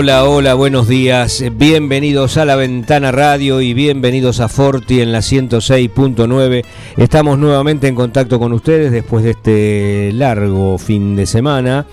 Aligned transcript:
Hola, 0.00 0.24
hola, 0.24 0.54
buenos 0.54 0.88
días. 0.88 1.44
Bienvenidos 1.52 2.38
a 2.38 2.46
la 2.46 2.56
Ventana 2.56 3.12
Radio 3.12 3.60
y 3.60 3.74
bienvenidos 3.74 4.40
a 4.40 4.48
Forti 4.48 5.02
en 5.02 5.12
la 5.12 5.18
106.9. 5.18 6.64
Estamos 6.96 7.38
nuevamente 7.38 7.86
en 7.86 7.94
contacto 7.94 8.40
con 8.40 8.52
ustedes 8.52 8.90
después 8.90 9.22
de 9.22 9.30
este 9.30 10.10
largo 10.12 10.76
fin 10.76 11.14
de 11.14 11.24
semana, 11.24 11.86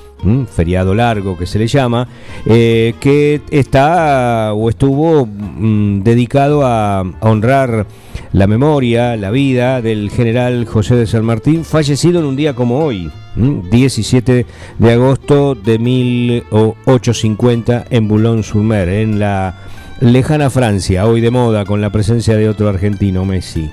feriado 0.51 0.95
largo 0.95 1.37
que 1.37 1.45
se 1.45 1.59
le 1.59 1.67
llama, 1.67 2.07
eh, 2.47 2.95
que 2.99 3.41
está 3.51 4.53
o 4.53 4.69
estuvo 4.69 5.27
mm, 5.27 6.01
dedicado 6.01 6.65
a, 6.65 7.03
honrar 7.19 7.85
la 8.33 8.47
memoria, 8.47 9.15
la 9.17 9.29
vida 9.29 9.83
del 9.83 10.09
general 10.09 10.65
José 10.65 10.95
de 10.95 11.05
San 11.05 11.25
Martín, 11.25 11.63
fallecido 11.63 12.19
en 12.19 12.25
un 12.25 12.35
día 12.35 12.55
como 12.55 12.83
hoy. 12.83 13.11
17 13.35 14.47
de 14.79 14.91
agosto 14.91 15.53
de 15.53 15.77
1850 15.77 17.85
en 17.91 18.07
Boulogne-sur-Mer, 18.07 18.89
en 18.89 19.19
la 19.19 19.53
lejana 19.99 20.49
Francia, 20.49 21.05
hoy 21.05 21.21
de 21.21 21.31
moda 21.31 21.65
con 21.65 21.81
la 21.81 21.91
presencia 21.91 22.35
de 22.35 22.49
otro 22.49 22.69
argentino, 22.69 23.25
Messi. 23.25 23.69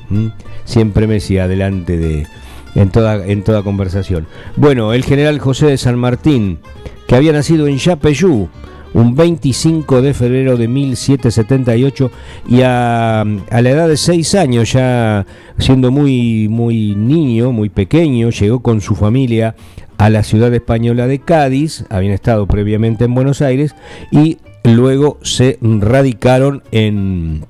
Siempre 0.65 1.07
Messi 1.07 1.39
adelante 1.39 1.97
de 1.97 2.27
en 2.75 2.91
toda 2.91 3.25
en 3.27 3.43
toda 3.43 3.63
conversación. 3.63 4.27
Bueno, 4.57 4.93
el 4.93 5.05
general 5.05 5.39
José 5.39 5.67
de 5.67 5.79
San 5.79 5.99
Martín, 5.99 6.59
que 7.07 7.15
había 7.15 7.33
nacido 7.33 7.67
en 7.67 7.79
Chapeyú, 7.79 8.49
un 8.95 9.15
25 9.15 10.03
de 10.03 10.15
febrero 10.15 10.57
de 10.57 10.69
1778 10.69 12.11
y 12.49 12.63
a, 12.63 13.21
a, 13.21 13.63
la 13.63 13.71
edad 13.71 13.89
de 13.89 13.97
6 13.97 14.35
años, 14.37 14.73
ya 14.73 15.27
siendo 15.59 15.91
muy, 15.91 16.49
muy 16.49 16.95
niño, 16.95 17.53
muy 17.53 17.69
pequeño, 17.69 18.31
llegó 18.31 18.61
con 18.61 18.81
su 18.81 18.95
familia 18.95 19.57
a 19.99 20.11
la 20.11 20.23
ciudad 20.23 20.53
española 20.55 21.07
de 21.07 21.19
Cádiz, 21.19 21.85
habían 21.91 22.13
estado 22.13 22.47
previamente 22.47 23.05
en 23.05 23.15
Buenos 23.15 23.43
Aires 23.43 23.75
y 24.11 24.39
luego 24.65 25.19
se 25.23 25.59
radicaron 25.61 26.63
en 26.73 27.47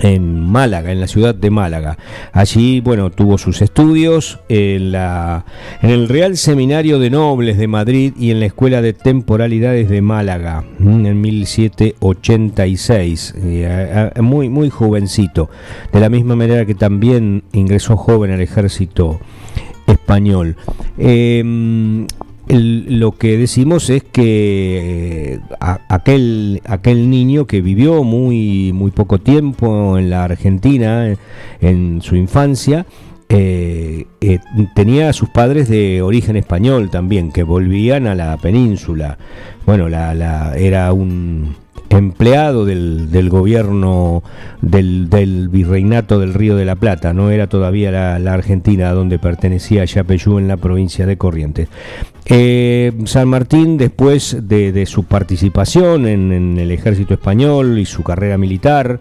en 0.00 0.40
Málaga, 0.40 0.90
en 0.92 1.00
la 1.00 1.06
ciudad 1.06 1.34
de 1.34 1.50
Málaga. 1.50 1.96
Allí, 2.32 2.80
bueno, 2.80 3.10
tuvo 3.10 3.36
sus 3.38 3.62
estudios 3.62 4.40
en, 4.48 4.92
la, 4.92 5.46
en 5.82 5.90
el 5.90 6.08
Real 6.08 6.36
Seminario 6.36 6.98
de 6.98 7.10
Nobles 7.10 7.58
de 7.58 7.68
Madrid 7.68 8.12
y 8.18 8.30
en 8.30 8.40
la 8.40 8.46
Escuela 8.46 8.80
de 8.82 8.92
Temporalidades 8.92 9.88
de 9.88 10.02
Málaga 10.02 10.64
en 10.78 11.20
1786, 11.20 13.34
muy, 14.20 14.48
muy 14.48 14.70
jovencito, 14.70 15.50
de 15.92 16.00
la 16.00 16.08
misma 16.08 16.34
manera 16.36 16.64
que 16.66 16.74
también 16.74 17.44
ingresó 17.52 17.96
joven 17.96 18.32
al 18.32 18.40
ejército 18.40 19.20
español. 19.86 20.56
Eh, 20.98 21.44
lo 22.48 23.12
que 23.12 23.36
decimos 23.36 23.90
es 23.90 24.04
que 24.04 25.34
eh, 25.34 25.40
aquel, 25.88 26.62
aquel 26.64 27.10
niño 27.10 27.46
que 27.46 27.60
vivió 27.60 28.04
muy, 28.04 28.72
muy 28.72 28.90
poco 28.90 29.18
tiempo 29.18 29.98
en 29.98 30.10
la 30.10 30.24
Argentina, 30.24 31.08
en, 31.08 31.18
en 31.60 32.02
su 32.02 32.16
infancia, 32.16 32.86
eh, 33.28 34.06
eh, 34.20 34.38
tenía 34.76 35.08
a 35.08 35.12
sus 35.12 35.28
padres 35.30 35.68
de 35.68 36.00
origen 36.00 36.36
español 36.36 36.90
también, 36.90 37.32
que 37.32 37.42
volvían 37.42 38.06
a 38.06 38.14
la 38.14 38.36
península. 38.36 39.18
Bueno, 39.64 39.88
la, 39.88 40.14
la, 40.14 40.56
era 40.56 40.92
un 40.92 41.56
empleado 41.90 42.64
del, 42.64 43.10
del 43.10 43.28
gobierno 43.28 44.22
del, 44.60 45.08
del, 45.08 45.48
virreinato 45.48 46.18
del 46.18 46.34
Río 46.34 46.56
de 46.56 46.64
la 46.64 46.76
Plata, 46.76 47.12
no 47.12 47.30
era 47.30 47.48
todavía 47.48 47.90
la, 47.90 48.18
la 48.18 48.34
Argentina 48.34 48.92
donde 48.92 49.18
pertenecía 49.18 49.84
Yapeyú 49.84 50.38
en 50.38 50.48
la 50.48 50.56
provincia 50.56 51.06
de 51.06 51.16
Corrientes. 51.16 51.68
Eh, 52.28 52.92
San 53.04 53.28
Martín, 53.28 53.76
después 53.76 54.36
de, 54.48 54.72
de 54.72 54.86
su 54.86 55.04
participación 55.04 56.08
en, 56.08 56.32
en, 56.32 56.58
el 56.58 56.72
ejército 56.72 57.14
español 57.14 57.78
y 57.78 57.86
su 57.86 58.02
carrera 58.02 58.36
militar, 58.36 58.98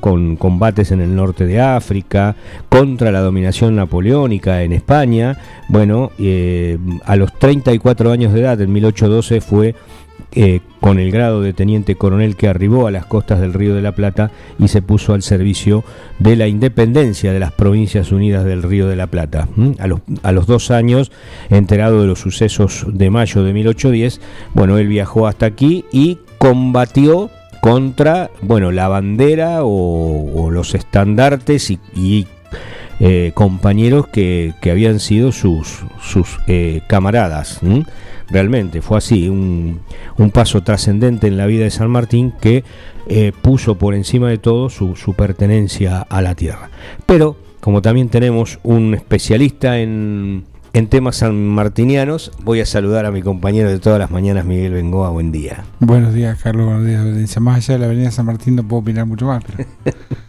con 0.00 0.36
combates 0.36 0.90
en 0.90 1.00
el 1.00 1.14
norte 1.14 1.46
de 1.46 1.60
África, 1.60 2.36
contra 2.68 3.12
la 3.12 3.20
dominación 3.20 3.76
napoleónica 3.76 4.62
en 4.62 4.72
España, 4.72 5.38
bueno, 5.68 6.10
eh, 6.18 6.78
a 7.04 7.16
los 7.16 7.32
34 7.34 8.10
años 8.10 8.32
de 8.32 8.40
edad, 8.40 8.60
en 8.60 8.72
1812, 8.72 9.40
fue 9.40 9.74
eh, 10.32 10.60
con 10.80 10.98
el 10.98 11.10
grado 11.10 11.40
de 11.40 11.52
teniente 11.52 11.96
coronel 11.96 12.36
que 12.36 12.48
arribó 12.48 12.86
a 12.86 12.90
las 12.90 13.06
costas 13.06 13.40
del 13.40 13.54
Río 13.54 13.74
de 13.74 13.82
la 13.82 13.92
Plata 13.92 14.30
y 14.58 14.68
se 14.68 14.82
puso 14.82 15.14
al 15.14 15.22
servicio 15.22 15.84
de 16.18 16.36
la 16.36 16.48
independencia 16.48 17.32
de 17.32 17.40
las 17.40 17.52
Provincias 17.52 18.12
Unidas 18.12 18.44
del 18.44 18.62
Río 18.62 18.88
de 18.88 18.96
la 18.96 19.06
Plata. 19.06 19.48
A 19.78 19.86
los, 19.86 20.00
a 20.22 20.32
los 20.32 20.46
dos 20.46 20.70
años, 20.70 21.10
enterado 21.48 22.00
de 22.00 22.06
los 22.06 22.20
sucesos 22.20 22.86
de 22.92 23.10
mayo 23.10 23.42
de 23.42 23.52
1810, 23.52 24.20
bueno, 24.54 24.78
él 24.78 24.88
viajó 24.88 25.26
hasta 25.26 25.46
aquí 25.46 25.84
y 25.92 26.18
combatió 26.38 27.30
contra, 27.60 28.30
bueno, 28.42 28.70
la 28.70 28.88
bandera 28.88 29.60
o, 29.62 30.50
los 30.50 30.74
estandartes 30.74 31.70
y, 31.70 32.26
eh, 33.00 33.32
compañeros 33.34 34.08
que, 34.08 34.54
que, 34.60 34.70
habían 34.70 35.00
sido 35.00 35.32
sus, 35.32 35.84
sus 36.00 36.38
eh, 36.46 36.82
camaradas. 36.88 37.60
Realmente 38.30 38.82
fue 38.82 38.98
así, 38.98 39.28
un, 39.28 39.80
un 40.18 40.30
paso 40.30 40.62
trascendente 40.62 41.26
en 41.26 41.36
la 41.36 41.46
vida 41.46 41.64
de 41.64 41.70
San 41.70 41.90
Martín 41.90 42.32
que 42.40 42.62
eh, 43.06 43.32
puso 43.40 43.76
por 43.78 43.94
encima 43.94 44.28
de 44.28 44.38
todo 44.38 44.68
su, 44.68 44.96
su 44.96 45.14
pertenencia 45.14 46.00
a 46.00 46.20
la 46.20 46.34
tierra. 46.34 46.70
Pero, 47.06 47.36
como 47.60 47.80
también 47.80 48.10
tenemos 48.10 48.58
un 48.62 48.94
especialista 48.94 49.78
en, 49.78 50.44
en 50.74 50.88
temas 50.88 51.16
sanmartinianos, 51.16 52.32
voy 52.42 52.60
a 52.60 52.66
saludar 52.66 53.06
a 53.06 53.10
mi 53.10 53.22
compañero 53.22 53.70
de 53.70 53.78
todas 53.78 53.98
las 53.98 54.10
mañanas, 54.10 54.44
Miguel 54.44 54.74
Bengoa. 54.74 55.08
Buen 55.08 55.32
día. 55.32 55.64
Buenos 55.80 56.12
días, 56.12 56.38
Carlos. 56.42 56.66
Buenos 56.66 57.16
días. 57.16 57.40
Más 57.40 57.56
allá 57.56 57.74
de 57.74 57.80
la 57.80 57.86
avenida 57.86 58.10
San 58.10 58.26
Martín 58.26 58.56
no 58.56 58.68
puedo 58.68 58.82
opinar 58.82 59.06
mucho 59.06 59.26
más. 59.26 59.42
Pero... 59.44 59.68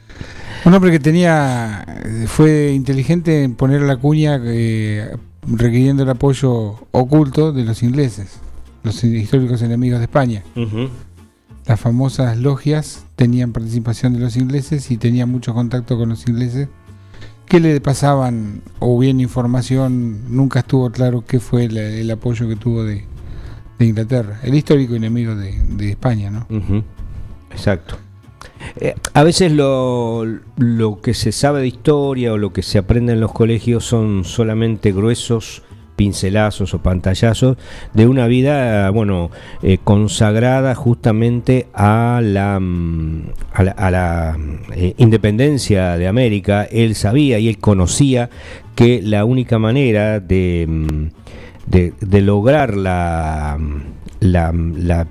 Un 0.66 0.74
hombre 0.74 0.92
que 0.92 1.00
tenía, 1.00 1.86
fue 2.28 2.72
inteligente 2.72 3.44
en 3.44 3.56
poner 3.56 3.82
la 3.82 3.96
cuña 3.96 4.42
eh, 4.44 5.16
requiriendo 5.52 6.04
el 6.04 6.10
apoyo 6.10 6.76
oculto 6.92 7.52
de 7.52 7.64
los 7.64 7.84
ingleses, 7.84 8.40
los 8.84 9.04
históricos 9.04 9.62
enemigos 9.62 10.00
de 10.00 10.06
España. 10.06 10.44
Uh 10.56 10.62
-huh. 10.62 10.90
Las 11.66 11.80
famosas 11.80 12.38
logias 12.38 13.06
tenían 13.16 13.52
participación 13.52 14.14
de 14.14 14.20
los 14.20 14.38
ingleses 14.38 14.90
y 14.92 14.98
tenían 14.98 15.30
mucho 15.30 15.54
contacto 15.54 15.98
con 15.98 16.10
los 16.10 16.28
ingleses 16.28 16.68
que 17.46 17.60
le 17.60 17.82
pasaban 17.82 18.62
o 18.78 18.98
bien 19.00 19.20
información, 19.20 20.36
nunca 20.36 20.60
estuvo 20.60 20.92
claro 20.92 21.26
qué 21.26 21.40
fue 21.40 21.66
el, 21.66 21.78
el 21.78 22.12
apoyo 22.12 22.48
que 22.48 22.56
tuvo 22.56 22.84
de, 22.84 23.06
de, 23.80 23.86
Inglaterra, 23.86 24.40
el 24.44 24.54
histórico 24.54 24.94
enemigo 24.94 25.36
de, 25.36 25.60
de 25.64 25.90
España, 25.90 26.30
¿no? 26.30 26.46
Uh 26.50 26.60
-huh. 26.60 26.84
Exacto. 27.52 27.98
Eh, 28.80 28.96
a 29.14 29.24
veces 29.24 29.52
lo, 29.52 30.40
que 31.02 31.14
se 31.14 31.32
sabe 31.32 31.62
de 31.62 31.68
historia 31.68 32.34
o 32.34 32.38
lo 32.38 32.54
que 32.54 32.62
se 32.62 32.78
aprende 32.78 33.14
en 33.14 33.20
los 33.20 33.32
colegios 33.32 33.86
son 33.86 34.24
solamente 34.24 34.92
gruesos 34.92 35.64
pincelazos 35.96 36.74
o 36.74 36.82
pantallazos 36.82 37.58
de 37.94 38.08
una 38.08 38.28
vida, 38.28 38.90
bueno, 38.90 39.32
eh, 39.62 39.80
consagrada 39.84 40.74
justamente 40.74 41.68
a 41.74 42.22
la, 42.24 42.56
a 42.56 43.64
la, 43.64 43.72
a 43.72 43.92
la 43.92 44.38
eh, 44.76 44.94
independencia 44.98 45.98
de 45.98 46.08
América. 46.08 46.64
Él 46.64 46.96
sabía 46.96 47.38
y 47.40 47.50
él 47.50 47.58
conocía 47.58 48.30
que 48.76 49.02
la 49.02 49.26
única 49.26 49.60
manera 49.60 50.22
de, 50.22 51.10
de, 51.66 51.94
de 52.00 52.22
lograr 52.22 52.78
la 52.78 53.58
la, 54.20 55.08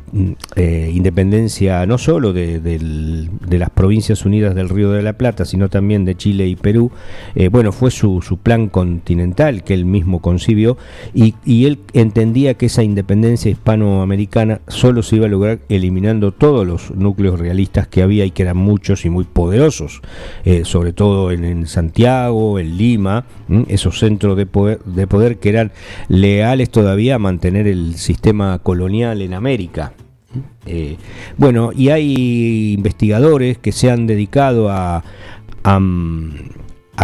eh, 0.56 0.90
independencia 0.92 1.86
no 1.86 1.98
solo 1.98 2.32
de, 2.32 3.28
las 3.50 3.70
provincias 3.70 4.24
unidas 4.24 4.54
del 4.54 4.68
Río 4.68 4.90
de 4.90 5.02
la 5.02 5.14
Plata, 5.14 5.44
sino 5.44 5.68
también 5.68 6.04
de 6.04 6.14
Chile 6.16 6.46
y 6.46 6.56
Perú, 6.56 6.90
eh, 7.34 7.48
bueno, 7.48 7.72
fue 7.72 7.90
su, 7.90 8.18
plan 8.42 8.68
continental 8.68 9.64
que 9.64 9.74
él 9.74 9.84
mismo 9.84 10.20
concibió 10.20 10.76
y, 11.12 11.34
y, 11.44 11.66
él 11.66 11.80
entendía 11.92 12.54
que 12.54 12.66
esa 12.66 12.82
independencia 12.82 13.50
hispanoamericana 13.50 14.60
solo 14.68 15.02
se 15.02 15.16
iba 15.16 15.26
a 15.26 15.28
lograr 15.28 15.58
eliminando 15.68 16.32
todos 16.32 16.66
los 16.66 16.90
núcleos 16.92 17.40
realistas 17.40 17.88
que 17.88 18.02
había 18.02 18.24
y 18.24 18.30
que 18.30 18.42
eran 18.42 18.58
muchos 18.58 19.04
y 19.04 19.10
muy 19.10 19.24
poderosos, 19.24 20.02
eh, 20.44 20.62
sobre 20.64 20.92
todo 20.92 21.32
en, 21.32 21.66
Santiago, 21.66 22.58
en 22.58 22.76
Lima, 22.76 23.24
esos 23.68 23.98
centros 23.98 24.36
de 24.36 24.46
poder, 24.46 24.78
de 24.84 25.06
poder 25.06 25.38
que 25.38 25.48
eran 25.48 25.72
leales 26.08 26.70
todavía 26.70 27.16
a 27.16 27.18
mantener 27.18 27.66
el 27.66 27.96
sistema 27.96 28.58
colonial 28.60 28.97
en 29.02 29.34
América. 29.34 29.92
Eh, 30.66 30.96
bueno, 31.36 31.70
y 31.74 31.88
hay 31.88 32.74
investigadores 32.74 33.58
que 33.58 33.72
se 33.72 33.90
han 33.90 34.06
dedicado 34.06 34.68
a, 34.68 35.02
a 35.64 35.80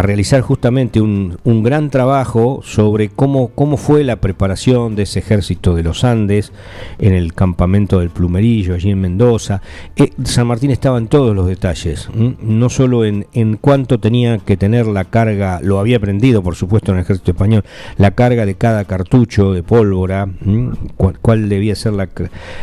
realizar 0.02 0.40
justamente 0.40 1.00
un, 1.00 1.38
gran 1.62 1.88
trabajo 1.88 2.60
sobre 2.62 3.08
cómo, 3.08 3.48
cómo 3.48 3.76
fue 3.76 4.02
la 4.04 4.16
preparación 4.16 4.96
de 4.96 5.04
ese 5.04 5.20
ejército 5.20 5.74
de 5.74 5.82
los 5.82 6.04
Andes 6.04 6.52
en 6.98 7.14
el 7.14 7.32
campamento 7.32 8.00
del 8.00 8.10
Plumerillo, 8.10 8.74
allí 8.74 8.90
en 8.90 9.00
Mendoza. 9.00 9.62
Eh, 9.96 10.10
San 10.24 10.48
Martín 10.48 10.70
estaba 10.70 10.98
en 10.98 11.06
todos 11.06 11.34
los 11.34 11.46
detalles, 11.46 12.08
no 12.14 12.68
solo 12.70 13.04
en, 13.04 13.26
en 13.32 13.56
cuánto 13.56 14.00
tenía 14.00 14.38
que 14.38 14.56
tener 14.56 14.86
la 14.86 15.04
carga, 15.04 15.60
lo 15.62 15.78
había 15.78 15.98
aprendido 15.98 16.42
por 16.42 16.56
supuesto 16.56 16.90
en 16.90 16.98
el 16.98 17.04
ejército 17.04 17.30
español, 17.30 17.64
la 17.96 18.10
carga 18.10 18.46
de 18.46 18.56
cada 18.56 18.84
cartucho 18.84 19.52
de 19.52 19.62
pólvora, 19.62 20.28
cuál, 20.96 21.48
debía 21.48 21.76
ser 21.76 21.92
la, 21.92 22.08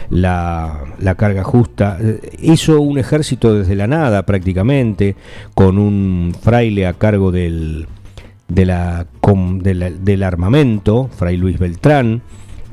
la, 0.09 0.83
la 0.99 1.15
carga 1.15 1.43
justa. 1.43 1.97
Eh, 2.01 2.19
hizo 2.41 2.81
un 2.81 2.97
ejército 2.97 3.53
desde 3.53 3.75
la 3.75 3.87
nada 3.87 4.25
prácticamente, 4.25 5.15
con 5.53 5.77
un 5.77 6.35
fraile 6.41 6.87
a 6.87 6.93
cargo 6.93 7.20
del, 7.29 7.85
del 8.47 10.23
armamento, 10.23 11.09
Fray 11.15 11.37
Luis 11.37 11.59
Beltrán, 11.59 12.23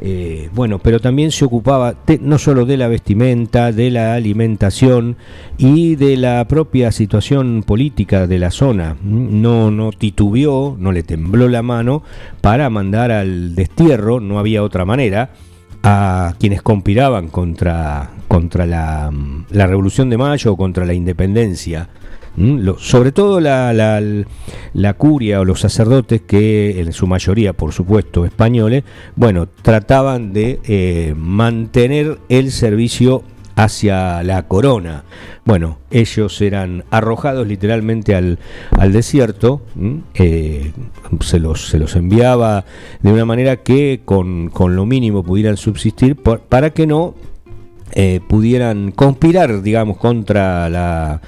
eh, 0.00 0.48
bueno, 0.54 0.78
pero 0.78 1.00
también 1.00 1.32
se 1.32 1.44
ocupaba 1.44 1.96
no 2.20 2.38
solo 2.38 2.66
de 2.66 2.76
la 2.76 2.86
vestimenta, 2.86 3.72
de 3.72 3.90
la 3.90 4.14
alimentación 4.14 5.16
y 5.56 5.96
de 5.96 6.16
la 6.16 6.46
propia 6.46 6.92
situación 6.92 7.64
política 7.66 8.26
de 8.28 8.38
la 8.38 8.52
zona. 8.52 8.96
No, 9.02 9.70
no 9.70 9.90
titubeó, 9.90 10.76
no 10.78 10.92
le 10.92 11.02
tembló 11.02 11.48
la 11.48 11.62
mano 11.62 12.02
para 12.40 12.70
mandar 12.70 13.10
al 13.10 13.56
destierro, 13.56 14.20
no 14.20 14.38
había 14.38 14.62
otra 14.62 14.84
manera, 14.84 15.30
a 15.82 16.34
quienes 16.38 16.62
conspiraban 16.62 17.28
contra, 17.28 18.10
contra 18.28 18.66
la, 18.66 19.12
la 19.50 19.66
Revolución 19.66 20.10
de 20.10 20.18
Mayo 20.18 20.52
o 20.52 20.56
contra 20.56 20.84
la 20.84 20.94
independencia 20.94 21.88
Sobre 22.78 23.12
todo 23.12 23.40
la, 23.40 24.94
curia 24.96 25.40
o 25.40 25.44
los 25.44 25.60
sacerdotes, 25.60 26.22
que 26.22 26.80
en 26.80 26.92
su 26.92 27.06
mayoría, 27.06 27.52
por 27.52 27.72
supuesto, 27.72 28.24
españoles, 28.24 28.84
bueno, 29.16 29.48
trataban 29.62 30.32
de 30.32 30.60
eh, 30.64 31.14
mantener 31.16 32.18
el 32.28 32.52
servicio 32.52 33.24
hacia 33.58 34.22
la 34.22 34.46
corona. 34.46 35.04
Bueno, 35.44 35.78
ellos 35.90 36.40
eran 36.40 36.84
arrojados 36.90 37.46
literalmente 37.46 38.14
al, 38.14 38.38
desierto, 38.92 39.62
eh, 40.14 40.72
se, 41.20 41.40
los, 41.40 41.68
se 41.68 41.78
los 41.78 41.96
enviaba 41.96 42.64
de 43.02 43.12
una 43.12 43.24
manera 43.24 43.56
que 43.56 44.02
con, 44.04 44.52
lo 44.54 44.86
mínimo 44.86 45.24
pudieran 45.24 45.56
subsistir 45.56 46.16
para 46.16 46.70
que 46.70 46.86
no 46.86 47.14
eh, 47.92 48.20
pudieran 48.28 48.92
conspirar, 48.92 49.62
digamos, 49.62 49.96
contra 49.96 50.68
la 50.68 51.20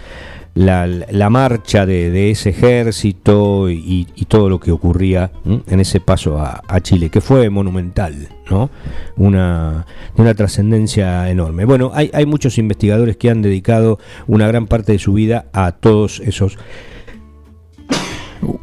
la, 0.61 1.31
marcha 1.31 1.87
de, 1.87 2.31
ese 2.31 2.51
ejército 2.51 3.71
y, 3.71 4.07
todo 4.29 4.49
lo 4.49 4.61
que 4.61 4.71
ocurría 4.71 5.33
en 5.45 5.81
ese 5.81 6.01
paso 6.01 6.39
a, 6.39 6.81
Chile, 6.81 7.11
que 7.11 7.21
fue 7.21 7.51
monumental, 7.51 8.29
¿no? 8.51 8.71
Una, 9.17 9.87
una 10.17 10.35
trascendencia 10.35 11.29
enorme. 11.31 11.65
Bueno, 11.65 11.91
hay, 11.95 12.11
hay 12.13 12.27
muchos 12.27 12.59
investigadores 12.59 13.17
que 13.17 13.31
han 13.31 13.43
dedicado 13.43 13.99
una 14.27 14.47
gran 14.47 14.67
parte 14.67 14.93
de 14.93 14.99
su 14.99 15.13
vida 15.13 15.47
a 15.53 15.73
todos 15.73 16.21
esos 16.21 16.59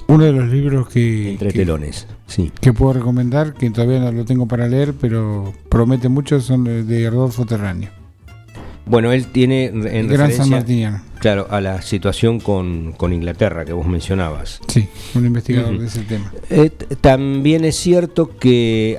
uno 0.07 0.23
de 0.23 0.31
los 0.31 0.49
libros 0.49 0.89
que. 0.89 1.33
Entre 1.33 1.51
telones, 1.51 2.07
sí. 2.25 2.51
Que 2.61 2.73
puedo 2.73 2.93
recomendar, 2.93 3.53
que 3.53 3.69
todavía 3.69 3.99
no 3.99 4.11
lo 4.11 4.25
tengo 4.25 4.47
para 4.47 4.67
leer, 4.67 4.95
pero 4.99 5.53
promete 5.69 6.09
mucho, 6.09 6.41
son 6.41 6.63
de 6.63 7.09
Rodolfo 7.09 7.45
Terráneo. 7.45 7.89
Bueno, 8.87 9.11
él 9.11 9.27
tiene 9.27 9.65
en 9.65 10.07
Gran 10.07 10.31
San 10.31 10.49
Claro, 11.19 11.47
a 11.49 11.61
la 11.61 11.81
situación 11.81 12.39
con, 12.39 12.95
Inglaterra 13.11 13.65
que 13.65 13.73
vos 13.73 13.87
mencionabas. 13.87 14.59
Sí, 14.67 14.87
un 15.15 15.25
investigador 15.25 15.77
de 15.77 15.87
ese 15.87 16.01
tema. 16.01 16.31
Eh, 16.49 16.69
también 17.01 17.65
es 17.65 17.75
cierto 17.75 18.37
que 18.37 18.97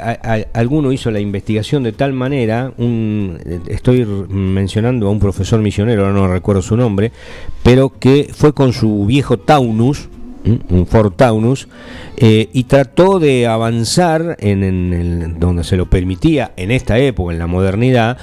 alguno 0.53 0.93
hizo 0.93 1.11
la 1.11 1.20
investigación 1.20 1.82
de 1.82 1.93
tal 1.93 2.12
manera, 2.12 2.73
un, 2.79 3.38
estoy 3.69 4.05
mencionando 4.05 5.09
a 5.09 5.11
un 5.11 5.20
profesor 5.20 5.61
misionero, 5.61 6.12
no 6.12 6.29
recuerdo 6.29 6.62
su 6.62 6.76
nombre, 6.76 7.12
pero 7.62 7.99
que 7.99 8.31
fue 8.32 8.53
con 8.53 8.73
su 8.73 9.06
viejo 9.06 9.38
Taunus, 9.38 10.09
un 10.44 10.87
Ford 10.87 11.12
Taunus, 11.12 11.69
eh, 12.17 12.49
y 12.53 12.65
trató 12.65 13.19
de 13.19 13.47
avanzar 13.47 14.37
en, 14.41 14.65
en 14.65 15.38
donde 15.38 15.65
se 15.65 15.76
lo 15.76 15.91
permitía 15.91 16.53
en 16.56 16.70
esta 16.70 16.99
época, 16.99 17.32
en 17.32 17.38
la 17.38 17.47
modernidad, 17.47 18.19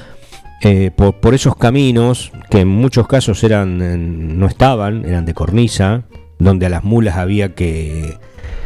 eh, 0.67 0.89
por, 0.89 1.35
esos 1.35 1.55
caminos 1.55 2.31
que 2.49 2.61
en 2.61 2.67
muchos 2.67 3.07
casos 3.07 3.43
eran 3.43 4.39
no 4.39 4.47
estaban, 4.47 5.05
eran 5.05 5.23
de 5.23 5.35
cornisa, 5.35 6.05
donde 6.39 6.65
a 6.65 6.69
las 6.69 6.83
mulas 6.83 7.17
había 7.17 7.53
que, 7.53 8.17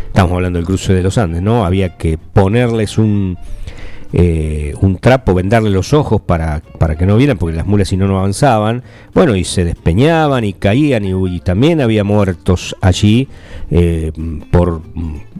estamos 0.07 0.31
hablando 0.31 0.59
del 0.59 0.65
cruce 0.65 0.93
de 0.93 1.03
los 1.03 1.17
Andes, 1.17 1.41
¿no? 1.41 1.65
Había 1.65 1.97
que 1.97 2.17
ponerles 2.17 2.97
un, 2.97 3.37
eh, 4.13 4.75
un 4.79 4.99
trapo, 4.99 5.33
vendarle 5.33 5.71
los 5.71 5.91
ojos 5.91 6.21
para, 6.21 6.61
para 6.77 6.95
que 6.95 7.05
no 7.05 7.17
vieran, 7.17 7.37
porque 7.37 7.57
las 7.57 7.67
mulas 7.67 7.89
si 7.89 7.97
no 7.97 8.07
no 8.07 8.17
avanzaban. 8.17 8.81
Bueno, 9.13 9.35
y 9.35 9.43
se 9.43 9.65
despeñaban 9.65 10.45
y 10.45 10.53
caían, 10.53 11.03
y, 11.03 11.39
también 11.41 11.81
había 11.81 12.05
muertos 12.05 12.77
allí 12.79 13.27
eh, 13.71 14.13
por 14.51 14.83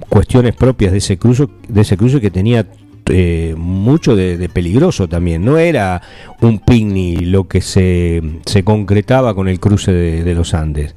cuestiones 0.10 0.56
propias 0.56 0.92
de 0.92 0.98
ese 0.98 1.18
cruce, 1.18 1.48
de 1.70 1.80
ese 1.80 1.96
cruce 1.96 2.20
que 2.20 2.32
tenía 2.32 2.68
eh, 3.10 3.56
mucho 3.58 4.16
de, 4.16 4.50
peligroso 4.50 5.08
también. 5.08 5.44
No 5.44 5.58
era 5.58 6.02
un 6.42 6.60
picnic 6.60 7.22
lo 7.24 7.48
que 7.48 7.62
se, 7.62 8.22
se 8.46 8.64
concretaba 8.64 9.34
con 9.34 9.48
el 9.48 9.60
cruce 9.60 9.92
de, 9.92 10.36
los 10.36 10.54
Andes. 10.54 10.96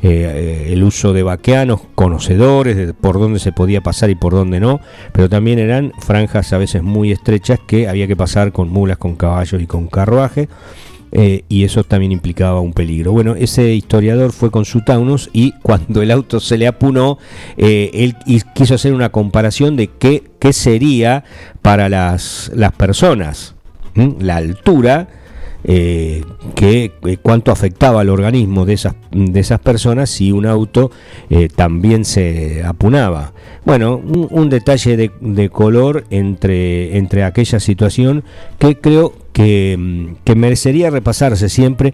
Eh, 0.00 0.08
eh, 0.10 0.72
el 0.72 0.84
uso 0.84 1.12
de 1.12 1.24
vaqueanos, 1.24 1.80
conocedores 1.96 2.76
de 2.76 2.94
por 2.94 3.18
dónde 3.18 3.40
se 3.40 3.50
podía 3.50 3.80
pasar 3.80 4.10
y 4.10 4.14
por 4.14 4.32
dónde 4.32 4.60
no, 4.60 4.80
pero 5.12 5.28
también 5.28 5.58
eran 5.58 5.92
franjas 5.98 6.52
a 6.52 6.58
veces 6.58 6.84
muy 6.84 7.10
estrechas 7.10 7.58
que 7.66 7.88
había 7.88 8.06
que 8.06 8.14
pasar 8.14 8.52
con 8.52 8.68
mulas, 8.68 8.98
con 8.98 9.16
caballos 9.16 9.60
y 9.60 9.66
con 9.66 9.88
carruaje. 9.88 10.48
Eh, 11.12 11.44
y 11.48 11.64
eso 11.64 11.84
también 11.84 12.12
implicaba 12.12 12.60
un 12.60 12.72
peligro. 12.72 13.12
Bueno, 13.12 13.34
ese 13.34 13.72
historiador 13.74 14.32
fue 14.32 14.50
con 14.50 14.64
su 14.64 14.82
Taunus 14.82 15.30
y 15.32 15.52
cuando 15.62 16.02
el 16.02 16.10
auto 16.10 16.40
se 16.40 16.58
le 16.58 16.66
apunó, 16.66 17.18
eh, 17.56 17.90
él 17.94 18.16
quiso 18.54 18.74
hacer 18.74 18.92
una 18.92 19.10
comparación 19.10 19.76
de 19.76 19.88
qué, 19.88 20.24
qué 20.38 20.52
sería 20.52 21.24
para 21.62 21.88
las, 21.88 22.50
las 22.54 22.72
personas, 22.72 23.54
la 23.94 24.36
altura 24.36 25.08
eh, 25.64 26.24
que 26.54 26.92
eh, 27.04 27.16
cuánto 27.20 27.50
afectaba 27.50 28.00
al 28.00 28.10
organismo 28.10 28.64
de 28.64 28.74
esas, 28.74 28.94
de 29.10 29.40
esas 29.40 29.58
personas 29.58 30.08
si 30.08 30.30
un 30.30 30.46
auto 30.46 30.90
eh, 31.30 31.48
también 31.54 32.04
se 32.04 32.62
apunaba. 32.64 33.32
Bueno, 33.64 33.96
un, 33.96 34.48
detalle 34.48 35.10
de, 35.20 35.50
color 35.50 36.04
entre, 36.10 36.96
entre 36.96 37.24
aquella 37.24 37.60
situación 37.60 38.24
que 38.58 38.78
creo 38.78 39.12
que, 39.32 40.14
que 40.24 40.34
merecería 40.34 40.90
repasarse 40.90 41.48
siempre 41.48 41.92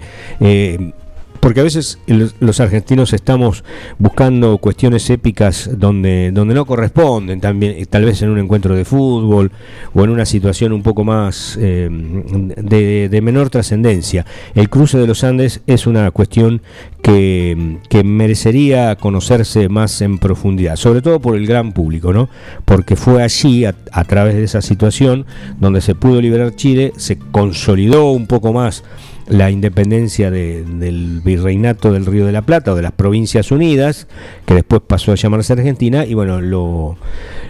porque 1.44 1.60
a 1.60 1.64
veces 1.64 1.98
los 2.40 2.58
argentinos 2.60 3.12
estamos 3.12 3.64
buscando 3.98 4.56
cuestiones 4.56 5.10
épicas 5.10 5.68
donde, 5.76 6.30
donde 6.32 6.54
no 6.54 6.64
corresponden, 6.64 7.38
también, 7.38 7.74
eh, 7.76 7.84
tal 7.84 8.06
vez 8.06 8.22
en 8.22 8.30
un 8.30 8.38
encuentro 8.38 8.74
de 8.74 8.86
fútbol 8.86 9.52
o 9.92 10.04
en 10.04 10.08
una 10.08 10.24
situación 10.24 10.72
un 10.72 10.82
poco 10.82 11.04
más 11.04 11.58
eh, 11.60 11.90
de, 11.90 13.20
menor 13.20 13.50
trascendencia. 13.50 14.24
El 14.54 14.70
cruce 14.70 14.96
de 14.96 15.06
los 15.06 15.22
Andes 15.22 15.60
es 15.66 15.86
una 15.86 16.10
cuestión 16.12 16.62
que, 17.02 17.82
merecería 18.02 18.96
conocerse 18.96 19.68
más 19.68 20.00
en 20.00 20.16
profundidad, 20.16 20.76
sobre 20.76 21.02
todo 21.02 21.20
por 21.20 21.36
el 21.36 21.46
gran 21.46 21.72
público, 21.72 22.14
¿no? 22.14 22.30
Porque 22.64 22.96
fue 22.96 23.22
allí, 23.22 23.66
a, 23.66 23.74
través 24.06 24.36
de 24.36 24.44
esa 24.44 24.62
situación, 24.62 25.26
donde 25.60 25.82
se 25.82 25.94
pudo 25.94 26.22
liberar 26.22 26.56
Chile, 26.56 26.94
se 26.96 27.18
consolidó 27.18 28.12
un 28.12 28.26
poco 28.26 28.54
más 28.54 28.82
la 29.26 29.50
independencia 29.50 30.30
del 30.30 31.20
virreinato 31.24 31.92
del 31.92 32.06
Río 32.06 32.26
de 32.26 32.32
la 32.32 32.42
Plata 32.42 32.72
o 32.72 32.76
de 32.76 32.82
las 32.82 32.92
Provincias 32.92 33.50
Unidas, 33.50 34.06
que 34.46 34.54
después 34.54 34.82
pasó 34.86 35.12
a 35.12 35.14
llamarse 35.14 35.52
Argentina, 35.52 36.04
y 36.04 36.14
bueno, 36.14 36.40
lo, 36.40 36.96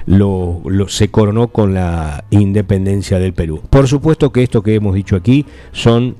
lo, 0.07 0.88
se 0.88 1.09
coronó 1.09 1.49
con 1.49 1.75
la 1.75 2.25
independencia 2.31 3.19
del 3.19 3.33
Perú. 3.33 3.62
Por 3.71 3.88
supuesto 3.88 4.33
que 4.33 4.43
esto 4.43 4.62
que 4.62 4.75
hemos 4.75 4.95
dicho 4.95 5.16
aquí 5.16 5.47
son 5.73 6.16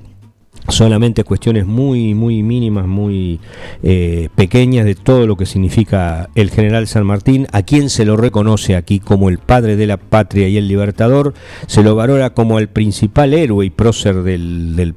solamente 0.67 1.23
cuestiones 1.23 1.67
muy 1.67 2.15
muy 2.15 2.41
mínimas, 2.41 2.87
muy 2.87 3.39
eh, 3.83 4.29
pequeñas 4.35 4.85
de 4.85 4.95
todo 4.95 5.27
lo 5.27 5.37
que 5.37 5.45
significa 5.45 6.29
el 6.33 6.49
general 6.49 6.87
San 6.87 7.05
Martín, 7.05 7.45
a 7.51 7.61
quien 7.61 7.89
se 7.89 8.03
lo 8.03 8.17
reconoce 8.17 8.75
aquí 8.75 8.99
como 8.99 9.29
el 9.29 9.37
padre 9.37 9.75
de 9.75 9.85
la 9.85 9.97
patria 9.97 10.47
y 10.47 10.57
el 10.57 10.67
libertador, 10.67 11.33
se 11.67 11.83
lo 11.83 11.95
valora 11.95 12.33
como 12.33 12.57
el 12.57 12.67
principal 12.67 13.33
héroe 13.33 13.65
y 13.65 13.69
prócer 13.69 14.23
del, 14.23 14.75
del, 14.75 14.95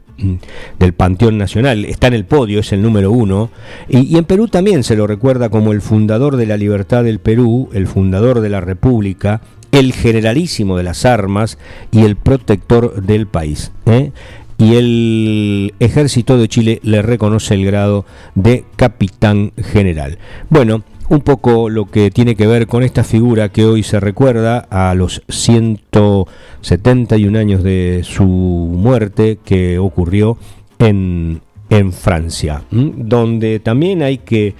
Panteón 0.96 1.38
Nacional, 1.38 1.84
está 1.84 2.08
en 2.08 2.14
el 2.14 2.24
podio, 2.24 2.60
es 2.60 2.72
el 2.72 2.82
número 2.82 3.10
uno, 3.10 3.50
y, 3.88 4.00
y 4.00 4.16
en 4.16 4.24
Perú 4.24 4.48
también 4.48 4.82
se 4.82 4.96
lo 4.96 5.06
recuerda 5.06 5.48
como 5.48 5.72
el 5.72 5.80
fundador 5.80 6.36
de 6.36 6.46
la 6.46 6.56
libertad 6.56 7.04
del 7.04 7.18
Perú, 7.18 7.68
el 7.72 7.86
fundador 7.86 8.40
de 8.40 8.48
la 8.48 8.60
República, 8.60 9.40
el 9.72 9.92
generalísimo 9.92 10.76
de 10.76 10.82
las 10.82 11.04
armas 11.04 11.58
y 11.92 12.04
el 12.04 12.16
protector 12.16 13.02
del 13.02 13.26
país. 13.26 13.72
¿eh? 13.86 14.12
y 14.58 14.74
el 14.74 15.74
ejército 15.78 16.36
de 16.36 16.48
Chile 16.48 16.80
le 16.82 17.00
reconoce 17.00 17.54
el 17.54 17.64
grado 17.64 18.04
de 18.34 18.64
capitán 18.76 19.52
general. 19.56 20.18
Bueno, 20.50 20.82
un 21.08 21.20
poco 21.20 21.70
lo 21.70 21.86
que 21.86 22.10
tiene 22.10 22.36
que 22.36 22.46
ver 22.46 22.66
con 22.66 22.82
esta 22.82 23.04
figura 23.04 23.48
que 23.48 23.64
hoy 23.64 23.82
se 23.82 23.98
recuerda 24.00 24.66
a 24.70 24.94
los 24.94 25.22
171 25.28 27.38
años 27.38 27.62
de 27.62 28.02
su 28.04 28.24
muerte 28.24 29.38
que 29.44 29.78
ocurrió 29.78 30.36
en, 30.78 31.40
en 31.70 31.92
Francia, 31.92 32.64
donde 32.70 33.60
también 33.60 34.02
hay 34.02 34.18
que 34.18 34.54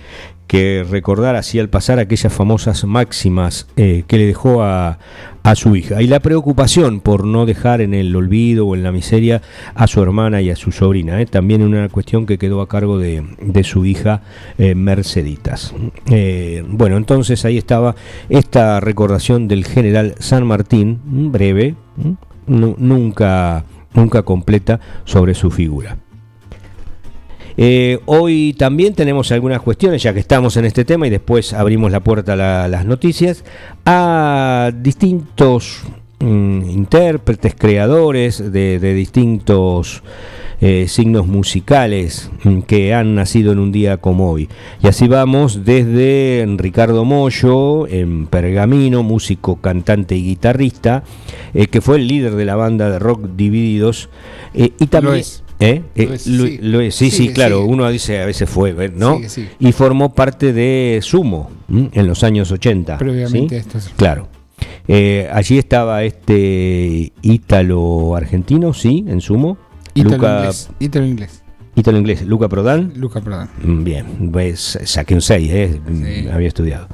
que 0.49 0.85
recordar 0.90 1.37
así 1.37 1.61
al 1.61 1.69
pasar 1.69 1.99
aquellas 1.99 2.33
famosas 2.33 2.85
máximas 2.85 3.69
eh, 3.76 4.02
que 4.09 4.17
le 4.17 4.26
dejó 4.26 4.62
a, 4.62 4.99
a, 5.43 5.55
su 5.55 5.76
hija. 5.76 6.02
Y 6.02 6.09
la 6.09 6.21
preocupación 6.21 7.00
por 7.00 7.25
no 7.25 7.45
dejar 7.47 7.83
en 7.83 7.93
el 7.93 8.17
olvido 8.17 8.67
o 8.67 8.75
en 8.75 8.83
la 8.83 8.90
miseria 8.90 9.43
a 9.75 9.87
su 9.87 10.02
hermana 10.02 10.40
y 10.40 10.50
a 10.50 10.57
su 10.57 10.73
sobrina. 10.73 11.21
¿eh? 11.21 11.26
También 11.26 11.62
una 11.62 11.88
cuestión 11.90 12.25
que 12.25 12.38
quedó 12.38 12.62
a 12.62 12.69
cargo 12.69 12.99
de, 12.99 13.23
de 13.40 13.62
su 13.62 13.85
hija 13.85 14.23
eh, 14.57 14.75
Merceditas. 14.75 15.75
bueno, 16.67 16.97
entonces 16.97 17.45
ahí 17.45 17.59
estaba 17.59 17.95
esta 18.31 18.81
recordación 18.81 19.49
del 19.49 19.67
general 19.67 20.14
San 20.19 20.47
Martín, 20.47 20.99
breve, 21.31 21.75
nunca, 22.47 23.64
nunca 23.93 24.23
completa 24.23 24.81
sobre 25.05 25.35
su 25.35 25.50
figura. 25.50 25.99
Eh, 27.61 27.99
hoy 28.07 28.55
también 28.57 28.95
tenemos 28.95 29.33
algunas 29.33 29.61
cuestiones, 29.61 30.00
ya 30.00 30.15
que 30.15 30.21
estamos 30.21 30.57
en 30.57 30.65
este 30.65 30.85
tema 30.85 31.09
y 31.09 31.11
después 31.11 31.53
abrimos 31.53 31.91
la 31.91 31.99
puerta 31.99 32.35
a 32.35 32.69
las 32.69 32.87
noticias, 32.87 33.45
a 33.85 34.71
distintos 34.73 35.83
mm, 36.21 36.71
intérpretes, 36.71 37.57
creadores 37.57 38.53
de, 38.53 38.79
distintos 38.95 40.05
eh, 40.61 40.87
signos 40.87 41.27
musicales 41.27 42.31
mm, 42.45 42.61
que 42.61 42.95
han 42.95 43.17
nacido 43.17 43.50
en 43.50 43.59
un 43.59 43.73
día 43.73 43.97
como 43.97 44.31
hoy. 44.31 44.49
Y 44.81 44.87
así 44.87 45.09
vamos 45.09 45.65
desde 45.65 46.47
Ricardo 46.59 47.05
Mollo, 47.05 47.88
en 47.88 48.29
Pergamino, 48.29 49.03
músico, 49.03 49.57
cantante 49.57 50.15
y 50.15 50.23
guitarrista, 50.23 51.03
eh, 51.55 51.67
que 51.67 51.81
fue 51.81 51.97
el 51.97 52.07
líder 52.07 52.37
de 52.37 52.45
la 52.45 52.55
banda 52.55 52.88
de 52.88 53.00
rock 53.00 53.31
Divididos, 53.37 54.11
y 54.55 54.87
también... 54.87 55.25
¿Eh? 55.61 55.83
eh 55.97 56.19
sí, 56.91 57.11
sí, 57.11 57.29
claro, 57.31 57.65
uno 57.65 57.88
dice 57.91 58.23
a 58.23 58.27
veces 58.27 58.49
fue, 58.49 58.71
¿eh? 58.79 58.93
¿no? 58.95 59.21
y 59.59 59.73
formó 59.73 60.15
parte 60.15 60.53
de 60.53 61.00
Sumo 61.03 61.50
en 61.69 62.07
los 62.07 62.23
años 62.23 62.53
80. 62.53 62.99
Previamente 62.99 63.57
esto. 63.57 63.79
Claro. 63.97 64.29
Eh, 64.87 65.29
allí 65.33 65.59
estaba 65.59 66.03
este 66.05 67.12
ítalo 67.23 68.17
argentino, 68.17 68.73
sí, 68.73 69.05
en 69.07 69.21
Sumo. 69.21 69.59
Ítalo 69.95 70.17
inglés. 70.17 70.71
Ítalo 70.79 71.07
inglés. 71.07 71.43
Ítalo 71.75 71.99
inglés. 71.99 72.23
Luca 72.23 72.49
Prodan. 72.49 72.93
Luca 72.97 73.21
Prodan. 73.21 73.49
Mm, 73.62 73.85
bien, 73.85 74.31
pues 74.33 74.79
saqué 74.85 75.15
un 75.15 75.23
6, 75.23 75.50
¿eh? 75.53 76.31
había 76.33 76.49
estudiado. 76.49 76.88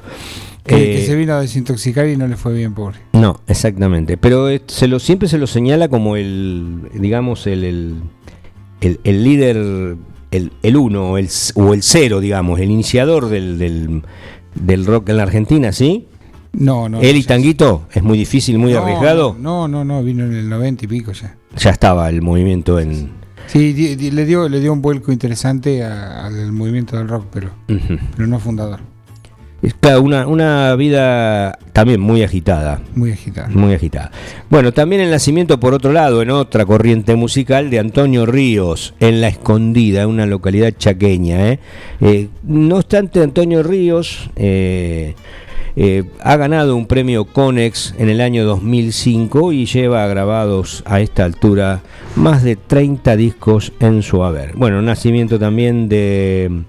Que, 0.67 1.05
se 1.05 1.15
vino 1.15 1.35
a 1.35 1.41
desintoxicar 1.41 2.09
y 2.09 2.17
no 2.17 2.27
le 2.27 2.37
fue 2.37 2.55
bien, 2.55 2.75
pobre. 2.75 2.97
No, 3.13 3.41
exactamente. 3.47 4.17
Pero 4.17 4.49
se 4.67 4.89
lo, 4.89 4.99
siempre 4.99 5.29
se 5.29 5.37
lo 5.37 5.47
señala 5.47 5.89
como 5.89 6.17
el, 6.17 6.89
digamos, 6.95 7.47
el 7.47 7.65
el, 7.65 7.95
líder, 9.05 9.57
el, 10.31 10.53
el 10.63 10.77
uno 10.77 11.19
el, 11.19 11.29
o 11.55 11.75
el 11.75 11.83
cero, 11.83 12.21
digamos, 12.21 12.61
el 12.61 12.71
iniciador 12.71 13.29
del, 13.29 13.59
del, 14.55 14.87
rock 14.87 15.09
en 15.11 15.17
la 15.17 15.23
Argentina, 15.23 15.73
¿sí? 15.73 16.07
No, 16.53 16.89
no. 16.89 17.01
¿Él 17.01 17.17
y 17.17 17.25
Tanguito? 17.25 17.89
¿Es 17.93 18.03
muy 18.03 18.17
difícil, 18.17 18.59
muy 18.59 18.75
arriesgado? 18.75 19.37
No, 19.39 19.67
no, 19.67 19.85
no, 19.85 20.03
vino 20.03 20.25
en 20.25 20.35
el 20.35 20.49
90 20.49 20.85
y 20.85 20.89
pico 20.89 21.13
ya. 21.13 21.37
Ya 21.57 21.71
estaba 21.71 22.09
el 22.09 22.23
movimiento 22.23 22.79
en... 22.79 23.11
Sí, 23.47 23.75
le 24.11 24.25
dio, 24.25 24.49
le 24.49 24.61
dio 24.61 24.73
un 24.73 24.81
vuelco 24.81 25.13
interesante 25.13 25.85
al 25.85 26.53
movimiento 26.53 26.97
del 26.97 27.09
rock, 27.09 27.27
pero, 27.31 27.51
pero 27.67 28.27
no 28.27 28.39
fundador. 28.39 28.81
Es 29.65 29.75
una, 29.99 30.27
una 30.27 30.77
vida 30.77 31.59
también 31.73 31.99
muy 31.99 32.23
agitada. 32.23 32.83
Muy 32.95 33.13
agitada. 33.13 33.49
Muy 33.49 33.73
agitada. 33.73 34.11
Bueno, 34.51 34.73
también 34.73 35.01
el 35.01 35.11
nacimiento, 35.11 35.59
por 35.59 35.73
otro 35.73 35.91
lado, 35.91 36.21
en 36.21 36.29
otra 36.31 36.67
corriente 36.67 37.17
musical, 37.17 37.71
de 37.71 37.79
Antonio 37.79 38.27
Ríos, 38.27 38.93
en 39.01 39.23
La 39.23 39.29
Escondida, 39.29 40.07
una 40.07 40.27
localidad 40.27 40.75
chaqueña. 40.77 41.49
¿eh? 41.49 41.61
Eh, 42.03 42.29
no 42.43 42.77
obstante, 42.77 43.23
Antonio 43.23 43.63
Ríos 43.63 44.29
eh, 44.37 45.15
ha 46.21 46.37
ganado 46.37 46.77
un 46.77 46.87
premio 46.87 47.25
Conex 47.25 47.95
en 47.97 48.11
el 48.11 48.21
año 48.21 48.45
2005 48.45 49.53
y 49.53 49.65
lleva 49.65 50.07
grabados 50.07 50.83
a 50.85 51.01
esta 51.01 51.25
altura 51.25 51.81
más 52.17 52.43
de 52.43 52.57
30 52.57 53.17
discos 53.17 53.73
en 53.81 54.03
su 54.03 54.23
haber. 54.25 54.55
Bueno, 54.57 54.83
nacimiento 54.83 55.39
también 55.39 55.89
de 55.89 56.65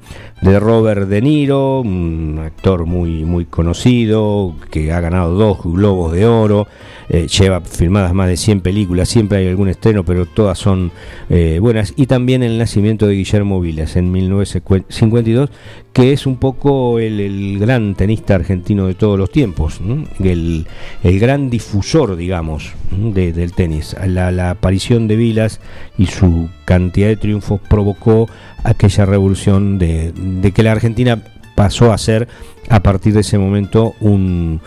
de 0.45 0.59
Robert 0.59 1.07
De 1.07 1.21
Niro, 1.21 1.81
un 1.81 2.39
actor 2.45 2.85
muy, 2.85 3.25
muy 3.25 3.45
conocido, 3.45 4.55
que 4.69 4.91
ha 4.91 4.99
ganado 4.99 5.33
dos 5.33 5.63
globos 5.63 6.13
de 6.13 6.27
oro, 6.27 6.67
eh, 7.09 7.27
lleva 7.27 7.61
filmadas 7.61 8.13
más 8.13 8.27
de 8.27 8.37
100 8.37 8.61
películas, 8.61 9.09
siempre 9.09 9.39
hay 9.39 9.47
algún 9.47 9.69
estreno, 9.69 10.05
pero 10.05 10.27
todas 10.27 10.59
son 10.59 10.91
eh, 11.31 11.57
buenas. 11.59 11.93
Y 11.95 12.05
también 12.05 12.43
el 12.43 12.59
nacimiento 12.59 13.07
de 13.07 13.15
Guillermo 13.15 13.59
Vilas 13.59 13.95
en 13.95 14.11
1952, 14.11 15.49
que 15.93 16.13
es 16.13 16.27
un 16.27 16.37
poco 16.37 16.99
el, 16.99 17.57
gran 17.59 17.95
tenista 17.95 18.35
argentino 18.35 18.85
de 18.85 18.93
todos 18.93 19.17
los 19.17 19.31
tiempos, 19.31 19.79
el, 20.19 20.67
gran 21.03 21.49
difusor, 21.49 22.17
digamos, 22.17 22.71
del 22.91 23.51
tenis. 23.53 23.95
La, 24.05 24.31
la 24.31 24.51
aparición 24.51 25.07
de 25.07 25.15
Vilas 25.15 25.59
y 25.97 26.05
su 26.05 26.49
cantidad 26.65 27.07
de 27.07 27.17
triunfos 27.17 27.61
provocó 27.67 28.27
aquella 28.65 29.05
revolución 29.05 29.77
de, 29.77 30.51
que 30.53 30.63
la 30.63 30.73
Argentina 30.73 31.23
pasó 31.55 31.93
a 31.93 31.97
ser 31.97 32.27
a 32.69 32.81
partir 32.81 33.13
de 33.13 33.21
ese 33.21 33.37
momento 33.37 33.93
un, 34.01 34.59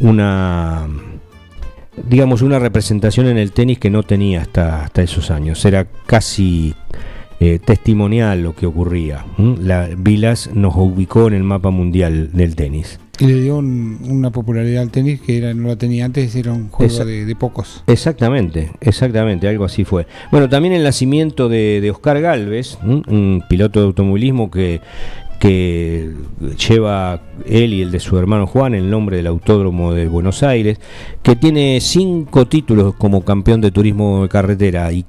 una 0.00 0.86
digamos 2.08 2.42
una 2.42 2.58
representación 2.58 3.26
en 3.26 3.38
el 3.38 3.50
tenis 3.50 3.78
que 3.78 3.90
no 3.90 4.04
tenía 4.04 4.42
hasta, 4.42 4.84
hasta 4.84 5.02
esos 5.02 5.32
años. 5.32 5.64
Era 5.64 5.86
casi 6.06 6.74
eh, 7.40 7.58
testimonial 7.58 8.42
lo 8.42 8.54
que 8.54 8.66
ocurría 8.66 9.24
la 9.36 9.88
Vilas 9.96 10.50
nos 10.54 10.76
ubicó 10.76 11.28
en 11.28 11.34
el 11.34 11.42
mapa 11.42 11.70
mundial 11.70 12.30
del 12.32 12.54
tenis 12.54 13.00
y 13.18 13.26
le 13.26 13.40
dio 13.40 13.58
una 13.58 14.30
popularidad 14.30 14.82
al 14.82 14.90
tenis 14.90 15.20
que 15.20 15.38
era, 15.38 15.54
no 15.54 15.68
la 15.68 15.76
tenía 15.76 16.04
antes, 16.04 16.34
era 16.34 16.52
un 16.52 16.68
juego 16.68 17.04
de, 17.04 17.36
pocos. 17.36 17.82
Exactamente, 17.86 18.70
exactamente, 18.80 19.48
algo 19.48 19.64
así 19.64 19.84
fue. 19.84 20.06
Bueno, 20.30 20.48
también 20.48 20.74
el 20.74 20.82
nacimiento 20.82 21.48
de, 21.48 21.88
Oscar 21.90 22.20
Galvez, 22.20 22.78
un 22.82 23.44
piloto 23.48 23.80
de 23.80 23.86
automovilismo 23.86 24.50
que, 24.50 24.80
que 25.38 26.14
lleva 26.68 27.20
él 27.46 27.72
y 27.72 27.82
el 27.82 27.90
de 27.90 28.00
su 28.00 28.18
hermano 28.18 28.46
Juan 28.46 28.74
el 28.74 28.90
nombre 28.90 29.18
del 29.18 29.28
Autódromo 29.28 29.94
de 29.94 30.08
Buenos 30.08 30.42
Aires, 30.42 30.80
que 31.22 31.36
tiene 31.36 31.78
cinco 31.80 32.46
títulos 32.46 32.94
como 32.96 33.24
campeón 33.24 33.60
de 33.60 33.70
turismo 33.70 34.22
de 34.22 34.28
carretera 34.28 34.90
y 34.92 35.04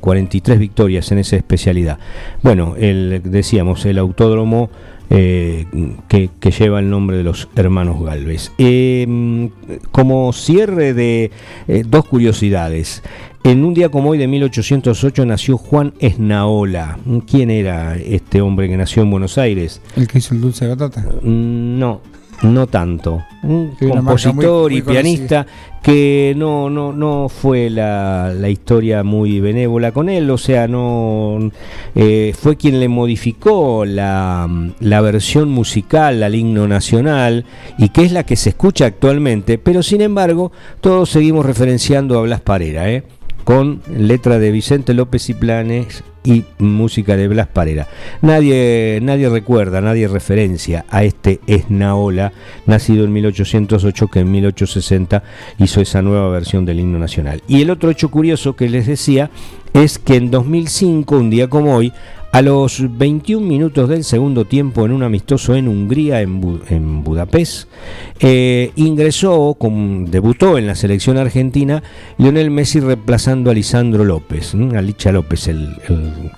43 0.00 0.56
eh, 0.56 0.58
victorias 0.58 1.10
en 1.10 1.18
esa 1.18 1.36
especialidad. 1.36 1.98
Bueno, 2.42 2.74
el, 2.78 3.20
decíamos, 3.24 3.84
el 3.86 3.98
Autódromo 3.98 4.70
eh, 5.10 5.66
que, 6.08 6.30
lleva 6.50 6.80
el 6.80 6.90
nombre 6.90 7.16
de 7.16 7.22
los 7.22 7.48
hermanos 7.56 8.02
Galvez. 8.02 8.52
Em, 8.58 9.50
como 9.90 10.32
cierre 10.32 10.94
de 10.94 11.30
eh, 11.66 11.84
dos 11.86 12.06
curiosidades. 12.06 13.02
En 13.44 13.64
un 13.64 13.72
día 13.72 13.88
como 13.88 14.10
hoy 14.10 14.18
de 14.18 14.26
1808 14.26 15.24
nació 15.24 15.56
Juan 15.56 15.94
Esnaola. 16.00 16.98
¿Quién 17.26 17.50
era 17.50 17.96
este 17.96 18.40
hombre 18.40 18.68
que 18.68 18.76
nació 18.76 19.02
en 19.02 19.10
Buenos 19.10 19.38
Aires? 19.38 19.80
¿El 19.96 20.08
que 20.08 20.18
hizo 20.18 20.34
el 20.34 20.40
dulce 20.40 20.66
de 20.66 20.74
batata? 20.74 21.00
Mm, 21.22 21.78
no. 21.78 22.00
No 22.42 22.66
tanto. 22.66 23.24
Un 23.42 23.76
compositor 23.76 24.72
y 24.72 24.82
pianista 24.82 25.46
que 25.82 26.34
no, 26.36 26.68
no, 26.68 26.92
no 26.92 27.28
fue 27.28 27.70
la, 27.70 28.32
la, 28.34 28.48
historia 28.48 29.04
muy 29.04 29.40
benévola 29.40 29.92
con 29.92 30.08
él, 30.08 30.28
o 30.30 30.38
sea, 30.38 30.66
no 30.66 31.38
eh, 31.94 32.34
fue 32.38 32.56
quien 32.56 32.80
le 32.80 32.88
modificó 32.88 33.84
la, 33.84 34.48
la, 34.80 35.00
versión 35.00 35.50
musical 35.50 36.22
al 36.22 36.34
himno 36.34 36.66
nacional 36.66 37.44
y 37.78 37.90
que 37.90 38.02
es 38.02 38.12
la 38.12 38.24
que 38.24 38.36
se 38.36 38.50
escucha 38.50 38.86
actualmente, 38.86 39.58
pero 39.58 39.82
sin 39.82 40.00
embargo 40.00 40.50
todos 40.80 41.10
seguimos 41.10 41.46
referenciando 41.46 42.18
a 42.18 42.22
Blas 42.22 42.40
Parera, 42.40 42.90
¿eh? 42.90 43.04
Con 43.48 43.80
letra 43.90 44.38
de 44.38 44.50
Vicente 44.50 44.92
López 44.92 45.30
y 45.30 45.32
Planes 45.32 46.04
y 46.22 46.44
música 46.58 47.16
de 47.16 47.28
Blas 47.28 47.46
Parera. 47.46 47.88
Nadie, 48.20 48.98
nadie 49.00 49.30
recuerda, 49.30 49.80
nadie 49.80 50.06
referencia 50.06 50.84
a 50.90 51.02
este 51.02 51.40
Esnaola, 51.46 52.34
nacido 52.66 53.06
en 53.06 53.12
1808, 53.14 54.08
que 54.08 54.18
en 54.18 54.30
1860 54.32 55.22
hizo 55.60 55.80
esa 55.80 56.02
nueva 56.02 56.28
versión 56.28 56.66
del 56.66 56.78
himno 56.78 56.98
nacional. 56.98 57.42
Y 57.48 57.62
el 57.62 57.70
otro 57.70 57.88
hecho 57.88 58.10
curioso 58.10 58.54
que 58.54 58.68
les 58.68 58.86
decía 58.86 59.30
es 59.72 59.98
que 59.98 60.16
en 60.16 60.30
2005, 60.30 61.16
un 61.16 61.30
día 61.30 61.48
como 61.48 61.74
hoy, 61.74 61.94
a 62.30 62.42
los 62.42 62.98
21 62.98 63.46
minutos 63.46 63.88
del 63.88 64.04
segundo 64.04 64.44
tiempo 64.44 64.84
en 64.84 64.92
un 64.92 65.02
amistoso 65.02 65.54
en 65.54 65.66
Hungría, 65.68 66.20
en, 66.20 67.02
Budapest, 67.02 67.68
eh, 68.20 68.70
ingresó, 68.76 69.56
debutó 70.06 70.58
en 70.58 70.66
la 70.66 70.74
selección 70.74 71.16
argentina 71.16 71.82
Lionel 72.18 72.50
Messi 72.50 72.80
reemplazando 72.80 73.50
a 73.50 73.54
Lisandro 73.54 74.04
López, 74.04 74.54
a 74.54 74.82
Licha 74.82 75.12
López, 75.12 75.48
el, 75.48 75.76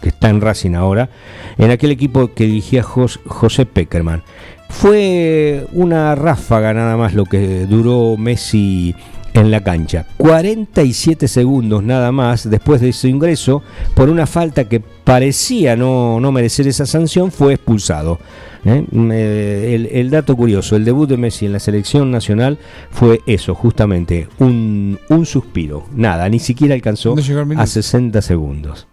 que 0.00 0.11
está 0.11 0.30
en 0.30 0.40
Racing 0.40 0.75
ahora, 0.75 1.11
en 1.59 1.70
aquel 1.70 1.90
equipo 1.90 2.32
que 2.35 2.44
dirigía 2.44 2.82
José 2.82 3.66
Peckerman. 3.66 4.23
Fue 4.68 5.66
una 5.73 6.14
ráfaga 6.14 6.73
nada 6.73 6.97
más 6.97 7.14
lo 7.14 7.25
que 7.25 7.66
duró 7.66 8.16
Messi 8.16 8.94
en 9.35 9.51
la 9.51 9.63
cancha. 9.63 10.07
47 10.17 11.29
segundos 11.29 11.83
nada 11.83 12.13
más 12.13 12.49
después 12.49 12.81
de 12.81 12.93
su 12.93 13.09
ingreso 13.09 13.63
por 13.95 14.09
una 14.09 14.27
falta 14.27 14.69
que 14.69 14.81
parecía 14.81 15.77
no, 15.77 16.21
no 16.21 16.33
merecer 16.33 16.69
esa 16.69 16.87
sanción, 16.87 17.31
fue 17.31 17.55
expulsado. 17.55 18.19
¿eh? 18.65 19.89
El, 19.93 20.11
dato 20.11 20.37
curioso, 20.37 20.77
el 20.77 20.85
debut 20.85 21.09
de 21.09 21.17
Messi 21.17 21.47
en 21.47 21.53
la 21.53 21.61
selección 21.61 22.11
nacional 22.11 22.59
fue 22.91 23.21
eso, 23.27 23.55
justamente, 23.55 24.29
un, 24.39 24.99
suspiro. 25.25 25.85
Nada, 25.95 26.29
ni 26.29 26.39
siquiera 26.39 26.75
alcanzó 26.75 27.15
a 27.57 27.67
60 27.67 28.23
segundos. 28.23 28.87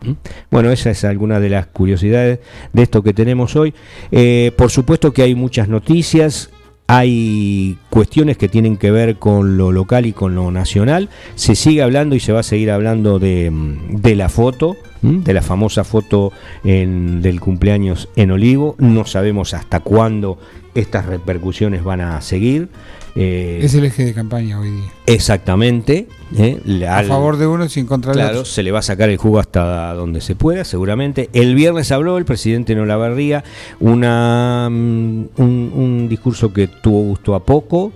Bueno, 0.51 0.71
esa 0.71 0.89
es 0.89 1.03
alguna 1.03 1.39
de 1.39 1.49
las 1.49 1.67
curiosidades 1.67 2.39
de 2.73 2.81
esto 2.81 3.03
que 3.03 3.13
tenemos 3.13 3.55
hoy. 3.55 3.73
Eh, 4.11 4.51
por 4.55 4.71
supuesto 4.71 5.13
que 5.13 5.23
hay 5.23 5.35
muchas 5.35 5.67
noticias, 5.67 6.49
hay 6.87 7.77
cuestiones 7.89 8.37
que 8.37 8.47
tienen 8.47 8.77
que 8.77 8.91
ver 8.91 9.17
con 9.17 9.57
lo 9.57 9.71
local 9.73 10.05
y 10.05 10.13
con 10.13 10.35
lo 10.35 10.51
nacional. 10.51 11.09
Se 11.35 11.55
sigue 11.55 11.81
hablando 11.81 12.15
y 12.15 12.21
se 12.21 12.31
va 12.31 12.39
a 12.39 12.43
seguir 12.43 12.71
hablando 12.71 13.19
de, 13.19 13.51
de 13.89 14.15
la 14.15 14.29
foto, 14.29 14.77
de 15.01 15.33
la 15.33 15.41
famosa 15.41 15.83
foto 15.83 16.31
en, 16.63 17.21
del 17.21 17.41
cumpleaños 17.41 18.09
en 18.15 18.31
Olivo. 18.31 18.75
No 18.79 19.05
sabemos 19.05 19.53
hasta 19.53 19.81
cuándo 19.81 20.39
estas 20.75 21.05
repercusiones 21.05 21.83
van 21.83 22.01
a 22.01 22.21
seguir. 22.21 22.69
Eh, 23.19 23.61
es 23.63 23.73
el 23.73 23.83
eje 23.83 24.05
de 24.05 24.13
campaña 24.13 24.59
hoy 24.59 24.69
día. 24.69 24.91
Exactamente. 25.07 26.07
Eh, 26.37 26.85
a 26.87 27.01
favor 27.03 27.37
de 27.37 27.47
uno 27.47 27.65
y 27.65 27.79
en 27.79 27.87
contra 27.87 28.13
claro, 28.13 28.45
se 28.45 28.61
le 28.61 28.71
va 28.71 28.79
a 28.79 28.83
sacar 28.83 29.09
el 29.09 29.17
jugo 29.17 29.39
hasta 29.39 29.95
donde 29.95 30.21
se 30.21 30.35
pueda, 30.35 30.63
seguramente. 30.63 31.27
El 31.33 31.55
viernes 31.55 31.91
habló 31.91 32.19
el 32.19 32.25
presidente 32.25 32.75
Nolavarría, 32.75 33.43
una, 33.79 34.69
mm, 34.69 35.29
un, 35.37 36.07
discurso 36.07 36.53
que 36.53 36.67
tuvo 36.67 37.01
gusto 37.01 37.33
a 37.33 37.43
poco 37.43 37.91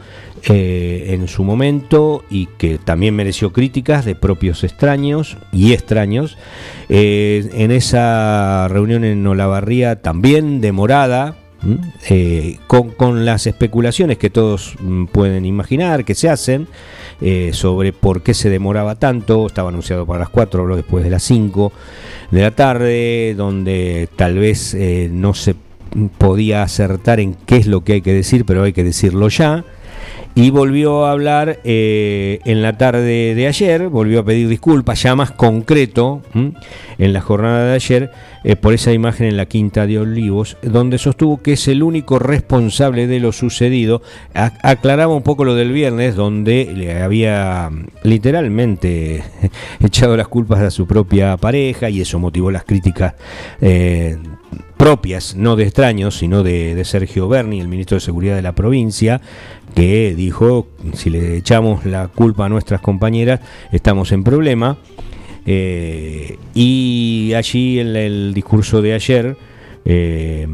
eh, 0.49 1.09
en 1.09 1.27
su 1.27 1.43
momento 1.43 2.23
y 2.31 2.47
que 2.57 2.79
también 2.79 3.15
mereció 3.15 3.53
críticas 3.53 4.05
de 4.05 4.15
propios 4.15 4.63
extraños 4.63 5.37
y 5.51 5.73
extraños. 5.73 6.37
en 6.89 7.71
esa 7.71 8.67
reunión 8.69 9.05
en 9.05 9.23
Nolavarría 9.23 10.01
también 10.01 10.61
demorada, 10.61 11.35
eh, 12.09 12.57
con, 12.67 13.25
las 13.25 13.45
especulaciones 13.45 14.17
que 14.17 14.29
todos 14.29 14.75
mm, 14.79 15.05
pueden 15.05 15.45
imaginar, 15.45 16.05
que 16.05 16.15
se 16.15 16.29
hacen, 16.29 16.67
eh, 17.21 17.51
sobre 17.53 17.93
por 17.93 18.23
qué 18.23 18.33
se 18.33 18.49
demoraba 18.49 18.95
tanto, 18.95 19.45
estaba 19.45 19.69
anunciado 19.69 20.05
para 20.05 20.19
las 20.19 20.29
4, 20.29 20.61
habló 20.61 20.75
después 20.75 21.03
de 21.03 21.11
las 21.11 21.23
5 21.23 21.71
de 22.31 22.41
la 22.41 22.51
tarde, 22.51 23.35
donde 23.35 24.09
tal 24.15 24.39
vez 24.39 24.73
eh, 24.73 25.09
no 25.11 25.33
se 25.33 25.55
podía 26.17 26.63
acertar 26.63 27.19
en 27.19 27.35
qué 27.45 27.57
es 27.57 27.67
lo 27.67 27.83
que 27.83 27.93
hay 27.93 28.01
que 28.01 28.13
decir, 28.13 28.45
pero 28.45 28.63
hay 28.63 28.73
que 28.73 28.83
decirlo 28.83 29.27
ya 29.27 29.63
y 30.35 30.49
volvió 30.49 31.05
a 31.05 31.11
hablar 31.11 31.59
eh, 31.63 32.39
en 32.45 32.61
la 32.61 32.77
tarde 32.77 33.35
de 33.35 33.47
ayer, 33.47 33.89
volvió 33.89 34.21
a 34.21 34.25
pedir 34.25 34.47
disculpas, 34.47 35.01
ya 35.03 35.15
más 35.15 35.31
concreto, 35.31 36.21
en 36.33 37.13
la 37.13 37.21
jornada 37.21 37.65
de 37.65 37.73
ayer, 37.73 38.11
eh, 38.43 38.55
por 38.55 38.73
esa 38.73 38.93
imagen 38.93 39.27
en 39.27 39.37
la 39.37 39.45
Quinta 39.45 39.85
de 39.85 39.99
Olivos, 39.99 40.57
donde 40.61 40.97
sostuvo 40.97 41.41
que 41.41 41.53
es 41.53 41.67
el 41.67 41.83
único 41.83 42.19
responsable 42.19 43.07
de 43.07 43.19
lo 43.19 43.31
sucedido. 43.31 44.01
aclaraba 44.33 45.13
un 45.13 45.23
poco 45.23 45.43
lo 45.43 45.55
del 45.55 45.71
viernes, 45.71 46.15
donde 46.15 46.71
le 46.73 47.01
había 47.01 47.69
literalmente 48.03 49.23
echado 49.79 50.15
las 50.15 50.27
culpas 50.27 50.61
a 50.61 50.71
su 50.71 50.87
propia 50.87 51.37
pareja 51.37 51.89
y 51.89 52.01
eso 52.01 52.19
motivó 52.19 52.51
las 52.51 52.63
críticas. 52.63 53.15
Eh, 53.59 54.17
propias, 54.81 55.35
no 55.35 55.55
de 55.55 55.65
extraños, 55.65 56.17
sino 56.17 56.41
de, 56.41 56.73
de 56.73 56.85
Sergio 56.85 57.27
Berni, 57.27 57.59
el 57.59 57.67
ministro 57.67 57.97
de 57.97 58.01
Seguridad 58.01 58.35
de 58.35 58.41
la 58.41 58.55
provincia, 58.55 59.21
que 59.75 60.15
dijo, 60.15 60.69
si 60.93 61.11
le 61.11 61.37
echamos 61.37 61.85
la 61.85 62.07
culpa 62.07 62.47
a 62.47 62.49
nuestras 62.49 62.81
compañeras, 62.81 63.41
estamos 63.71 64.11
en 64.11 64.23
problema. 64.23 64.77
Eh, 65.45 66.35
y 66.55 67.31
allí 67.35 67.79
en 67.79 67.95
el 67.95 68.33
discurso 68.33 68.81
de 68.81 68.93
ayer, 68.93 69.37
eh, 69.85 70.47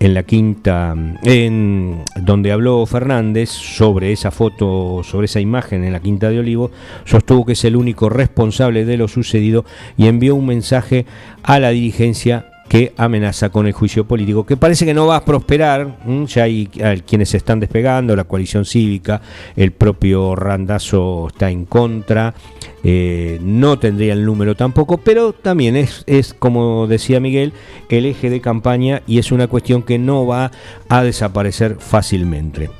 en 0.00 0.14
la 0.14 0.22
quinta, 0.22 0.94
en 1.22 2.04
donde 2.22 2.52
habló 2.52 2.86
Fernández 2.86 3.50
sobre 3.50 4.12
esa 4.12 4.30
foto, 4.30 5.02
sobre 5.04 5.26
esa 5.26 5.40
imagen 5.40 5.84
en 5.84 5.92
la 5.92 6.00
quinta 6.00 6.30
de 6.30 6.38
Olivo, 6.38 6.70
sostuvo 7.04 7.44
que 7.44 7.52
es 7.52 7.62
el 7.66 7.76
único 7.76 8.08
responsable 8.08 8.86
de 8.86 8.96
lo 8.96 9.08
sucedido 9.08 9.66
y 9.98 10.06
envió 10.06 10.36
un 10.36 10.46
mensaje 10.46 11.04
a 11.42 11.58
la 11.58 11.68
dirigencia 11.68 12.46
que 12.74 12.92
amenaza 12.96 13.50
con 13.50 13.68
el 13.68 13.72
juicio 13.72 14.04
político, 14.04 14.44
que 14.44 14.56
parece 14.56 14.84
que 14.84 14.94
no 14.94 15.06
va 15.06 15.18
a 15.18 15.24
prosperar, 15.24 15.96
ya 16.26 16.42
hay, 16.42 16.66
quienes 17.06 17.28
se 17.28 17.36
están 17.36 17.60
despegando, 17.60 18.16
la 18.16 18.24
coalición 18.24 18.64
cívica, 18.64 19.22
el 19.54 19.70
propio 19.70 20.34
Randazo 20.34 21.28
está 21.28 21.52
en 21.52 21.66
contra, 21.66 22.34
eh, 22.82 23.38
no 23.40 23.78
tendría 23.78 24.12
el 24.14 24.24
número 24.24 24.56
tampoco, 24.56 24.98
pero 24.98 25.32
también 25.32 25.76
es, 25.76 26.02
es, 26.08 26.34
como 26.34 26.88
decía 26.88 27.20
Miguel, 27.20 27.52
el 27.90 28.06
eje 28.06 28.28
de 28.28 28.40
campaña 28.40 29.02
y 29.06 29.18
es 29.18 29.30
una 29.30 29.46
cuestión 29.46 29.84
que 29.84 30.00
no 30.00 30.26
va 30.26 30.50
a 30.88 31.04
desaparecer 31.04 31.76
fácilmente. 31.78 32.70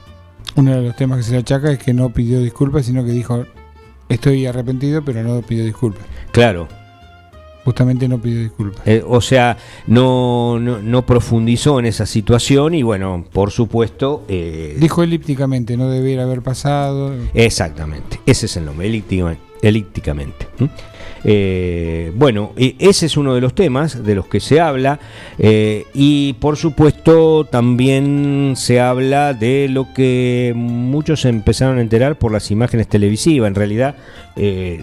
Uno 0.56 0.74
de 0.74 0.82
los 0.82 0.96
temas 0.96 1.18
que 1.18 1.22
se 1.22 1.30
le 1.30 1.38
achaca 1.38 1.70
es 1.70 1.78
que 1.78 1.94
no 1.94 2.10
pidió 2.12 2.40
disculpas, 2.40 2.86
sino 2.86 3.04
que 3.04 3.12
dijo, 3.12 3.44
estoy 4.08 4.44
arrepentido, 4.46 5.04
pero 5.04 5.22
no 5.22 5.40
pidió 5.42 5.64
disculpas. 5.64 6.04
Claro, 6.32 6.66
Justamente 7.64 8.08
no 8.08 8.18
pidió 8.18 8.40
disculpas. 8.40 8.86
Eh, 8.86 9.02
o 9.06 9.20
sea, 9.20 9.56
no, 9.86 10.58
no, 10.58 11.06
profundizó 11.06 11.78
en 11.78 11.86
esa 11.86 12.06
situación 12.06 12.74
y 12.74 12.82
bueno, 12.82 13.24
por 13.32 13.50
supuesto... 13.50 14.24
Eh, 14.28 14.76
Dijo 14.78 15.02
elípticamente, 15.02 15.76
no 15.76 15.88
debiera 15.88 16.24
haber 16.24 16.42
pasado. 16.42 17.14
Exactamente, 17.32 18.20
ese 18.26 18.46
es 18.46 18.56
el 18.56 18.66
nombre, 18.66 18.86
elípticamente. 19.62 20.46
Eh, 21.26 22.12
bueno, 22.14 22.52
ese 22.56 23.06
es 23.06 23.16
uno 23.16 23.34
de 23.34 23.40
los 23.40 23.54
temas 23.54 24.04
de 24.04 24.14
los 24.14 24.26
que 24.26 24.40
se 24.40 24.60
habla 24.60 25.00
y 25.38 26.34
por 26.34 26.58
supuesto 26.58 27.44
también 27.44 28.52
se 28.56 28.78
habla 28.80 29.32
de 29.32 29.68
lo 29.70 29.92
que 29.94 30.52
muchos 30.54 31.24
empezaron 31.24 31.78
a 31.78 31.80
enterar 31.80 32.18
por 32.18 32.30
las 32.30 32.50
imágenes 32.50 32.88
televisivas. 32.88 33.48
En 33.48 33.54
realidad 33.54 33.96
Mm, 34.36 34.82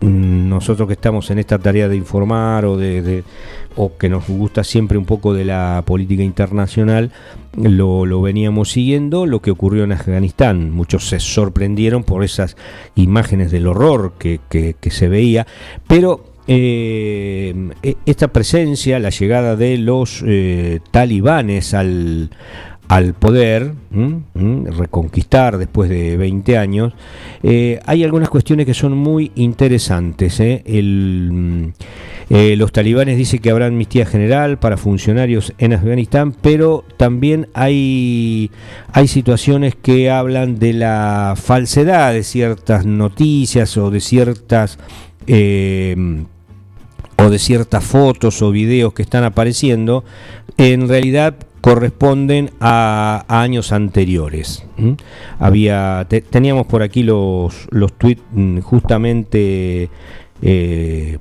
nosotros 0.00 0.86
que 0.86 0.94
estamos 0.94 1.30
en 1.30 1.38
esta 1.38 1.58
tarea 1.58 1.88
de 1.88 1.96
informar 1.96 2.64
o 2.64 2.76
de, 2.76 3.24
o 3.76 3.96
que 3.96 4.08
nos 4.08 4.28
gusta 4.28 4.64
siempre 4.64 4.98
un 4.98 5.04
poco 5.04 5.34
de 5.34 5.44
la 5.44 5.82
política 5.86 6.22
internacional, 6.22 7.10
lo, 7.56 8.22
veníamos 8.22 8.72
siguiendo, 8.72 9.26
lo 9.26 9.40
que 9.40 9.50
ocurrió 9.50 9.84
en 9.84 9.92
Afganistán. 9.92 10.70
Muchos 10.70 11.08
se 11.08 11.20
sorprendieron 11.20 12.04
por 12.04 12.24
esas 12.24 12.56
imágenes 12.94 13.50
del 13.50 13.66
horror 13.66 14.14
que, 14.18 14.40
se 14.90 15.08
veía, 15.08 15.46
pero 15.88 16.24
eh, 16.46 17.70
e, 17.82 17.96
esta 18.06 18.28
presencia, 18.28 18.98
la 18.98 19.10
llegada 19.10 19.56
de 19.56 19.78
los 19.78 20.22
eh, 20.26 20.80
talibanes 20.90 21.74
al, 21.74 22.30
al 22.94 23.12
poder, 23.12 23.74
reconquistar 24.78 25.58
después 25.58 25.90
de 25.90 26.16
20 26.16 26.56
años, 26.56 26.92
eh, 27.42 27.80
hay 27.86 28.04
algunas 28.04 28.28
cuestiones 28.28 28.66
que 28.66 28.74
son 28.74 28.96
muy 28.96 29.32
interesantes. 29.34 30.38
¿eh? 30.38 30.62
El, 30.64 31.72
Eh, 32.30 32.54
los 32.56 32.70
talibanes 32.70 33.18
dicen 33.18 33.40
que 33.40 33.50
habrá 33.50 33.66
amnistía 33.66 34.06
general 34.06 34.58
para 34.60 34.76
funcionarios 34.76 35.52
en 35.58 35.72
Afganistán, 35.72 36.36
pero 36.40 36.84
también 36.96 37.48
hay, 37.52 38.52
hay 38.92 39.08
situaciones 39.08 39.74
que 39.74 40.08
hablan 40.08 40.60
de 40.60 40.72
la 40.74 41.34
falsedad 41.36 42.12
de 42.12 42.22
ciertas 42.22 42.86
noticias 42.86 43.76
o 43.76 43.90
de 43.90 44.00
ciertas... 44.00 44.78
O 47.16 47.30
de 47.30 47.38
ciertas 47.38 47.84
fotos 47.84 48.42
o 48.42 48.50
videos 48.50 48.92
que 48.92 49.02
están 49.02 49.22
apareciendo, 49.22 50.04
en 50.58 50.88
realidad 50.88 51.36
corresponden 51.64 52.50
a, 52.60 53.24
años 53.26 53.72
anteriores. 53.72 54.66
Había, 55.38 56.06
teníamos 56.28 56.66
por 56.66 56.82
aquí 56.82 57.02
los, 57.02 57.68
los 57.70 57.94
tweets 57.94 58.20
mm, 58.32 58.58
justamente 58.58 59.88
eh, 60.42 61.16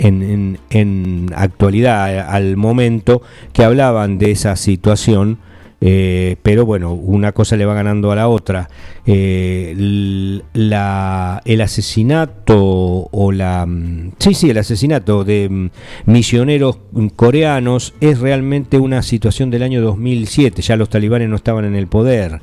en, 0.00 0.58
en, 0.68 1.30
actualidad, 1.36 2.28
al 2.28 2.56
momento, 2.56 3.22
que 3.52 3.62
hablaban 3.62 4.18
de 4.18 4.32
esa 4.32 4.56
situación 4.56 5.38
eh, 5.84 6.36
pero 6.44 6.64
bueno, 6.64 6.92
una 6.92 7.32
cosa 7.32 7.56
le 7.56 7.66
va 7.66 7.74
ganando 7.74 8.12
a 8.12 8.16
la 8.16 8.28
otra. 8.28 8.70
Eh, 9.04 9.74
el 10.54 11.60
asesinato 11.60 13.08
o 13.10 13.32
la... 13.32 13.66
Mm, 13.66 14.12
sí, 14.18 14.34
sí, 14.34 14.50
el 14.50 14.58
asesinato 14.58 15.24
de 15.24 15.48
mm, 15.50 15.70
misioneros 16.06 16.78
coreanos 17.16 17.94
es 18.00 18.20
realmente 18.20 18.78
una 18.78 19.02
situación 19.02 19.50
del 19.50 19.64
año 19.64 19.82
2007, 19.82 20.62
ya 20.62 20.76
los 20.76 20.88
talibanes 20.88 21.28
no 21.28 21.34
estaban 21.34 21.64
en 21.64 21.74
el 21.74 21.88
poder 21.88 22.40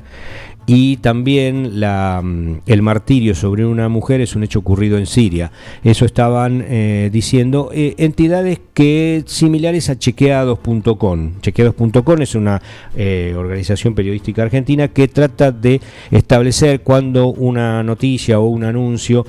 y 0.72 0.98
también 0.98 1.80
la, 1.80 2.20
mm, 2.22 2.60
el 2.66 2.80
martirio 2.80 3.34
sobre 3.34 3.66
una 3.66 3.88
mujer 3.88 4.20
es 4.20 4.36
un 4.36 4.44
hecho 4.44 4.60
ocurrido 4.60 4.98
en 4.98 5.06
Siria. 5.06 5.50
Eso 5.82 6.04
estaban 6.04 6.64
eh, 6.64 7.10
diciendo 7.12 7.70
eh, 7.74 7.96
entidades 7.98 8.60
que 8.72 9.24
similares 9.26 9.90
a 9.90 9.98
chequeados.com. 9.98 11.40
Chequeados.com 11.40 12.22
es 12.22 12.36
una 12.36 12.62
eh, 12.94 13.34
organización 13.36 13.96
periodística 13.96 14.44
argentina 14.44 14.86
que 14.86 15.08
trata 15.08 15.50
de 15.50 15.80
establecer 16.12 16.82
cuando 16.82 17.32
una 17.32 17.82
noticia 17.82 18.38
o 18.38 18.46
un 18.46 18.62
anuncio 18.62 19.26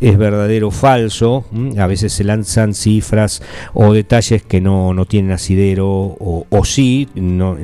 es 0.00 0.18
verdadero 0.18 0.68
o 0.68 0.70
falso. 0.70 1.44
A 1.78 1.86
veces 1.86 2.12
se 2.12 2.24
lanzan 2.24 2.74
cifras 2.74 3.42
o 3.74 3.92
detalles 3.92 4.42
que 4.42 4.60
no, 4.60 4.94
no 4.94 5.04
tienen 5.04 5.32
asidero 5.32 5.88
o, 5.88 6.46
o 6.48 6.64
sí, 6.64 7.08
no, 7.14 7.56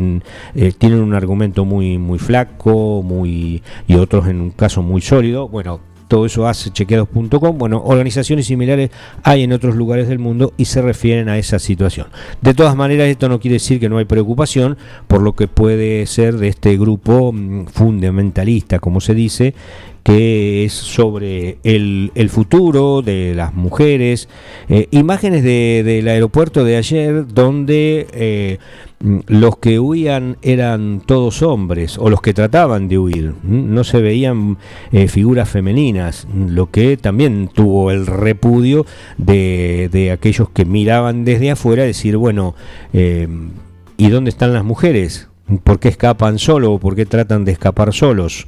eh, 0.54 0.72
tienen 0.76 1.00
un 1.00 1.14
argumento 1.14 1.64
muy, 1.64 1.98
muy 1.98 2.18
flaco 2.18 3.02
muy 3.02 3.62
y 3.86 3.94
otros 3.94 4.28
en 4.28 4.40
un 4.40 4.50
caso 4.50 4.82
muy 4.82 5.00
sólido. 5.00 5.48
Bueno, 5.48 5.80
todo 6.08 6.26
eso 6.26 6.46
hace 6.46 6.70
chequeados.com. 6.70 7.58
Bueno, 7.58 7.82
organizaciones 7.84 8.46
similares 8.46 8.90
hay 9.22 9.44
en 9.44 9.52
otros 9.52 9.76
lugares 9.76 10.08
del 10.08 10.18
mundo 10.18 10.52
y 10.56 10.64
se 10.64 10.82
refieren 10.82 11.28
a 11.28 11.38
esa 11.38 11.58
situación. 11.58 12.08
De 12.40 12.54
todas 12.54 12.74
maneras, 12.74 13.08
esto 13.08 13.28
no 13.28 13.38
quiere 13.38 13.54
decir 13.54 13.78
que 13.78 13.88
no 13.88 13.98
hay 13.98 14.04
preocupación 14.04 14.76
por 15.06 15.22
lo 15.22 15.34
que 15.34 15.46
puede 15.46 16.06
ser 16.06 16.38
de 16.38 16.48
este 16.48 16.76
grupo 16.76 17.32
mm, 17.32 17.66
fundamentalista, 17.66 18.78
como 18.78 19.00
se 19.00 19.14
dice, 19.14 19.54
que 20.02 20.64
es 20.64 20.72
sobre 20.72 21.58
el, 21.64 22.10
futuro 22.30 23.02
de 23.02 23.34
las 23.34 23.52
mujeres. 23.52 24.28
Eh, 24.68 24.88
imágenes 24.90 25.42
del 25.42 26.08
aeropuerto 26.08 26.64
de 26.64 26.76
ayer 26.76 27.26
donde 27.26 28.06
eh, 28.12 28.58
los 29.00 29.58
que 29.58 29.78
huían 29.78 30.38
eran 30.42 31.00
todos 31.04 31.42
hombres 31.42 31.98
o 31.98 32.10
los 32.10 32.20
que 32.20 32.34
trataban 32.34 32.88
de 32.88 32.98
huir. 32.98 33.34
No 33.42 33.84
se 33.84 34.00
veían 34.00 34.58
eh, 34.92 35.08
figuras 35.08 35.48
femeninas, 35.48 36.26
lo 36.34 36.70
que 36.70 36.96
también 36.96 37.48
tuvo 37.52 37.90
el 37.90 38.06
repudio 38.06 38.86
de, 39.16 39.88
de 39.92 40.10
aquellos 40.10 40.50
que 40.50 40.64
miraban 40.64 41.24
desde 41.24 41.50
afuera, 41.50 41.84
decir, 41.84 42.16
bueno, 42.16 42.54
¿y 42.92 44.08
dónde 44.08 44.30
están 44.30 44.52
las 44.52 44.64
mujeres? 44.64 45.27
¿Por 45.64 45.80
qué 45.80 45.88
escapan 45.88 46.38
solo 46.38 46.74
o 46.74 46.78
por 46.78 46.94
qué 46.94 47.06
tratan 47.06 47.44
de 47.44 47.52
escapar 47.52 47.94
solos? 47.94 48.46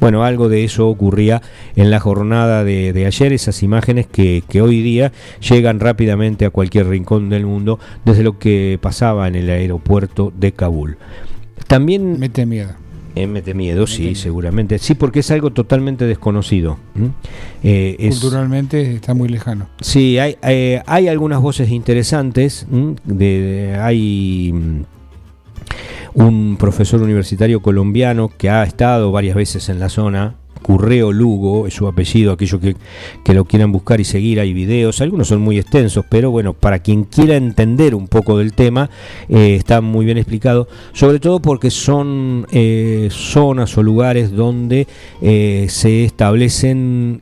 Bueno, 0.00 0.22
algo 0.22 0.48
de 0.48 0.64
eso 0.64 0.88
ocurría 0.88 1.40
en 1.76 1.90
la 1.90 1.98
jornada 1.98 2.62
de, 2.62 3.06
ayer, 3.06 3.32
esas 3.32 3.62
imágenes 3.62 4.06
que, 4.06 4.42
hoy 4.60 4.82
día 4.82 5.12
llegan 5.40 5.80
rápidamente 5.80 6.44
a 6.44 6.50
cualquier 6.50 6.88
rincón 6.88 7.30
del 7.30 7.46
mundo 7.46 7.78
desde 8.04 8.22
lo 8.22 8.38
que 8.38 8.78
pasaba 8.80 9.28
en 9.28 9.34
el 9.34 9.48
aeropuerto 9.48 10.32
de 10.36 10.52
Kabul. 10.52 10.98
También... 11.68 12.18
Mete 12.18 12.44
miedo. 12.44 12.82
Eh, 13.14 13.26
mete 13.26 13.52
miedo, 13.52 13.86
sí, 13.86 14.14
seguramente. 14.14 14.78
Sí, 14.78 14.94
porque 14.94 15.20
es 15.20 15.30
algo 15.30 15.52
totalmente 15.52 16.06
desconocido. 16.06 16.78
Eh, 17.62 17.96
Culturalmente 18.10 18.94
está 18.94 19.12
muy 19.12 19.28
lejano. 19.28 19.68
Sí, 19.80 20.18
hay, 20.18 20.36
eh, 20.42 20.82
hay 20.86 21.08
algunas 21.08 21.40
voces 21.40 21.70
interesantes. 21.70 22.66
de, 23.04 23.78
hay 23.80 24.84
un 26.14 26.56
profesor 26.58 27.02
universitario 27.02 27.60
colombiano 27.60 28.30
que 28.36 28.50
ha 28.50 28.62
estado 28.64 29.12
varias 29.12 29.36
veces 29.36 29.68
en 29.68 29.80
la 29.80 29.88
zona, 29.88 30.36
Curreo 30.62 31.12
Lugo, 31.12 31.66
es 31.66 31.74
su 31.74 31.86
apellido, 31.86 32.32
aquellos 32.32 32.60
que, 32.60 32.76
que, 33.24 33.34
lo 33.34 33.44
quieran 33.44 33.72
buscar 33.72 34.00
y 34.00 34.04
seguir, 34.04 34.40
hay 34.40 34.52
videos, 34.52 35.00
algunos 35.00 35.28
son 35.28 35.40
muy 35.40 35.58
extensos, 35.58 36.04
pero 36.08 36.30
bueno, 36.30 36.54
para 36.54 36.78
quien 36.78 37.04
quiera 37.04 37.36
entender 37.36 37.94
un 37.94 38.08
poco 38.08 38.38
del 38.38 38.54
tema, 38.54 38.88
eh, 39.28 39.56
está 39.56 39.80
muy 39.80 40.06
bien 40.06 40.18
explicado, 40.18 40.68
sobre 40.92 41.18
todo 41.18 41.40
porque 41.40 41.70
son 41.70 42.46
eh, 42.52 43.08
zonas 43.10 43.76
o 43.76 43.82
lugares 43.82 44.32
donde 44.32 44.86
eh, 45.20 45.66
se 45.68 46.04
establecen 46.04 47.20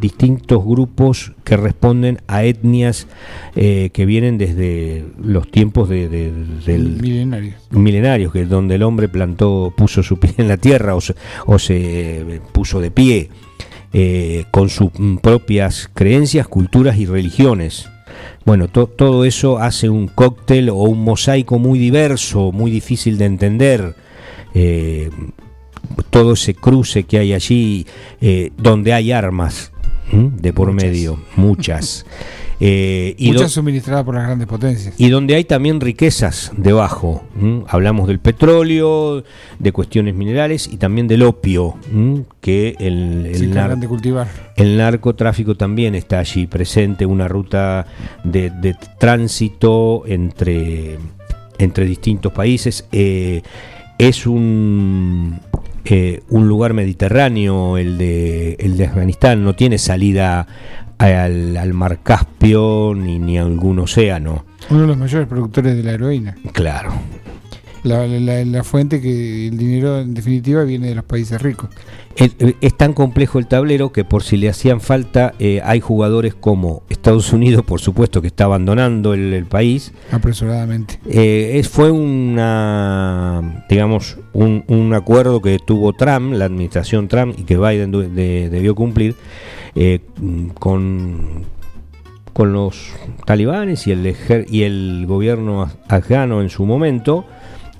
distintos 0.00 0.64
grupos 0.64 1.32
que 1.44 1.56
responden 1.56 2.18
a 2.26 2.44
etnias 2.44 3.06
que 3.54 4.04
vienen 4.06 4.36
desde 4.36 5.04
los 5.22 5.50
tiempos 5.50 5.88
de, 5.88 6.08
del 6.08 7.00
milenarios. 7.00 7.54
milenarios, 7.70 8.32
que 8.32 8.42
es 8.42 8.48
donde 8.48 8.74
el 8.74 8.82
hombre 8.82 9.08
plantó, 9.08 9.72
puso 9.76 10.02
su 10.02 10.18
pie 10.18 10.34
en 10.38 10.48
la 10.48 10.56
tierra 10.56 10.94
o 10.94 11.00
o 11.46 11.58
se 11.58 11.75
puso 12.52 12.80
de 12.80 12.90
pie 12.90 13.30
eh, 13.92 14.44
con 14.50 14.68
sus 14.68 14.90
propias 15.22 15.88
creencias, 15.94 16.46
culturas 16.48 16.98
y 16.98 17.06
religiones. 17.06 17.88
Bueno, 18.44 18.68
todo 18.68 19.24
eso 19.24 19.58
hace 19.58 19.88
un 19.88 20.06
cóctel 20.06 20.68
o 20.68 20.74
un 20.74 21.02
mosaico 21.02 21.58
muy 21.58 21.78
diverso, 21.78 22.52
muy 22.52 22.70
difícil 22.70 23.16
de 23.16 23.24
entender. 23.24 23.96
Eh, 24.54 25.10
todo 26.10 26.34
ese 26.34 26.54
cruce 26.54 27.04
que 27.04 27.18
hay 27.18 27.32
allí, 27.32 27.86
eh, 28.20 28.50
donde 28.58 28.92
hay 28.92 29.12
armas 29.12 29.72
de 30.12 30.52
por 30.52 30.72
medio, 30.72 31.18
muchas. 31.36 32.04
Eh, 32.58 33.14
y 33.18 33.32
Muchas 33.32 33.52
suministradas 33.52 34.04
por 34.04 34.14
las 34.14 34.24
grandes 34.24 34.48
potencias. 34.48 34.94
Y 34.96 35.10
donde 35.10 35.34
hay 35.34 35.44
también 35.44 35.80
riquezas 35.80 36.52
debajo. 36.56 37.24
Hablamos 37.68 38.08
del 38.08 38.18
petróleo, 38.18 39.24
de 39.58 39.72
cuestiones 39.72 40.14
minerales 40.14 40.66
y 40.66 40.78
también 40.78 41.06
del 41.06 41.22
opio, 41.22 41.76
que 42.40 42.76
el, 42.78 43.26
el, 43.26 43.88
cultivar. 43.88 44.28
el 44.56 44.76
narcotráfico 44.78 45.54
también 45.54 45.94
está 45.94 46.18
allí 46.18 46.46
presente, 46.46 47.04
una 47.04 47.28
ruta 47.28 47.86
de, 48.24 48.74
tránsito 48.98 50.04
entre, 50.06 50.98
entre 51.58 51.84
distintos 51.84 52.32
países. 52.32 52.86
Eh, 52.90 53.42
es 53.98 54.26
un, 54.26 55.40
eh, 55.84 56.22
un 56.30 56.48
lugar 56.48 56.74
mediterráneo, 56.74 57.76
el 57.78 57.98
de, 57.98 58.54
el 58.58 58.76
de 58.76 58.86
Afganistán, 58.86 59.44
no 59.44 59.54
tiene 59.54 59.78
salida 59.78 60.46
al, 60.98 61.74
mar 61.74 62.00
Caspio 62.02 62.94
ni, 62.96 63.18
ni 63.18 63.38
a 63.38 63.42
algún 63.42 63.78
océano. 63.78 64.44
Uno 64.70 64.82
de 64.82 64.86
los 64.86 64.96
mayores 64.96 65.28
productores 65.28 65.76
de 65.76 65.82
la 65.82 65.92
heroína. 65.92 66.36
Claro. 66.52 66.92
La, 67.86 68.64
fuente 68.64 69.00
que 69.00 69.46
el 69.46 69.56
dinero 69.56 70.00
en 70.00 70.12
definitiva 70.12 70.64
viene 70.64 70.88
de 70.88 70.96
los 70.96 71.04
países 71.04 71.40
ricos. 71.40 71.70
Es, 72.16 72.74
tan 72.76 72.94
complejo 72.94 73.38
el 73.38 73.46
tablero 73.46 73.92
que 73.92 74.02
por 74.02 74.24
si 74.24 74.36
le 74.36 74.48
hacían 74.48 74.80
falta 74.80 75.34
hay 75.62 75.80
jugadores 75.80 76.34
como 76.34 76.82
Estados 76.88 77.32
Unidos, 77.32 77.64
por 77.64 77.80
supuesto 77.80 78.20
que 78.22 78.26
está 78.26 78.44
abandonando 78.44 79.14
el, 79.14 79.44
país. 79.44 79.92
Apresuradamente. 80.10 80.98
Eh, 81.08 81.58
es, 81.60 81.68
fue 81.68 81.92
una, 81.92 83.64
digamos, 83.68 84.16
un, 84.32 84.64
un, 84.66 84.92
acuerdo 84.92 85.40
que 85.40 85.58
tuvo 85.64 85.92
Trump, 85.92 86.32
la 86.32 86.46
administración 86.46 87.06
Trump, 87.06 87.38
y 87.38 87.44
que 87.44 87.56
Biden 87.56 87.92
debió 87.92 88.74
cumplir 88.74 89.14
eh, 89.76 90.00
con, 90.58 91.44
con 92.32 92.52
los 92.52 92.92
talibanes 93.26 93.86
y 93.86 93.92
el, 93.92 94.16
y 94.48 94.62
el 94.62 95.04
gobierno 95.06 95.70
afgano 95.88 96.40
en 96.40 96.48
su 96.48 96.64
momento, 96.64 97.26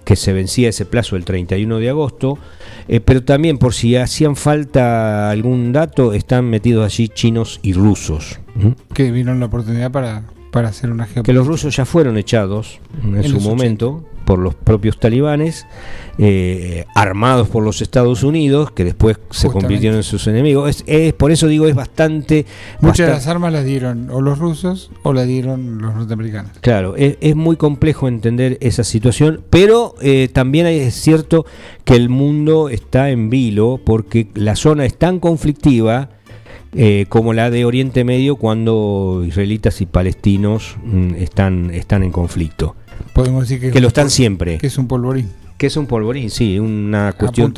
que 0.05 0.15
se 0.15 0.33
vencía 0.33 0.69
ese 0.69 0.85
plazo 0.85 1.17
el 1.17 1.25
31 1.25 1.79
de 1.79 1.89
agosto, 1.89 2.39
eh, 2.87 3.01
pero 3.01 3.25
también 3.25 3.59
por 3.59 3.75
si 3.75 3.97
hacían 3.97 4.37
falta 4.37 5.31
algún 5.31 5.73
dato, 5.73 6.13
están 6.13 6.49
metidos 6.49 6.85
allí 6.85 7.09
chinos 7.09 7.61
y 7.63 7.73
rusos. 7.73 8.39
Que 8.95 9.11
vieron 9.11 9.41
la 9.41 9.47
oportunidad 9.47 9.91
para, 9.91 10.25
para 10.53 10.69
hacer 10.69 10.91
una 10.91 11.07
Que 11.07 11.33
los 11.33 11.47
rusos 11.47 11.75
ya 11.75 11.85
fueron 11.85 12.19
echados 12.19 12.79
en, 13.03 13.25
su 13.25 13.41
momento. 13.41 14.05
Por 14.27 14.39
los 14.41 14.55
propios 14.55 14.99
talibanes, 15.01 15.67
eh, 16.19 16.85
armados 16.95 17.49
por 17.49 17.63
los 17.65 17.81
Estados 17.81 18.23
Unidos, 18.23 18.71
que 18.73 18.85
después 18.85 19.19
se 19.31 19.49
convirtieron 19.49 19.97
en 19.99 20.03
sus 20.03 20.27
enemigos. 20.27 20.69
Es, 20.69 20.85
es- 20.87 21.13
por 21.15 21.31
eso 21.31 21.47
digo, 21.47 21.67
es 21.67 21.75
bastante... 21.75 22.45
Muchas 22.81 23.07
de 23.07 23.13
las 23.15 23.27
armas 23.29 23.53
las 23.53 23.65
dieron 23.65 24.11
o 24.11 24.21
los 24.21 24.39
rusos 24.39 24.91
o 25.03 25.13
las 25.13 25.27
dieron 25.27 25.79
los 25.81 25.95
norteamericanos. 25.95 26.53
Claro, 26.61 26.97
es, 26.97 27.17
es 27.21 27.37
muy 27.37 27.57
complejo 27.57 28.09
entender 28.09 28.59
esa 28.61 28.85
situación, 28.85 29.43
pero 29.49 29.95
eh, 30.03 30.29
también 30.33 30.67
es 30.67 30.95
cierto 30.95 31.47
que 31.85 31.95
el 31.95 32.09
mundo 32.09 32.69
está 32.69 33.11
en 33.11 33.31
vilo 33.31 33.81
porque 33.85 34.29
la 34.35 34.57
zona 34.57 34.85
es 34.85 34.97
tan 34.99 35.21
conflictiva 35.21 36.11
eh, 36.75 37.07
como 37.09 37.33
la 37.33 37.51
de 37.51 37.65
Oriente 37.65 38.05
Medio 38.05 38.37
cuando 38.37 39.23
israelitas 39.27 39.81
y 39.81 39.87
palestinos 39.87 40.77
mm, 40.85 41.15
están, 41.15 41.71
están 41.71 42.03
en 42.03 42.11
conflicto. 42.11 42.75
Podemos 43.13 43.43
decir 43.49 43.61
que, 43.61 43.71
Que 43.71 43.81
lo 43.81 43.89
están 43.89 44.11
siempre. 44.11 44.59
Que 44.59 44.67
es 44.67 44.79
un 44.79 44.87
polvorín. 44.89 45.31
Que 45.57 45.69
es 45.69 45.77
un 45.79 45.87
polvorín, 45.87 46.29
sí, 46.29 46.59
una 46.59 47.15
cuestión 47.15 47.55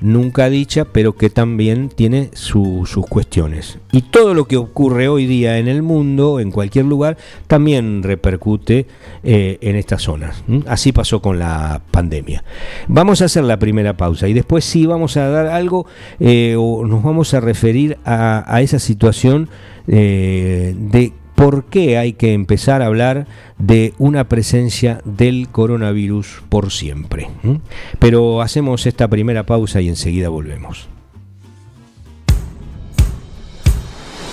nunca 0.00 0.48
dicha, 0.48 0.86
pero 0.86 1.16
que 1.16 1.28
también 1.28 1.90
tiene 1.90 2.30
su- 2.32 2.86
sus 2.86 3.06
cuestiones. 3.06 3.76
Y 3.92 4.00
todo 4.00 4.32
lo 4.32 4.46
que 4.46 4.56
ocurre 4.56 5.08
hoy 5.08 5.26
día 5.26 5.58
en 5.58 5.68
el 5.68 5.82
mundo, 5.82 6.40
en 6.40 6.50
cualquier 6.50 6.86
lugar, 6.86 7.18
también 7.48 8.02
repercute 8.02 8.86
eh, 9.22 9.58
en 9.60 9.76
estas 9.76 10.00
zonas. 10.00 10.42
Así 10.66 10.92
pasó 10.92 11.20
con 11.20 11.38
la 11.38 11.82
pandemia. 11.90 12.42
Vamos 12.88 13.20
a 13.20 13.26
hacer 13.26 13.44
la 13.44 13.58
primera 13.58 13.98
pausa 13.98 14.28
y 14.28 14.32
después 14.32 14.64
sí 14.64 14.86
vamos 14.86 15.18
a 15.18 15.28
dar 15.28 15.48
algo 15.48 15.84
eh, 16.20 16.56
o 16.58 16.86
nos 16.86 17.02
vamos 17.02 17.34
a 17.34 17.40
referir 17.40 17.98
a, 18.06 18.44
a 18.46 18.62
esa 18.62 18.78
situación 18.78 19.50
eh, 19.88 20.74
de 20.74 21.12
por 21.42 21.64
qué 21.64 21.98
hay 21.98 22.12
que 22.12 22.34
empezar 22.34 22.82
a 22.82 22.86
hablar 22.86 23.26
de 23.58 23.94
una 23.98 24.28
presencia 24.28 25.00
del 25.04 25.48
coronavirus 25.48 26.40
por 26.48 26.70
siempre. 26.70 27.30
¿m? 27.42 27.60
Pero 27.98 28.42
hacemos 28.42 28.86
esta 28.86 29.08
primera 29.08 29.44
pausa 29.44 29.80
y 29.80 29.88
enseguida 29.88 30.28
volvemos. 30.28 30.88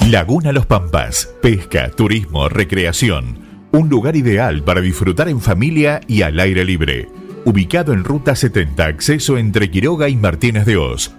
Laguna 0.08 0.52
Los 0.52 0.68
Pampas, 0.68 1.34
pesca, 1.42 1.90
turismo, 1.90 2.48
recreación. 2.48 3.40
Un 3.72 3.90
lugar 3.90 4.16
ideal 4.16 4.64
para 4.64 4.80
disfrutar 4.80 5.30
en 5.30 5.42
familia 5.42 6.02
y 6.08 6.22
al 6.22 6.40
aire 6.40 6.64
libre. 6.64 7.08
Ubicado 7.44 7.92
en 7.92 8.04
Ruta 8.04 8.36
70, 8.36 8.86
acceso 8.86 9.40
entre 9.40 9.72
Quiroga 9.72 10.10
y 10.10 10.16
Martínez 10.16 10.68
de 10.68 10.78
Oz. 10.78 11.19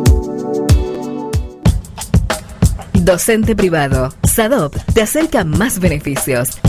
Docente 2.93 3.55
privado. 3.55 4.13
SADOP 4.23 4.75
te 4.93 5.01
acerca 5.01 5.43
más 5.43 5.79
beneficios. 5.79 6.59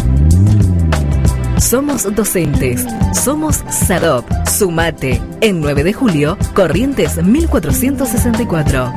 Somos 1.58 2.12
docentes. 2.14 2.84
Somos 3.14 3.62
SADOP. 3.68 4.24
Sumate. 4.46 5.20
En 5.40 5.60
9 5.60 5.84
de 5.84 5.92
julio, 5.92 6.38
Corrientes 6.54 7.22
1464. 7.22 8.92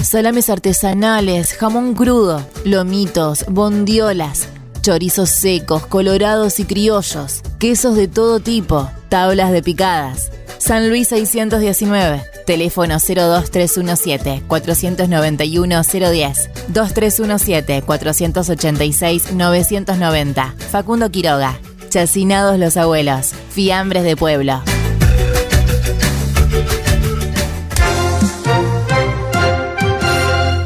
Salames 0.00 0.48
artesanales, 0.48 1.54
jamón 1.54 1.94
crudo, 1.94 2.46
lomitos, 2.64 3.44
bondiolas, 3.48 4.48
chorizos 4.80 5.30
secos, 5.30 5.86
colorados 5.86 6.60
y 6.60 6.64
criollos, 6.64 7.40
quesos 7.58 7.96
de 7.96 8.06
todo 8.06 8.38
tipo, 8.38 8.88
tablas 9.08 9.50
de 9.50 9.62
picadas. 9.62 10.30
San 10.58 10.88
Luis 10.88 11.08
619, 11.08 12.22
teléfono 12.44 12.98
02317 12.98 14.44
491 14.46 15.82
010, 15.82 16.50
2317 16.68 17.82
486 17.82 19.32
990. 19.32 20.54
Facundo 20.70 21.10
Quiroga, 21.10 21.58
Chacinados 21.94 22.58
los 22.58 22.76
abuelos, 22.76 23.34
fiambres 23.50 24.02
de 24.02 24.16
pueblo. 24.16 24.60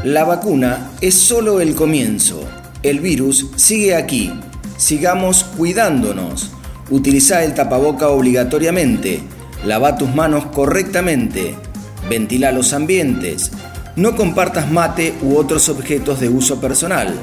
La 0.03 0.23
vacuna 0.23 0.89
es 1.01 1.13
solo 1.13 1.61
el 1.61 1.75
comienzo. 1.75 2.41
El 2.81 2.99
virus 2.99 3.45
sigue 3.57 3.95
aquí. 3.95 4.33
Sigamos 4.77 5.43
cuidándonos. 5.43 6.49
Utiliza 6.89 7.43
el 7.43 7.53
tapaboca 7.53 8.09
obligatoriamente. 8.09 9.21
Lava 9.63 9.97
tus 9.97 10.15
manos 10.15 10.47
correctamente. 10.47 11.53
Ventila 12.09 12.51
los 12.51 12.73
ambientes. 12.73 13.51
No 13.95 14.15
compartas 14.15 14.71
mate 14.71 15.13
u 15.21 15.37
otros 15.37 15.69
objetos 15.69 16.19
de 16.19 16.27
uso 16.27 16.59
personal. 16.59 17.13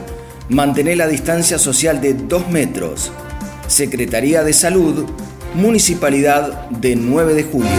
Mantén 0.49 0.97
la 0.97 1.09
distancia 1.09 1.59
social 1.59 2.01
de 2.01 2.15
2 2.15 2.49
metros. 2.51 3.11
Secretaría 3.67 4.45
de 4.45 4.53
Salud, 4.53 5.05
Municipalidad 5.55 6.71
de 6.71 6.95
9 6.95 7.35
de 7.35 7.43
Julio. 7.43 7.71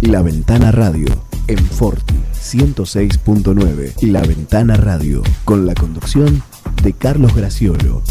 La 0.00 0.22
Ventana 0.22 0.72
Radio 0.72 1.08
en 1.46 1.58
Forti 1.58 2.14
106.9. 2.40 4.00
La 4.00 4.22
Ventana 4.22 4.76
Radio 4.76 5.22
con 5.44 5.66
la 5.66 5.74
conducción 5.74 6.42
de 6.82 6.92
Carlos 6.94 7.34
Graciolo. 7.34 8.02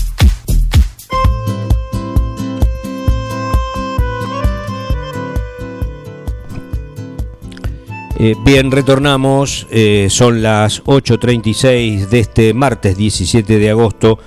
Eh, 8.24 8.36
bien, 8.46 8.72
retornamos. 8.72 9.68
Eh, 9.70 10.08
son 10.10 10.42
las 10.42 10.82
8.36 10.86 12.08
de 12.08 12.22
este 12.22 12.54
martes 12.54 12.96
17 12.96 13.60
de 13.60 13.70
agosto 13.70 14.18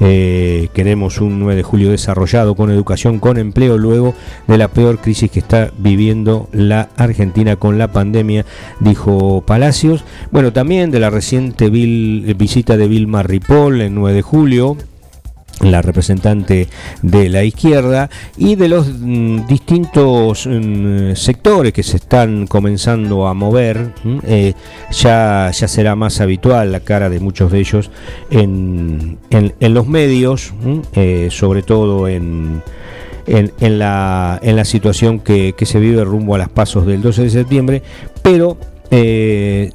Eh, 0.00 0.68
queremos 0.74 1.20
un 1.20 1.40
9 1.40 1.56
de 1.56 1.62
julio 1.62 1.90
desarrollado 1.90 2.54
con 2.54 2.70
educación, 2.70 3.18
con 3.18 3.38
empleo, 3.38 3.78
luego 3.78 4.14
de 4.46 4.58
la 4.58 4.68
peor 4.68 4.98
crisis 4.98 5.30
que 5.30 5.40
está 5.40 5.72
viviendo 5.76 6.48
la 6.52 6.90
Argentina 6.96 7.56
con 7.56 7.78
la 7.78 7.88
pandemia, 7.88 8.44
dijo 8.80 9.42
Palacios. 9.46 10.04
Bueno, 10.30 10.52
también 10.52 10.90
de 10.90 11.00
la 11.00 11.10
reciente 11.10 11.70
visita 11.70 12.76
de 12.76 12.88
Vilma 12.88 13.22
Ripoll 13.22 13.80
en 13.80 13.94
9 13.94 14.14
de 14.14 14.22
julio 14.22 14.76
la 15.60 15.82
representante 15.82 16.68
de 17.02 17.28
la 17.28 17.44
izquierda 17.44 18.08
y 18.36 18.54
de 18.54 18.68
los 18.68 18.88
mm, 18.88 19.46
distintos 19.46 20.46
mm, 20.46 21.14
sectores 21.14 21.72
que 21.72 21.82
se 21.82 21.96
están 21.96 22.46
comenzando 22.46 23.26
a 23.26 23.34
mover 23.34 23.92
eh, 24.26 24.54
ya, 24.90 25.50
ya 25.50 25.68
será 25.68 25.96
más 25.96 26.20
habitual 26.20 26.72
la 26.72 26.80
cara 26.80 27.08
de 27.08 27.20
muchos 27.20 27.50
de 27.50 27.58
ellos 27.58 27.90
en, 28.30 29.18
en, 29.30 29.74
los 29.74 29.86
medios 29.86 30.52
eh, 30.94 31.28
sobre 31.30 31.62
todo 31.62 32.08
en, 32.08 32.62
en, 33.26 33.78
la, 33.78 34.38
en 34.42 34.56
la 34.56 34.64
situación 34.64 35.20
que, 35.20 35.54
que, 35.56 35.66
se 35.66 35.78
vive 35.80 36.04
rumbo 36.04 36.34
a 36.34 36.38
las 36.38 36.48
pasos 36.48 36.86
del 36.86 37.02
12 37.02 37.24
de 37.24 37.30
septiembre 37.30 37.82
pero 38.22 38.56
eh, 38.90 39.70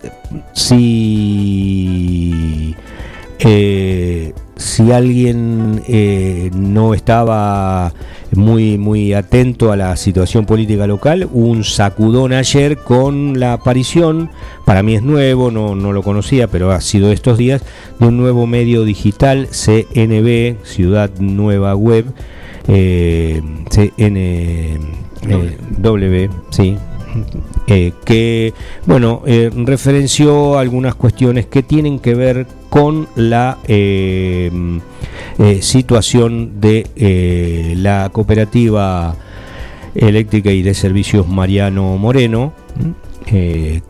si 0.54 1.13
si 4.63 4.91
alguien 4.91 5.84
eh, 5.88 6.49
no 6.56 6.93
estaba 6.93 7.93
muy, 8.34 8.78
muy 8.78 9.13
atento 9.13 9.73
a 9.73 9.76
la 9.76 9.97
situación 9.97 10.45
política 10.45 10.88
local, 10.88 11.28
un 11.34 11.65
sacudón 11.65 12.32
ayer 12.32 12.78
con 12.78 13.39
la 13.39 13.52
aparición, 13.54 14.32
para 14.65 14.82
mí 14.82 14.95
es 14.95 15.04
nuevo, 15.04 15.52
no, 15.52 15.76
no 15.76 15.91
lo 15.91 16.02
conocía, 16.02 16.47
pero 16.47 16.71
ha 16.71 16.80
sido 16.80 17.12
estos 17.12 17.38
días, 17.38 17.62
de 17.99 18.08
un 18.08 18.15
nuevo 18.15 18.47
medio 18.47 18.86
digital, 18.86 19.49
CNB, 19.52 20.63
Ciudad 20.63 21.12
Nueva 21.19 21.76
Web, 21.76 22.06
eh, 22.69 23.41
CNW, 23.69 24.80
sí, 26.52 26.78
eh, 27.67 27.91
que 28.06 28.54
bueno 28.86 29.21
eh, 29.26 29.52
referenció 29.54 30.58
algunas 30.58 30.95
cuestiones 30.95 31.45
que 31.45 31.62
tienen 31.63 31.99
que 31.99 32.15
ver 32.15 32.47
con 32.74 33.08
la 33.16 33.60
eh, 33.68 34.50
eh 35.38 35.62
situación 35.62 36.60
de 36.60 36.88
eh, 36.96 37.76
la 37.78 38.10
cooperativa 38.12 39.16
eléctrica 39.94 40.50
y 40.52 40.64
de 40.64 40.74
servicios 40.74 41.28
Mariano 41.28 41.96
Moreno 42.00 42.52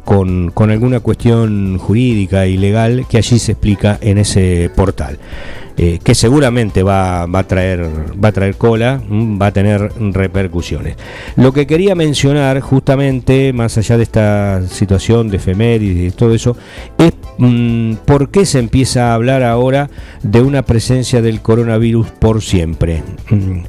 con, 0.03 0.51
con 0.51 0.69
alguna 0.69 0.99
cuestión 0.99 1.77
jurídica 1.77 2.45
y 2.45 2.57
legal 2.57 3.05
que 3.09 3.17
allí 3.17 3.39
se 3.39 3.53
explica 3.53 3.97
en 4.01 4.17
ese 4.17 4.69
portal 4.75 5.17
eh, 5.75 5.99
que 6.03 6.13
seguramente 6.13 6.83
va, 6.83 7.25
va, 7.25 7.39
a 7.39 7.47
traer, 7.47 7.89
va 8.23 8.29
a 8.29 8.31
traer 8.31 8.55
cola, 8.55 9.01
mm, 9.07 9.41
va 9.41 9.47
a 9.47 9.51
tener 9.51 9.91
repercusiones. 10.13 10.97
Lo 11.35 11.51
que 11.51 11.65
quería 11.65 11.95
mencionar, 11.95 12.59
justamente, 12.59 13.53
más 13.53 13.77
allá 13.77 13.97
de 13.97 14.03
esta 14.03 14.61
situación 14.67 15.29
de 15.29 15.37
efemérides 15.37 16.13
y 16.13 16.15
todo 16.15 16.33
eso, 16.33 16.55
es 16.97 17.13
mmm, 17.37 17.95
por 18.05 18.29
qué 18.29 18.45
se 18.45 18.59
empieza 18.59 19.11
a 19.11 19.13
hablar 19.15 19.43
ahora 19.43 19.89
de 20.21 20.41
una 20.41 20.61
presencia 20.61 21.21
del 21.21 21.41
coronavirus 21.41 22.11
por 22.11 22.41
siempre. 22.41 23.01
Mm. 23.29 23.59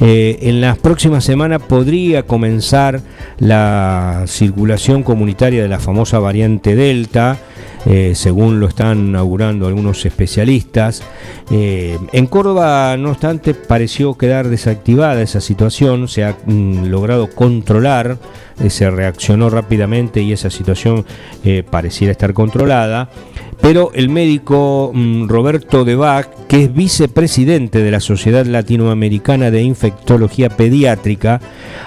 Eh, 0.00 0.38
en 0.42 0.60
las 0.60 0.78
próximas 0.78 1.24
semanas 1.24 1.62
podría 1.62 2.24
comenzar 2.24 3.00
la 3.38 4.24
circulación 4.26 5.04
comunitaria 5.04 5.62
de 5.62 5.68
la 5.68 5.78
famosa 5.78 6.18
variante 6.18 6.74
Delta, 6.74 7.38
eh, 7.86 8.12
según 8.14 8.60
lo 8.60 8.68
están 8.68 9.16
augurando 9.16 9.66
algunos 9.66 10.04
especialistas. 10.04 11.02
Eh, 11.50 11.98
en 12.12 12.26
Córdoba, 12.26 12.96
no 12.96 13.10
obstante, 13.10 13.54
pareció 13.54 14.14
quedar 14.14 14.48
desactivada 14.48 15.20
esa 15.22 15.40
situación, 15.40 16.08
se 16.08 16.24
ha 16.24 16.36
mm, 16.46 16.86
logrado 16.86 17.28
controlar, 17.30 18.18
eh, 18.62 18.70
se 18.70 18.90
reaccionó 18.90 19.50
rápidamente 19.50 20.22
y 20.22 20.32
esa 20.32 20.50
situación 20.50 21.04
pareciera 21.70 22.12
estar 22.12 22.32
controlada. 22.34 23.10
Pero 23.62 23.92
el 23.94 24.08
médico 24.08 24.90
mm, 24.92 25.28
Roberto 25.28 25.84
de 25.84 25.94
Bach, 25.94 26.26
que 26.48 26.64
es 26.64 26.74
vicepresidente 26.74 27.78
de 27.80 27.92
la 27.92 28.00
Sociedad 28.00 28.44
Latinoamericana 28.44 29.52
de 29.52 29.62
Infectología 29.62 30.50
Pediátrica, 30.50 31.40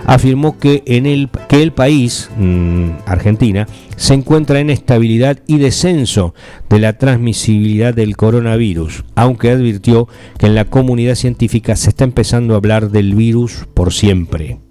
afirmó 0.05 0.57
que, 0.57 0.83
en 0.85 1.05
el, 1.05 1.29
que 1.49 1.61
el 1.61 1.73
país, 1.73 2.29
mmm, 2.37 2.91
Argentina, 3.05 3.67
se 3.97 4.13
encuentra 4.13 4.61
en 4.61 4.69
estabilidad 4.69 5.39
y 5.47 5.57
descenso 5.57 6.33
de 6.69 6.79
la 6.79 6.97
transmisibilidad 6.97 7.93
del 7.93 8.15
coronavirus, 8.15 9.03
aunque 9.15 9.51
advirtió 9.51 10.07
que 10.37 10.45
en 10.47 10.55
la 10.55 10.65
comunidad 10.65 11.15
científica 11.15 11.75
se 11.75 11.89
está 11.89 12.05
empezando 12.05 12.53
a 12.53 12.57
hablar 12.57 12.89
del 12.89 13.15
virus 13.15 13.67
por 13.73 13.91
siempre. 13.91 14.64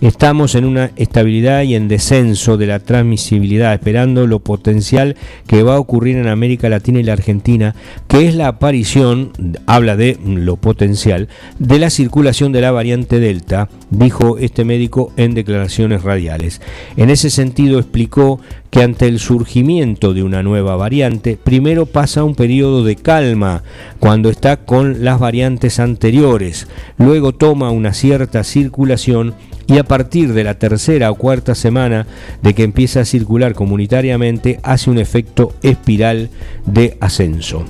Estamos 0.00 0.54
en 0.54 0.64
una 0.64 0.92
estabilidad 0.94 1.62
y 1.62 1.74
en 1.74 1.88
descenso 1.88 2.56
de 2.56 2.68
la 2.68 2.78
transmisibilidad, 2.78 3.74
esperando 3.74 4.28
lo 4.28 4.38
potencial 4.38 5.16
que 5.48 5.64
va 5.64 5.74
a 5.74 5.80
ocurrir 5.80 6.16
en 6.18 6.28
América 6.28 6.68
Latina 6.68 7.00
y 7.00 7.02
la 7.02 7.14
Argentina, 7.14 7.74
que 8.06 8.28
es 8.28 8.36
la 8.36 8.46
aparición, 8.46 9.32
habla 9.66 9.96
de 9.96 10.16
lo 10.24 10.54
potencial, 10.54 11.28
de 11.58 11.80
la 11.80 11.90
circulación 11.90 12.52
de 12.52 12.60
la 12.60 12.70
variante 12.70 13.18
Delta, 13.18 13.70
dijo 13.90 14.38
este 14.38 14.64
médico 14.64 15.12
en 15.16 15.34
declaraciones 15.34 16.04
radiales. 16.04 16.60
En 16.96 17.10
ese 17.10 17.28
sentido 17.28 17.80
explicó 17.80 18.38
que 18.70 18.82
ante 18.82 19.06
el 19.06 19.18
surgimiento 19.18 20.14
de 20.14 20.22
una 20.22 20.42
nueva 20.42 20.76
variante, 20.76 21.38
primero 21.42 21.86
pasa 21.86 22.24
un 22.24 22.34
periodo 22.34 22.84
de 22.84 22.96
calma 22.96 23.62
cuando 23.98 24.28
está 24.28 24.58
con 24.58 25.04
las 25.04 25.18
variantes 25.18 25.80
anteriores, 25.80 26.68
luego 26.98 27.32
toma 27.32 27.70
una 27.70 27.92
cierta 27.92 28.44
circulación 28.44 29.34
y 29.66 29.78
a 29.78 29.84
partir 29.84 30.32
de 30.32 30.44
la 30.44 30.58
tercera 30.58 31.10
o 31.10 31.14
cuarta 31.14 31.54
semana 31.54 32.06
de 32.42 32.54
que 32.54 32.64
empieza 32.64 33.00
a 33.00 33.04
circular 33.04 33.54
comunitariamente 33.54 34.60
hace 34.62 34.90
un 34.90 34.98
efecto 34.98 35.54
espiral 35.62 36.30
de 36.66 36.96
ascenso. 37.00 37.64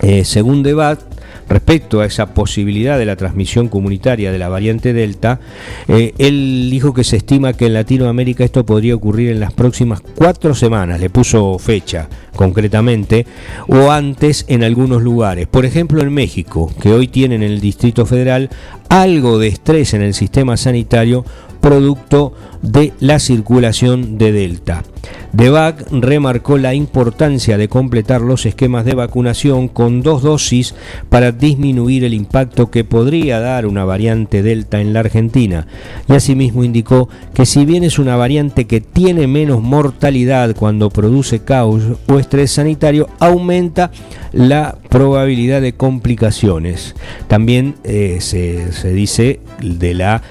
Eh, 0.00 0.24
según 0.24 0.62
Debat, 0.62 1.00
respecto 1.48 2.00
a 2.00 2.06
esa 2.06 2.34
posibilidad 2.34 2.98
de 2.98 3.06
la 3.06 3.16
transmisión 3.16 3.68
comunitaria 3.68 4.32
de 4.32 4.38
la 4.38 4.48
variante 4.48 4.92
Delta, 4.92 5.40
eh, 5.88 6.14
él 6.18 6.68
dijo 6.70 6.94
que 6.94 7.04
se 7.04 7.16
estima 7.16 7.52
que 7.52 7.66
en 7.66 7.74
Latinoamérica 7.74 8.44
esto 8.44 8.64
podría 8.64 8.94
ocurrir 8.94 9.30
en 9.30 9.40
las 9.40 9.52
próximas 9.52 10.00
cuatro 10.00 10.54
semanas, 10.54 11.00
le 11.00 11.10
puso 11.10 11.58
fecha 11.58 12.08
concretamente, 12.38 13.26
o 13.66 13.90
antes 13.90 14.44
en 14.46 14.62
algunos 14.62 15.02
lugares. 15.02 15.48
Por 15.48 15.66
ejemplo, 15.66 16.00
en 16.00 16.14
México, 16.14 16.72
que 16.80 16.92
hoy 16.92 17.08
tienen 17.08 17.42
en 17.42 17.50
el 17.50 17.60
Distrito 17.60 18.06
Federal 18.06 18.48
algo 18.88 19.38
de 19.38 19.48
estrés 19.48 19.92
en 19.92 20.02
el 20.02 20.14
sistema 20.14 20.56
sanitario 20.56 21.24
producto 21.60 22.32
de 22.62 22.92
la 23.00 23.18
circulación 23.18 24.18
de 24.18 24.32
Delta. 24.32 24.84
DEVAC 25.32 25.86
remarcó 25.90 26.56
la 26.56 26.74
importancia 26.74 27.58
de 27.58 27.68
completar 27.68 28.20
los 28.20 28.46
esquemas 28.46 28.84
de 28.84 28.94
vacunación 28.94 29.68
con 29.68 30.02
dos 30.02 30.22
dosis 30.22 30.74
para 31.08 31.32
disminuir 31.32 32.04
el 32.04 32.14
impacto 32.14 32.70
que 32.70 32.84
podría 32.84 33.38
dar 33.38 33.66
una 33.66 33.84
variante 33.84 34.42
Delta 34.42 34.80
en 34.80 34.92
la 34.92 35.00
Argentina 35.00 35.66
y 36.08 36.14
asimismo 36.14 36.64
indicó 36.64 37.08
que 37.34 37.46
si 37.46 37.64
bien 37.66 37.84
es 37.84 37.98
una 37.98 38.16
variante 38.16 38.66
que 38.66 38.80
tiene 38.80 39.26
menos 39.26 39.62
mortalidad 39.62 40.56
cuando 40.56 40.90
produce 40.90 41.40
caos 41.40 41.82
o 42.06 42.18
estrés 42.18 42.27
sanitario, 42.46 43.08
aumenta 43.18 43.90
la 44.32 44.76
probabilidad 44.88 45.60
de 45.60 45.74
complicaciones. 45.74 46.94
También 47.26 47.76
eh, 47.84 48.18
se, 48.20 48.92
dice 48.92 49.40
de 49.60 49.94
la 49.94 50.22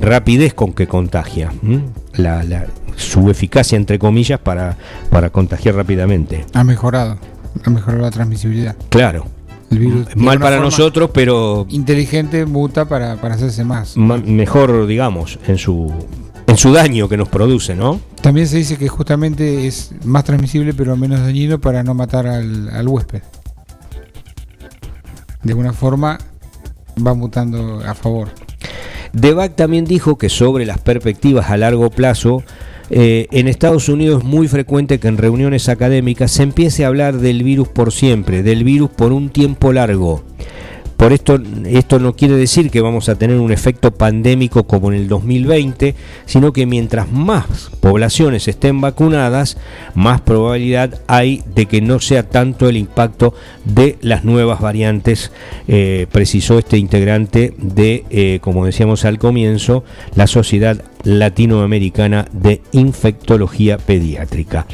rapidez 0.00 0.54
con 0.54 0.72
que 0.72 0.86
contagia. 0.86 1.52
La, 2.14 2.66
su 2.96 3.30
eficacia, 3.30 3.76
entre 3.76 3.98
comillas, 3.98 4.38
para, 4.40 4.76
para 5.10 5.30
contagiar 5.30 5.74
rápidamente. 5.74 6.44
Ha 6.52 6.64
mejorado, 6.64 7.18
ha 7.64 7.70
mejorado 7.70 8.02
la 8.02 8.10
transmisibilidad. 8.10 8.76
Claro. 8.88 9.26
El 9.70 9.78
virus 9.78 10.16
Mal 10.16 10.38
para 10.38 10.60
nosotros, 10.60 11.10
pero... 11.14 11.66
Inteligente 11.70 12.44
muta 12.44 12.84
para, 12.84 13.16
para 13.16 13.36
hacerse 13.36 13.64
más. 13.64 13.96
Mejor, 13.96 14.86
digamos, 14.86 15.38
en 15.46 15.56
su, 15.56 15.90
en 16.52 16.58
su 16.58 16.72
daño 16.72 17.08
que 17.08 17.16
nos 17.16 17.28
produce, 17.28 17.74
¿no? 17.74 17.98
También 18.20 18.46
se 18.46 18.58
dice 18.58 18.76
que 18.76 18.86
justamente 18.88 19.66
es 19.66 19.92
más 20.04 20.24
transmisible, 20.24 20.74
pero 20.74 20.96
menos 20.96 21.20
dañino 21.20 21.60
para 21.60 21.82
no 21.82 21.94
matar 21.94 22.26
al, 22.26 22.68
al 22.68 22.88
huésped. 22.88 23.22
De 25.42 25.52
alguna 25.52 25.72
forma 25.72 26.18
va 27.04 27.14
mutando 27.14 27.80
a 27.80 27.94
favor. 27.94 28.28
Debac 29.14 29.56
también 29.56 29.86
dijo 29.86 30.16
que 30.18 30.28
sobre 30.28 30.66
las 30.66 30.78
perspectivas 30.78 31.50
a 31.50 31.56
largo 31.56 31.90
plazo, 31.90 32.42
eh, 32.90 33.28
en 33.30 33.48
Estados 33.48 33.88
Unidos 33.88 34.22
es 34.22 34.24
muy 34.28 34.46
frecuente 34.46 35.00
que 35.00 35.08
en 35.08 35.16
reuniones 35.16 35.70
académicas 35.70 36.30
se 36.32 36.42
empiece 36.42 36.84
a 36.84 36.88
hablar 36.88 37.16
del 37.16 37.42
virus 37.42 37.68
por 37.68 37.92
siempre, 37.92 38.42
del 38.42 38.64
virus 38.64 38.90
por 38.90 39.12
un 39.12 39.30
tiempo 39.30 39.72
largo. 39.72 40.22
Por 41.02 41.12
esto, 41.12 41.36
esto 41.66 41.98
no 41.98 42.14
quiere 42.14 42.36
decir 42.36 42.70
que 42.70 42.80
vamos 42.80 43.08
a 43.08 43.16
tener 43.16 43.36
un 43.40 43.50
efecto 43.50 43.90
pandémico 43.90 44.68
como 44.68 44.92
en 44.92 45.00
el 45.00 45.08
2020, 45.08 45.96
sino 46.26 46.52
que 46.52 46.64
mientras 46.64 47.10
más 47.10 47.72
poblaciones 47.80 48.46
estén 48.46 48.80
vacunadas, 48.80 49.56
más 49.96 50.20
probabilidad 50.20 51.00
hay 51.08 51.42
de 51.56 51.66
que 51.66 51.80
no 51.80 51.98
sea 51.98 52.28
tanto 52.28 52.68
el 52.68 52.76
impacto 52.76 53.34
de 53.64 53.98
las 54.00 54.22
nuevas 54.22 54.60
variantes, 54.60 55.32
eh, 55.66 56.06
precisó 56.12 56.56
este 56.56 56.78
integrante 56.78 57.52
de, 57.58 58.04
eh, 58.10 58.38
como 58.40 58.64
decíamos 58.64 59.04
al 59.04 59.18
comienzo, 59.18 59.82
la 60.14 60.28
Sociedad 60.28 60.84
Latinoamericana 61.04 62.26
de 62.32 62.62
Infectología 62.72 63.78
Pediátrica. 63.78 64.66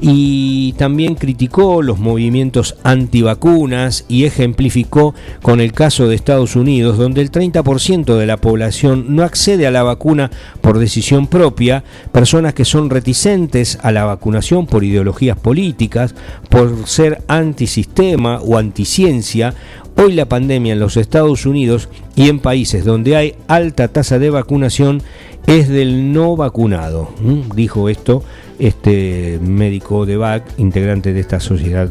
Y 0.00 0.74
también 0.74 1.14
criticó 1.14 1.80
los 1.80 1.98
movimientos 1.98 2.76
antivacunas 2.82 4.04
y 4.08 4.24
ejemplificó 4.24 5.14
con 5.40 5.60
el 5.60 5.72
caso 5.72 6.06
de 6.06 6.14
Estados 6.14 6.54
Unidos, 6.54 6.98
donde 6.98 7.22
el 7.22 7.30
30% 7.30 8.16
de 8.16 8.26
la 8.26 8.36
población 8.36 9.16
no 9.16 9.22
accede 9.22 9.66
a 9.66 9.70
la 9.70 9.82
vacuna 9.82 10.30
por 10.60 10.78
decisión 10.78 11.28
propia, 11.28 11.82
personas 12.12 12.52
que 12.52 12.66
son 12.66 12.90
reticentes 12.90 13.78
a 13.82 13.90
la 13.90 14.04
vacunación 14.04 14.66
por 14.66 14.84
ideologías 14.84 15.38
políticas, 15.38 16.14
por 16.50 16.86
ser 16.86 17.22
antisistema 17.26 18.40
o 18.40 18.58
anticiencia. 18.58 19.54
Hoy 19.96 20.12
la 20.12 20.28
pandemia 20.28 20.74
en 20.74 20.78
los 20.78 20.98
Estados 20.98 21.46
Unidos 21.46 21.88
y 22.16 22.28
en 22.28 22.40
países 22.40 22.84
donde 22.84 23.16
hay 23.16 23.34
alta 23.48 23.88
tasa 23.88 24.18
de 24.18 24.28
vacunación 24.28 25.02
es 25.46 25.68
del 25.68 26.12
no 26.12 26.36
vacunado. 26.36 27.10
Dijo 27.54 27.88
esto 27.88 28.22
este 28.58 29.38
médico 29.42 30.06
de 30.06 30.16
BAC, 30.16 30.44
integrante 30.58 31.12
de 31.12 31.20
esta 31.20 31.40
sociedad 31.40 31.90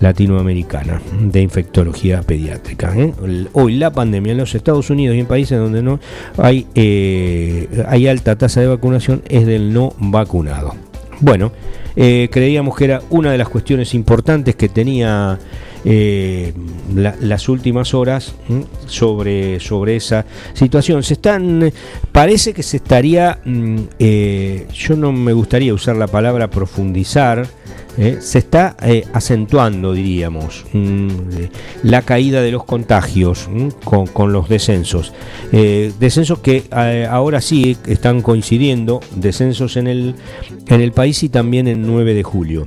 latinoamericana 0.00 1.00
de 1.20 1.42
infectología 1.42 2.22
pediátrica. 2.22 2.96
¿eh? 2.96 3.12
Hoy 3.52 3.76
la 3.76 3.92
pandemia 3.92 4.32
en 4.32 4.38
los 4.38 4.54
Estados 4.54 4.90
Unidos 4.90 5.16
y 5.16 5.20
en 5.20 5.26
países 5.26 5.58
donde 5.58 5.82
no 5.82 6.00
hay, 6.38 6.66
eh, 6.74 7.68
alta 8.08 8.36
tasa 8.36 8.60
de 8.60 8.66
vacunación 8.66 9.22
es 9.28 9.46
del 9.46 9.72
no 9.72 9.92
vacunado. 9.98 10.74
Bueno, 11.20 11.52
eh, 11.96 12.28
creíamos 12.30 12.76
que 12.76 12.84
era 12.84 13.02
una 13.10 13.32
de 13.32 13.38
las 13.38 13.48
cuestiones 13.48 13.94
importantes 13.94 14.54
que 14.54 14.68
tenía 14.68 15.38
eh, 15.88 16.52
las 16.96 17.48
últimas 17.48 17.94
horas 17.94 18.34
sobre, 18.86 19.60
sobre 19.60 19.94
esa 19.94 20.26
situación. 20.52 21.04
Se 21.04 21.14
están, 21.14 21.72
parece 22.10 22.52
que 22.52 22.64
se 22.64 22.78
estaría, 22.78 23.38
mm, 23.44 23.78
eh, 24.00 24.66
yo 24.74 24.96
no 24.96 25.12
me 25.12 25.32
gustaría 25.32 25.72
usar 25.72 25.94
la 25.94 26.08
palabra 26.08 26.50
profundizar, 26.50 27.46
eh, 27.98 28.18
se 28.20 28.38
está 28.38 28.76
acentuando, 29.12 29.92
diríamos, 29.92 30.64
mm, 30.72 31.08
la 31.84 32.02
caída 32.02 32.42
de 32.42 32.50
los 32.50 32.64
contagios 32.64 33.48
con, 33.84 34.32
los 34.32 34.48
descensos. 34.48 35.12
descensos 35.52 36.40
que 36.40 36.64
ahora 37.08 37.40
sí 37.40 37.76
están 37.86 38.22
coincidiendo, 38.22 39.00
descensos 39.14 39.76
en 39.76 39.86
el, 39.86 40.16
en 40.66 40.80
el 40.80 40.90
país 40.90 41.22
y 41.22 41.28
también 41.28 41.68
en 41.68 41.86
9 41.86 42.12
de 42.12 42.22
julio. 42.24 42.66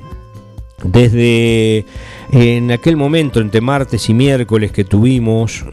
Desde 0.83 1.85
en 2.31 2.71
aquel 2.71 2.95
momento, 2.95 3.39
entre 3.39 3.59
martes 3.59 4.07
y 4.09 4.13
miércoles, 4.13 4.71
que 4.71 4.83
tuvimos 4.83 5.65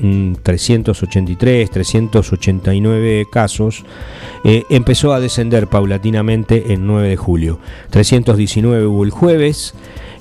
383, 0.42 1.68
mm, 1.68 1.72
389 1.72 3.26
casos, 3.30 3.84
eh, 4.42 4.64
empezó 4.70 5.12
a 5.12 5.20
descender 5.20 5.66
paulatinamente 5.66 6.72
el 6.72 6.86
9 6.86 7.10
de 7.10 7.16
julio. 7.16 7.58
319 7.90 8.86
hubo 8.86 9.04
el 9.04 9.10
jueves. 9.10 9.74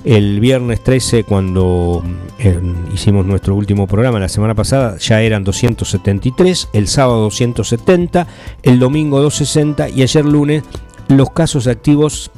El 0.04 0.38
viernes 0.38 0.84
13, 0.84 1.24
cuando 1.24 2.02
mm, 2.04 2.94
hicimos 2.94 3.24
nuestro 3.24 3.56
último 3.56 3.86
programa 3.86 4.20
la 4.20 4.28
semana 4.28 4.54
pasada, 4.54 4.98
ya 4.98 5.22
eran 5.22 5.42
273, 5.42 6.68
el 6.74 6.86
sábado 6.86 7.22
270, 7.22 8.26
el 8.62 8.78
domingo 8.78 9.20
260 9.20 9.88
y 9.88 10.02
ayer 10.02 10.24
lunes 10.24 10.62
los 11.08 11.30
casos 11.30 11.66
activos 11.66 12.30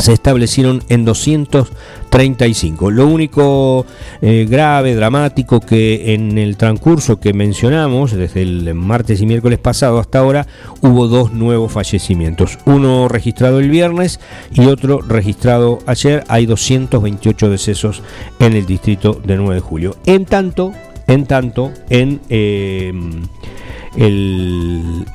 se 0.00 0.12
establecieron 0.12 0.82
en 0.88 1.04
235. 1.04 2.90
Lo 2.90 3.06
único 3.06 3.86
eh, 4.22 4.46
grave, 4.48 4.94
dramático, 4.94 5.60
que 5.60 6.14
en 6.14 6.38
el 6.38 6.56
transcurso 6.56 7.20
que 7.20 7.32
mencionamos, 7.32 8.12
desde 8.12 8.42
el 8.42 8.74
martes 8.74 9.20
y 9.20 9.26
miércoles 9.26 9.58
pasado 9.58 9.98
hasta 9.98 10.18
ahora, 10.18 10.46
hubo 10.80 11.06
dos 11.06 11.32
nuevos 11.32 11.72
fallecimientos. 11.72 12.58
Uno 12.64 13.08
registrado 13.08 13.60
el 13.60 13.70
viernes 13.70 14.20
y 14.52 14.66
otro 14.66 15.00
registrado 15.02 15.78
ayer. 15.86 16.24
Hay 16.28 16.46
228 16.46 17.50
decesos 17.50 18.02
en 18.38 18.54
el 18.54 18.66
distrito 18.66 19.20
de 19.24 19.36
9 19.36 19.54
de 19.56 19.60
julio. 19.60 19.96
En 20.06 20.24
tanto, 20.24 20.72
en 21.06 21.26
tanto, 21.26 21.72
en 21.90 22.20
eh, 22.28 22.92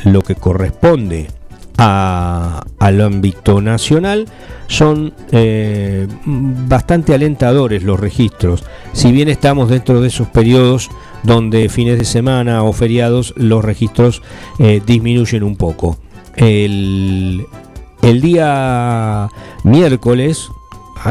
lo 0.03 0.21
que 0.21 0.36
corresponde 0.36 1.27
al 1.78 3.01
ámbito 3.01 3.61
nacional 3.61 4.26
son 4.67 5.13
eh, 5.32 6.07
bastante 6.26 7.13
alentadores 7.13 7.84
los 7.84 7.99
registros, 7.99 8.63
si 8.93 9.11
bien 9.11 9.30
estamos 9.30 9.69
dentro 9.69 10.01
de 10.01 10.07
esos 10.07 10.28
periodos 10.28 10.89
donde 11.23 11.69
fines 11.69 11.99
de 11.99 12.05
semana 12.05 12.63
o 12.63 12.73
feriados 12.73 13.34
los 13.38 13.63
registros 13.63 14.21
eh, 14.59 14.82
disminuyen 14.86 15.43
un 15.43 15.55
poco. 15.55 15.97
El, 16.36 17.45
el 18.01 18.21
día 18.21 19.30
miércoles 19.63 20.49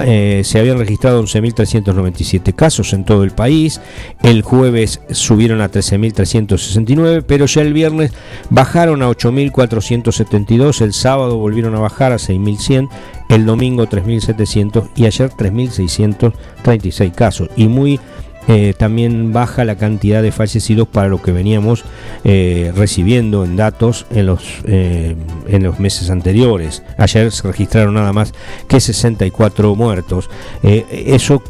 eh, 0.05 0.43
se 0.45 0.59
habían 0.59 0.79
registrado 0.79 1.23
11.397 1.23 2.55
casos 2.55 2.93
en 2.93 3.05
todo 3.05 3.25
el 3.25 3.31
país, 3.31 3.81
el 4.23 4.43
jueves 4.43 5.01
subieron 5.11 5.61
a 5.61 5.71
13.369, 5.71 7.25
pero 7.27 7.47
ya 7.47 7.63
el 7.63 7.73
viernes 7.73 8.13
bajaron 8.51 9.03
a 9.03 9.09
8.472, 9.09 10.81
el 10.81 10.93
sábado 10.93 11.37
volvieron 11.37 11.75
a 11.75 11.81
bajar 11.81 12.13
a 12.13 12.17
6.100, 12.17 12.89
el 13.29 13.47
domingo 13.47 13.87
3.700 13.87 14.91
y 14.97 15.07
ayer 15.07 15.31
3.636 15.31 17.15
casos. 17.15 17.49
Y 17.57 17.69
muy 17.69 18.01
eh, 18.47 18.75
también 18.77 19.33
baja 19.33 19.65
la 19.65 19.77
cantidad 19.77 20.23
de 20.23 20.31
fallecidos 20.31 20.87
para 20.87 21.09
lo 21.09 21.23
que 21.23 21.33
veníamos 21.33 21.85
eh, 22.25 22.73
recibiendo 22.77 23.45
en 23.45 23.57
datos 23.57 24.07
en 24.11 24.27
los, 24.27 24.43
eh, 24.67 25.17
en 25.49 25.63
los 25.63 25.81
meses 25.81 26.11
anteriores. 26.11 26.83
Ayer 26.99 27.33
se 27.33 27.49
registraron 27.49 27.95
nada 27.95 28.13
más 28.13 28.35
que 28.69 28.81
64 28.81 29.75
muertos. 29.75 30.29
eso, 30.63 31.43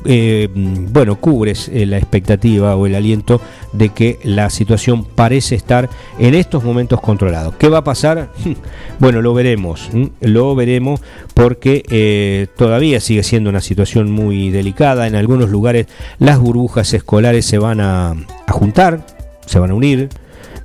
bueno, 0.92 1.16
cubre 1.16 1.55
la 1.72 1.99
expectativa 1.99 2.76
o 2.76 2.86
el 2.86 2.95
aliento 2.95 3.40
de 3.72 3.88
que 3.88 4.18
la 4.22 4.51
situación 4.51 5.05
parece 5.05 5.57
estar 5.57 5.90
en 6.18 6.34
estos 6.34 6.62
momentos 6.62 7.01
controlado. 7.01 7.55
¿Qué 7.59 7.68
va 7.68 7.78
a 7.78 7.84
pasar? 7.84 8.30
Bueno, 9.01 9.20
lo 9.22 9.34
veremos, 9.34 9.90
lo 10.20 10.55
veremos 10.55 11.01
porque 11.34 12.49
todavía 12.57 13.01
sigue 13.01 13.24
siendo 13.24 13.51
una 13.51 13.61
situación 13.61 14.11
muy 14.11 14.51
delicada. 14.51 15.09
En 15.09 15.16
algunos 15.16 15.51
lugares 15.51 15.88
las 16.18 16.38
burbujas 16.38 16.84
escolares 16.93 17.47
se 17.47 17.59
van 17.59 17.80
a, 17.80 18.14
juntar, 18.49 19.07
se 19.47 19.59
van 19.59 19.70
a 19.70 19.74
unir, 19.74 20.09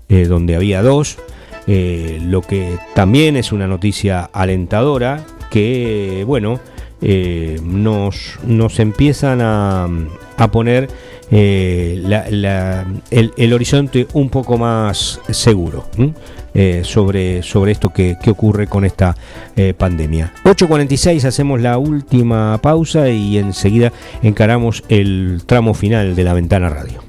eh, 0.09 0.25
donde 0.25 0.55
había 0.55 0.81
dos. 0.81 1.17
Eh, 1.67 2.19
lo 2.23 2.41
que 2.41 2.77
también 2.95 3.37
es 3.37 3.51
una 3.51 3.67
noticia 3.67 4.29
alentadora 4.33 5.23
que, 5.51 6.23
bueno, 6.25 6.59
eh, 7.01 7.59
nos, 7.63 8.39
nos 8.45 8.79
empiezan 8.79 9.39
a, 9.41 9.87
a 10.37 10.51
poner 10.51 10.89
el, 11.31 13.53
horizonte 13.53 14.07
un 14.13 14.29
poco 14.29 14.57
más 14.57 15.19
seguro. 15.29 15.85
Eh, 16.55 16.81
sobre, 16.83 17.43
sobre 17.43 17.71
esto 17.71 17.91
que, 17.91 18.17
ocurre 18.27 18.65
con 18.65 18.83
esta 18.83 19.15
eh, 19.55 19.75
pandemia. 19.77 20.33
8.46 20.43 21.23
hacemos 21.25 21.61
la 21.61 21.77
última 21.77 22.59
pausa 22.61 23.07
y 23.09 23.37
enseguida 23.37 23.93
encaramos 24.23 24.83
el 24.89 25.43
tramo 25.45 25.75
final 25.75 26.15
de 26.15 26.23
la 26.23 26.33
ventana 26.33 26.69
radio. 26.69 27.08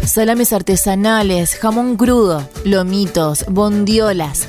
Salames 0.04 0.52
artesanales, 0.52 1.54
jamón 1.54 1.96
crudo, 1.96 2.50
lomitos, 2.64 3.44
bondiolas 3.48 4.48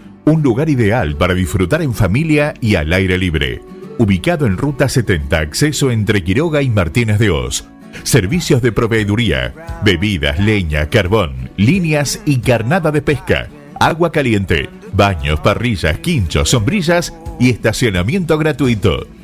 un 0.25 0.41
lugar 0.43 0.69
ideal 0.69 1.15
para 1.15 1.33
disfrutar 1.33 1.81
en 1.81 1.93
familia 1.93 2.53
y 2.61 2.75
al 2.75 2.93
aire 2.93 3.17
libre. 3.17 3.61
Ubicado 3.97 4.45
en 4.45 4.57
Ruta 4.57 4.89
70, 4.89 5.37
acceso 5.37 5.91
entre 5.91 6.23
Quiroga 6.23 6.61
y 6.61 6.69
Martínez 6.69 7.19
de 7.19 7.29
Oz. 7.29 7.65
Servicios 8.03 8.61
de 8.61 8.71
proveeduría, 8.71 9.53
bebidas, 9.83 10.39
leña, 10.39 10.89
carbón, 10.89 11.49
líneas 11.57 12.21
y 12.25 12.39
carnada 12.39 12.91
de 12.91 13.01
pesca, 13.01 13.49
agua 13.79 14.11
caliente, 14.11 14.69
baños, 14.93 15.39
parrillas, 15.41 15.99
quinchos, 15.99 16.49
sombrillas 16.49 17.13
y 17.39 17.49
estacionamiento 17.49 18.37
gratuito. 18.37 19.07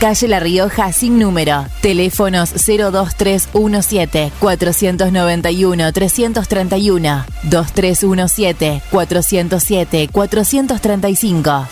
Calle 0.00 0.28
La 0.28 0.40
Rioja 0.40 0.90
sin 0.94 1.18
número. 1.18 1.66
Teléfonos 1.82 2.54
02317 2.54 4.32
491 4.40 5.92
331 5.92 7.24
2317 7.42 8.82
407 8.90 10.08
435. 10.10 11.66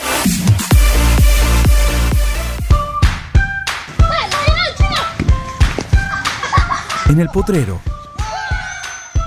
En 7.08 7.20
el 7.20 7.28
potrero. 7.30 7.80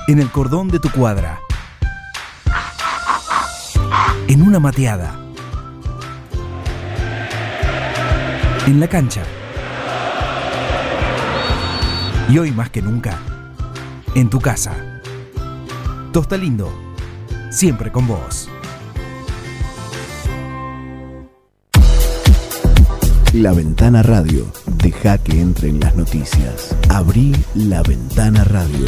En 0.07 0.19
el 0.19 0.29
cordón 0.29 0.67
de 0.67 0.77
tu 0.79 0.91
cuadra. 0.91 1.39
En 4.27 4.43
una 4.43 4.59
mateada 4.59 5.20
en 8.67 8.79
la 8.79 8.87
cancha. 8.87 9.23
Y 12.29 12.37
hoy 12.37 12.51
más 12.51 12.69
que 12.69 12.81
nunca, 12.81 13.17
en 14.15 14.29
tu 14.29 14.39
casa. 14.39 14.73
Tosta 16.13 16.37
Lindo, 16.37 16.71
siempre 17.49 17.91
con 17.91 18.07
vos. 18.07 18.49
La 23.33 23.53
Ventana 23.53 24.03
Radio. 24.03 24.45
Deja 24.77 25.17
que 25.17 25.39
entren 25.39 25.79
las 25.79 25.95
noticias. 25.95 26.75
Abrí 26.89 27.33
la 27.55 27.81
Ventana 27.81 28.43
Radio. 28.43 28.85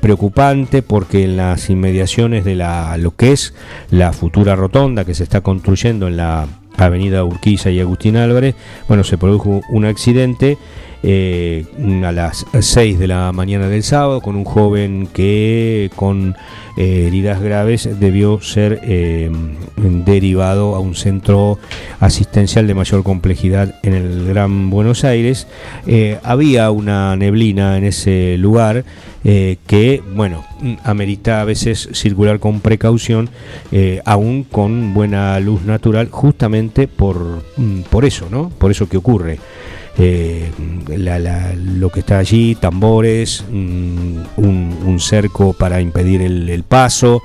preocupante 0.00 0.82
porque 0.82 1.24
en 1.24 1.36
las 1.36 1.68
mediaciones 1.70 2.44
de 2.44 2.54
la, 2.54 2.96
lo 2.96 3.14
que 3.14 3.32
es 3.32 3.54
la 3.90 4.12
futura 4.12 4.56
rotonda 4.56 5.04
que 5.04 5.14
se 5.14 5.24
está 5.24 5.40
construyendo 5.42 6.08
en 6.08 6.16
la 6.16 6.46
avenida 6.76 7.24
Urquiza 7.24 7.70
y 7.70 7.80
Agustín 7.80 8.16
Álvarez, 8.16 8.54
bueno, 8.88 9.04
se 9.04 9.18
produjo 9.18 9.60
un 9.68 9.84
accidente 9.84 10.58
eh, 11.06 11.66
a 12.02 12.12
las 12.12 12.46
6 12.58 12.98
de 12.98 13.06
la 13.06 13.30
mañana 13.32 13.68
del 13.68 13.82
sábado 13.82 14.22
con 14.22 14.36
un 14.36 14.44
joven 14.44 15.06
que 15.12 15.90
con 15.96 16.34
eh, 16.78 17.04
heridas 17.08 17.42
graves 17.42 17.86
debió 18.00 18.40
ser 18.40 18.80
eh, 18.84 19.30
derivado 19.76 20.74
a 20.74 20.80
un 20.80 20.94
centro 20.94 21.58
asistencial 22.00 22.66
de 22.66 22.72
mayor 22.72 23.02
complejidad 23.02 23.74
en 23.82 23.92
el 23.92 24.26
Gran 24.28 24.70
Buenos 24.70 25.04
Aires. 25.04 25.46
había 26.22 26.70
una 26.70 27.14
neblina 27.16 27.76
en 27.76 27.84
ese 27.84 28.38
lugar 28.38 28.84
que, 29.22 30.02
bueno, 30.14 30.44
amerita 30.84 31.42
a 31.42 31.44
veces 31.44 31.88
circular 31.92 32.40
con 32.40 32.60
precaución, 32.60 33.28
aún 34.04 34.44
con 34.44 34.94
buena 34.94 35.38
luz 35.40 35.62
natural, 35.64 36.08
justamente 36.10 36.88
por, 36.88 37.42
mm, 37.56 37.80
por 37.90 38.04
eso, 38.04 38.28
¿no? 38.30 38.50
Por 38.50 38.70
eso 38.70 38.88
que 38.88 38.96
ocurre. 38.96 39.38
Eh, 39.96 40.50
lo 41.56 41.90
que 41.90 42.00
está 42.00 42.18
allí, 42.18 42.56
tambores, 42.56 43.44
mm, 43.48 44.18
un, 44.36 44.98
cerco 45.00 45.52
para 45.52 45.80
impedir 45.80 46.22
el, 46.22 46.62
paso. 46.64 47.22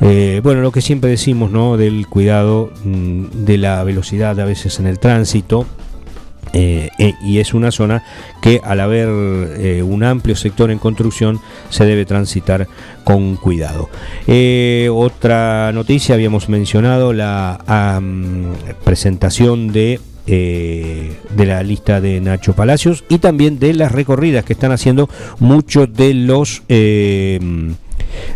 Eh, 0.00 0.40
bueno, 0.42 0.60
lo 0.60 0.72
que 0.72 0.80
siempre 0.80 1.10
decimos, 1.10 1.50
¿no? 1.50 1.76
Del 1.76 2.06
cuidado 2.06 2.72
mm, 2.84 3.44
de 3.44 3.58
la 3.58 3.82
velocidad 3.84 4.38
a 4.38 4.44
veces 4.44 4.78
en 4.78 4.86
el 4.86 4.98
tránsito. 4.98 5.66
Eh, 6.56 6.90
y 7.24 7.38
es 7.38 7.52
una 7.52 7.72
zona 7.72 8.04
que 8.40 8.60
al 8.62 8.78
haber 8.78 9.08
un 9.08 10.04
amplio 10.04 10.36
sector 10.36 10.70
en 10.70 10.78
construcción 10.78 11.40
se 11.68 11.84
debe 11.84 12.04
transitar 12.04 12.68
con 13.02 13.34
cuidado. 13.34 13.88
otra 14.92 15.72
noticia, 15.72 16.14
habíamos 16.14 16.48
mencionado 16.48 17.12
la 17.12 18.00
presentación 18.84 19.72
de 19.72 19.98
eh, 20.26 21.16
de 21.36 21.46
la 21.46 21.62
lista 21.62 22.00
de 22.00 22.20
Nacho 22.20 22.54
Palacios 22.54 23.04
y 23.08 23.18
también 23.18 23.58
de 23.58 23.74
las 23.74 23.92
recorridas 23.92 24.44
que 24.44 24.54
están 24.54 24.72
haciendo 24.72 25.08
muchos 25.38 25.92
de 25.94 26.14
los 26.14 26.62
eh, 26.68 27.38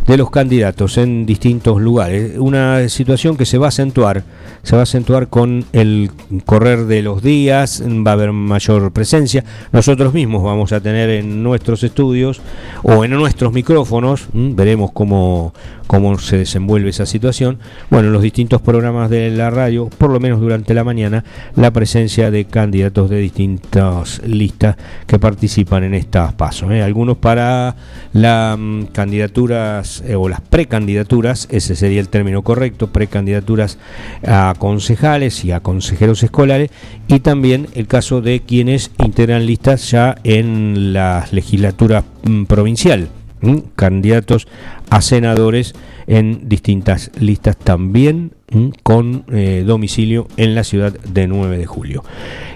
de 0.07 0.16
los 0.16 0.30
candidatos 0.30 0.99
en 0.99 1.26
distintos 1.26 1.80
lugares. 1.80 2.39
Una 2.39 2.89
situación 2.89 3.36
que 3.36 3.47
se 3.47 3.59
va 3.59 3.66
a 3.66 3.68
acentuar, 3.68 4.24
se 4.62 4.74
va 4.74 4.80
a 4.80 4.82
acentuar 4.84 5.28
con 5.28 5.64
el 5.72 6.11
correr 6.45 6.86
de 6.86 7.03
los 7.03 7.22
días, 7.22 7.82
va 7.84 8.12
a 8.12 8.14
haber 8.14 8.32
mayor 8.32 8.93
presencia. 8.93 9.45
Nosotros 9.72 10.14
mismos 10.14 10.43
vamos 10.43 10.72
a 10.72 10.80
tener 10.80 11.11
en 11.11 11.43
nuestros 11.43 11.82
estudios 11.82 12.41
o 12.82 13.05
en 13.05 13.12
nuestros 13.12 13.53
micrófonos, 13.53 14.26
veremos 14.32 14.93
cómo 14.93 15.53
cómo 15.89 16.18
se 16.18 16.36
desenvuelve 16.36 16.91
esa 16.91 17.07
situación. 17.07 17.59
Bueno, 17.91 18.09
en 18.09 18.12
los 18.12 18.22
distintos 18.22 18.61
programas 18.61 19.11
de 19.11 19.30
la 19.30 19.51
radio, 19.51 19.89
por 19.89 20.11
lo 20.11 20.20
menos 20.20 20.39
durante 20.39 20.74
la 20.74 20.84
mañana, 20.84 21.24
la 21.57 21.72
presencia 21.72 22.30
de 22.30 22.45
candidatos 22.45 23.11
de 23.11 23.18
distintas 23.18 24.20
listas 24.24 24.76
que 25.07 25.18
participan 25.18 25.84
en 25.84 25.95
estas 25.95 26.34
pasos. 26.34 26.70
¿eh? 26.70 26.82
Algunos 26.82 27.16
para 27.16 27.74
las 28.12 28.59
mm, 28.59 28.84
candidaturas 28.93 30.05
eh, 30.07 30.14
o 30.14 30.28
las 30.28 30.43
precandidaturas, 30.43 31.49
ese 31.51 31.74
sería 31.74 32.01
el 32.01 32.11
término 32.11 32.43
correcto, 32.43 32.89
precandidaturas 32.89 33.78
a 34.26 34.55
concejales 34.59 35.45
y 35.47 35.53
a 35.53 35.61
consejeros 35.61 36.22
escolares, 36.22 36.70
y 37.09 37.20
también 37.20 37.66
el 37.74 37.86
caso 37.86 38.20
de 38.20 38.41
quienes 38.41 38.91
integran 38.99 39.47
listas 39.47 39.91
ya 39.91 40.16
en 40.22 40.93
la 40.93 41.26
legislatura 41.32 42.05
mm, 42.24 42.45
provincial 42.45 43.09
candidatos 43.76 44.49
a 44.91 45.03
senadores 45.03 45.74
en 46.07 46.49
distintas 46.49 47.11
listas 47.18 47.57
también 47.57 48.32
con 48.82 49.24
eh, 49.30 49.62
domicilio 49.66 50.26
en 50.39 50.55
la 50.55 50.64
ciudad 50.64 50.93
de 50.93 51.26
9 51.26 51.59
de 51.59 51.66
julio. 51.66 52.03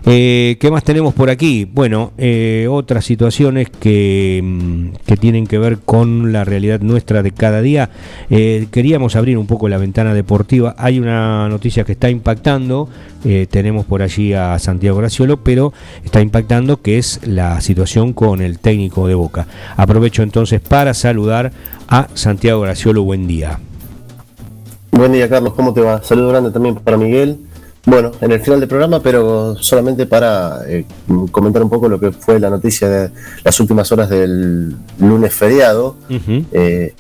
Eh, 0.06 0.56
¿Qué 0.58 0.70
más 0.70 0.84
tenemos 0.84 1.12
por 1.12 1.28
aquí? 1.28 1.68
Bueno, 1.70 2.12
eh, 2.16 2.66
otras 2.68 3.04
situaciones 3.04 3.68
que, 3.68 4.40
mm, 4.42 4.86
que, 5.04 5.16
tienen 5.18 5.46
que 5.46 5.58
ver 5.58 5.78
con 5.78 6.32
la 6.32 6.44
realidad 6.44 6.80
nuestra 6.80 7.22
de 7.22 7.32
cada 7.32 7.60
día. 7.60 7.90
queríamos 8.28 9.14
abrir 9.16 9.36
un 9.36 9.46
poco 9.46 9.68
la 9.68 9.76
ventana 9.76 10.14
deportiva. 10.14 10.74
Hay 10.78 10.98
una 10.98 11.48
noticia 11.48 11.84
que 11.84 11.92
está 11.92 12.08
impactando. 12.08 12.88
tenemos 13.50 13.84
por 13.84 14.02
allí 14.02 14.32
a 14.32 14.58
Santiago 14.58 14.98
Graciolo, 14.98 15.44
pero 15.44 15.72
está 16.04 16.20
impactando 16.20 16.82
que 16.82 16.98
es 16.98 17.20
la 17.24 17.60
situación 17.60 18.14
con 18.14 18.40
el 18.40 18.58
técnico 18.58 19.06
de 19.06 19.14
Boca. 19.14 19.46
Aprovecho 19.76 20.24
entonces 20.24 20.60
para 20.60 20.92
saludar 20.92 21.52
a 21.92 22.08
Santiago 22.14 22.62
Graciolo. 22.62 23.02
Buen 23.02 23.26
día. 23.26 23.60
Buen 24.92 25.12
día, 25.12 25.28
Carlos. 25.28 25.52
¿Cómo 25.52 25.74
te 25.74 25.82
va? 25.82 26.02
Saludo 26.02 26.30
grande 26.30 26.50
también 26.50 26.76
para 26.76 26.96
Miguel. 26.96 27.38
Bueno, 27.84 28.12
en 28.22 28.32
el 28.32 28.40
final 28.40 28.60
del 28.60 28.68
programa, 28.68 29.00
pero 29.00 29.56
solamente 29.56 30.06
para 30.06 30.60
eh, 30.66 30.86
comentar 31.30 31.62
un 31.62 31.68
poco 31.68 31.90
lo 31.90 32.00
que 32.00 32.10
fue 32.12 32.40
la 32.40 32.48
noticia 32.48 32.88
de 32.88 33.10
las 33.44 33.60
últimas 33.60 33.92
horas 33.92 34.08
del 34.08 34.74
lunes 35.00 35.34
feriado. 35.34 35.96
Eh, 36.52 36.94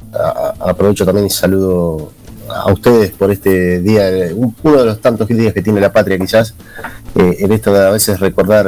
aprovecho 0.60 1.06
también 1.06 1.26
y 1.26 1.30
saludo 1.30 2.12
a 2.48 2.70
ustedes 2.70 3.12
por 3.12 3.30
este 3.30 3.80
día, 3.80 4.10
uno 4.34 4.78
de 4.78 4.84
los 4.84 5.00
tantos 5.00 5.26
días 5.28 5.54
que 5.54 5.62
tiene 5.62 5.80
la 5.80 5.90
patria 5.90 6.18
quizás, 6.18 6.54
eh, 7.14 7.36
en 7.38 7.52
esto 7.52 7.72
de 7.72 7.86
a 7.86 7.90
veces 7.90 8.20
recordar, 8.20 8.66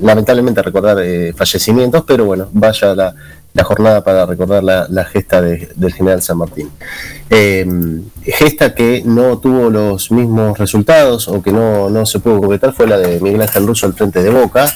lamentablemente 0.00 0.62
recordar 0.62 0.98
fallecimientos, 1.36 2.02
pero 2.04 2.24
bueno, 2.24 2.48
vaya 2.52 2.94
la, 2.94 3.14
la 3.56 3.64
jornada 3.64 4.04
para 4.04 4.26
recordar 4.26 4.62
la, 4.62 5.04
gesta 5.06 5.40
del 5.40 5.92
general 5.94 6.20
San 6.22 6.36
Martín. 6.36 6.70
Em, 7.30 8.02
gesta 8.22 8.74
que 8.74 9.02
no 9.04 9.38
tuvo 9.38 9.70
los 9.70 10.10
mismos 10.12 10.58
resultados 10.58 11.26
o 11.28 11.42
que 11.42 11.52
no, 11.52 12.04
se 12.04 12.20
pudo 12.20 12.40
concretar 12.40 12.74
fue 12.74 12.86
la 12.86 12.98
de 12.98 13.18
Miguel 13.18 13.40
Ángel 13.40 13.66
Russo 13.66 13.86
al 13.86 13.94
frente 13.94 14.22
de 14.22 14.28
Boca, 14.28 14.70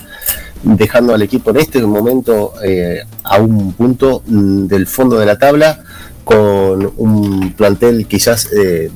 dejando 0.63 1.15
al 1.15 1.21
equipo 1.21 1.51
en 1.51 1.59
este 1.59 1.83
momento 1.83 2.55
eh, 2.65 3.05
a 3.23 3.39
un 3.39 3.75
punto 3.75 4.23
mm, 4.27 4.67
del 4.67 4.87
fondo 4.87 5.19
de 5.19 5.27
la 5.27 5.39
tabla 5.39 5.83
con 6.25 6.93
un 6.97 7.53
plantel 7.55 8.07
quizás 8.07 8.49
eh, 8.53 8.91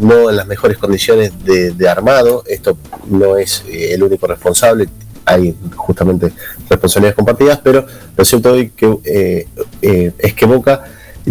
no 0.00 0.30
en 0.30 0.36
las 0.36 0.46
mejores 0.46 0.78
condiciones 0.78 1.32
de, 1.44 1.88
armado, 1.88 2.42
esto 2.46 2.78
no 3.08 3.36
es 3.36 3.64
eh, 3.68 3.92
el 3.94 4.02
único 4.02 4.26
responsable, 4.26 4.88
hay 5.26 5.54
justamente 5.74 6.32
responsabilidades 6.70 7.16
compartidas, 7.16 7.60
pero 7.62 7.84
lo 8.16 8.24
cierto 8.24 8.52
hoy 8.52 8.70
que, 8.70 8.98
eh, 9.04 9.48
eh, 9.82 10.12
es 10.16 10.34
que 10.34 10.46
Boca 10.46 10.84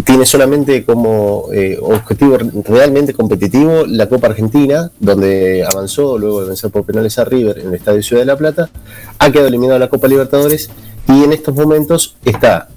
tiene 0.04 0.26
solamente 0.26 0.84
como 0.84 1.46
eh, 1.52 1.78
objetivo 1.80 2.36
realmente 2.68 3.14
competitivo 3.14 3.86
la 3.86 4.06
Copa 4.08 4.26
Argentina, 4.26 4.90
donde 5.00 5.64
avanzó 5.64 6.18
luego 6.18 6.42
de 6.42 6.48
vencer 6.48 6.70
por 6.70 6.84
penales 6.84 7.18
a 7.18 7.24
River 7.24 7.58
en 7.58 7.68
el 7.68 7.74
Estadio 7.74 8.02
Ciudad 8.02 8.20
de 8.22 8.26
la 8.26 8.36
Plata, 8.36 8.68
ha 9.18 9.30
quedado 9.32 9.48
eliminado 9.48 9.78
la 9.78 9.88
Copa 9.88 10.06
Libertadores 10.06 10.68
y 11.08 11.24
en 11.24 11.32
estos 11.32 11.54
momentos 11.54 12.16
está 12.26 12.68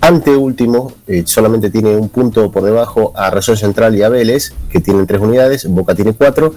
ante 0.00 0.36
último, 0.36 0.92
solamente 1.24 1.70
tiene 1.70 1.96
un 1.96 2.10
punto 2.10 2.50
por 2.50 2.62
debajo 2.62 3.12
a 3.16 3.30
Razón 3.30 3.56
Central 3.56 3.94
y 3.94 4.02
a 4.02 4.10
Vélez, 4.10 4.52
que 4.68 4.80
tienen 4.80 5.06
tres 5.06 5.20
unidades, 5.20 5.66
Boca 5.66 5.94
tiene 5.94 6.12
cuatro, 6.12 6.54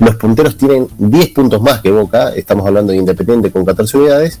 los 0.00 0.16
punteros 0.16 0.56
tienen 0.56 0.88
10 0.98 1.28
puntos 1.28 1.62
más 1.62 1.80
que 1.80 1.90
Boca, 1.90 2.30
estamos 2.34 2.66
hablando 2.66 2.92
de 2.92 2.98
Independiente 2.98 3.50
con 3.50 3.64
14 3.64 3.98
unidades. 3.98 4.40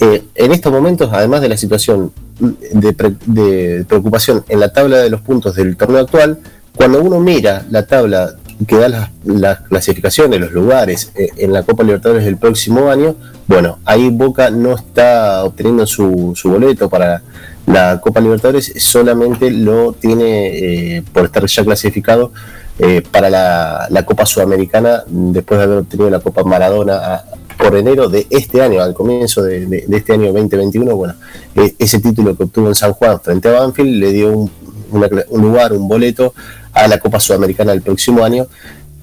Eh, 0.00 0.24
en 0.34 0.52
estos 0.52 0.72
momentos, 0.72 1.10
además 1.12 1.42
de 1.42 1.48
la 1.48 1.56
situación 1.56 2.12
de, 2.40 3.14
de, 3.26 3.84
preocupación 3.84 4.44
en 4.48 4.58
la 4.58 4.72
tabla 4.72 4.98
de 4.98 5.10
los 5.10 5.20
puntos 5.20 5.54
del 5.54 5.76
torneo 5.76 6.00
actual, 6.00 6.40
cuando 6.74 7.02
uno 7.02 7.20
mira 7.20 7.64
la 7.70 7.86
tabla 7.86 8.36
que 8.66 8.76
da 8.76 8.88
las, 8.88 9.10
las 9.24 9.60
clasificaciones, 9.60 10.40
los 10.40 10.52
lugares 10.52 11.12
eh, 11.14 11.28
en 11.36 11.52
la 11.52 11.62
Copa 11.62 11.84
Libertadores 11.84 12.24
del 12.24 12.38
próximo 12.38 12.90
año, 12.90 13.16
bueno, 13.46 13.78
ahí 13.84 14.08
Boca 14.08 14.50
no 14.50 14.74
está 14.74 15.44
obteniendo 15.44 15.86
su, 15.86 16.32
su 16.34 16.50
boleto 16.50 16.88
para 16.88 17.22
la 17.66 18.00
Copa 18.00 18.20
Libertadores, 18.20 18.72
solamente 18.78 19.50
lo 19.50 19.92
tiene 19.92 20.96
eh, 20.96 21.02
por 21.12 21.26
estar 21.26 21.44
ya 21.46 21.64
clasificado 21.64 22.32
eh, 22.78 23.02
para 23.10 23.30
la, 23.30 24.04
Copa 24.04 24.26
Sudamericana 24.26 25.02
después 25.06 25.58
de 25.58 25.64
haber 25.64 25.78
obtenido 25.78 26.10
la 26.10 26.20
Copa 26.20 26.44
Maradona 26.44 27.22
por 27.56 27.74
enero 27.76 28.08
de 28.08 28.26
este 28.28 28.60
año, 28.60 28.82
al 28.82 28.92
comienzo 28.94 29.42
de, 29.42 29.86
este 29.90 30.12
año 30.12 30.32
2021. 30.32 30.94
Bueno, 30.94 31.14
e, 31.54 31.74
ese 31.78 32.00
título 32.00 32.36
que 32.36 32.44
obtuvo 32.44 32.68
en 32.68 32.74
San 32.74 32.92
Juan 32.92 33.20
frente 33.20 33.48
a 33.48 33.60
Banfield 33.60 33.98
le 33.98 34.12
dio 34.12 34.30
un, 34.30 34.50
un 34.90 35.42
lugar, 35.42 35.72
un 35.72 35.88
boleto 35.88 36.34
a 36.72 36.86
la 36.86 36.98
Copa 36.98 37.18
Sudamericana 37.20 37.72
del 37.72 37.82
próximo 37.82 38.22
año. 38.22 38.46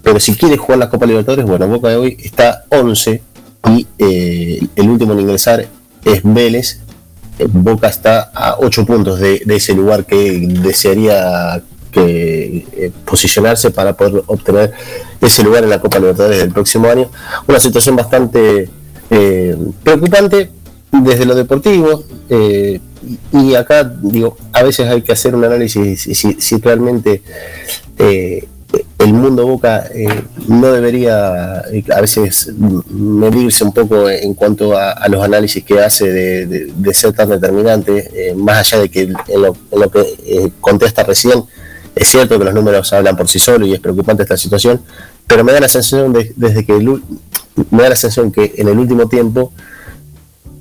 Pero 0.04 0.20
si 0.20 0.36
quiere 0.36 0.58
jugar 0.58 0.80
la 0.80 0.90
Copa 0.90 1.06
Libertadores, 1.06 1.46
bueno, 1.46 1.68
Boca 1.68 1.90
de 1.90 1.96
hoy 1.96 2.18
está 2.22 2.66
11 2.70 3.22
y 3.70 3.88
eh, 3.98 4.68
el 4.76 4.90
último 4.90 5.14
en 5.14 5.22
ingresar 5.22 5.66
es 6.04 6.22
Vélez. 6.24 6.80
Boca 7.50 7.88
está 7.88 8.32
a 8.34 8.58
8 8.60 8.86
puntos 8.86 9.20
de, 9.20 9.42
ese 9.48 9.74
lugar 9.74 10.06
que 10.06 10.48
desearía 10.62 11.64
que 11.94 12.66
eh, 12.74 12.92
posicionarse 13.06 13.72
para 13.72 13.96
poder 13.96 14.24
obtener 14.26 14.74
ese 15.22 15.44
lugar 15.44 15.64
en 15.64 15.70
la 15.70 15.80
Copa 15.80 16.00
Libertadores 16.00 16.40
del 16.40 16.52
próximo 16.52 16.90
año. 16.90 17.10
Una 17.48 17.60
situación 17.60 17.96
bastante 17.96 18.70
eh, 19.10 19.58
preocupante 19.84 20.50
desde 20.92 21.26
lo 21.26 21.36
deportivo. 21.36 22.04
y 23.32 23.56
acá, 23.56 23.84
digo, 23.84 24.38
a 24.54 24.64
veces 24.64 24.88
hay 24.90 25.02
que 25.02 25.12
hacer 25.12 25.36
un 25.36 25.44
análisis 25.44 26.02
si, 26.02 26.16
si 26.16 26.58
realmente 26.58 27.22
el 29.00 29.14
mundo 29.14 29.46
Boca 29.46 29.86
eh, 29.94 30.24
no 30.48 30.72
debería 30.72 31.64
eh, 31.72 31.84
a 31.94 32.02
veces 32.02 32.52
medirse 32.90 33.64
un 33.64 33.74
poco 33.74 34.10
en 34.10 34.34
cuanto 34.34 34.78
a, 34.78 35.08
los 35.10 35.24
análisis 35.24 35.64
que 35.64 35.80
hace 35.80 36.12
de, 36.12 36.94
ser 36.94 37.14
tan 37.14 37.30
determinante, 37.30 38.10
eh, 38.14 38.36
más 38.36 38.60
allá 38.60 38.84
de 38.84 38.90
que 38.90 39.02
en 39.02 39.42
lo, 39.42 39.92
que 39.92 40.52
contesta 40.62 41.04
recién, 41.04 41.44
es 41.96 42.08
cierto 42.08 42.40
que 42.40 42.46
los 42.46 42.54
números 42.54 42.92
hablan 42.94 43.16
por 43.16 43.28
sí 43.28 43.40
solos 43.40 43.68
y 43.68 43.74
es 43.74 43.80
preocupante 43.80 44.24
esta 44.24 44.38
situación, 44.38 44.82
pero 45.28 45.44
me 45.44 45.52
da 45.52 45.60
la 45.60 45.70
sensación 45.70 46.14
desde 46.36 46.66
que 46.66 46.74
me 46.74 47.84
da 47.84 47.90
la 47.90 47.96
sensación 47.96 48.32
que 48.32 48.54
en 48.58 48.68
el 48.68 48.78
último 48.78 49.08
tiempo 49.08 49.54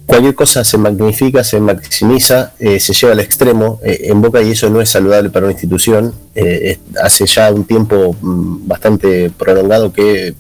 cualquier 0.06 0.34
cosa 0.34 0.64
se 0.64 0.76
magnifica, 0.76 1.42
se 1.42 1.60
maximiza, 1.60 2.52
eh, 2.58 2.78
se 2.80 2.92
lleva 2.92 3.12
al 3.12 3.20
extremo 3.20 3.80
eh, 3.82 3.98
en 4.04 4.20
Boca 4.20 4.42
y 4.42 4.50
eso 4.50 4.68
no 4.68 4.80
es 4.80 4.90
saludable 4.90 5.30
para 5.30 5.46
una 5.46 5.52
institución. 5.52 6.12
Eh, 6.34 6.78
hace 7.02 7.24
ya 7.26 7.50
un 7.50 7.64
tiempo 7.64 8.14
mm, 8.20 8.68
bastante 8.68 9.30
prolongado 9.30 9.92
que 9.92 10.34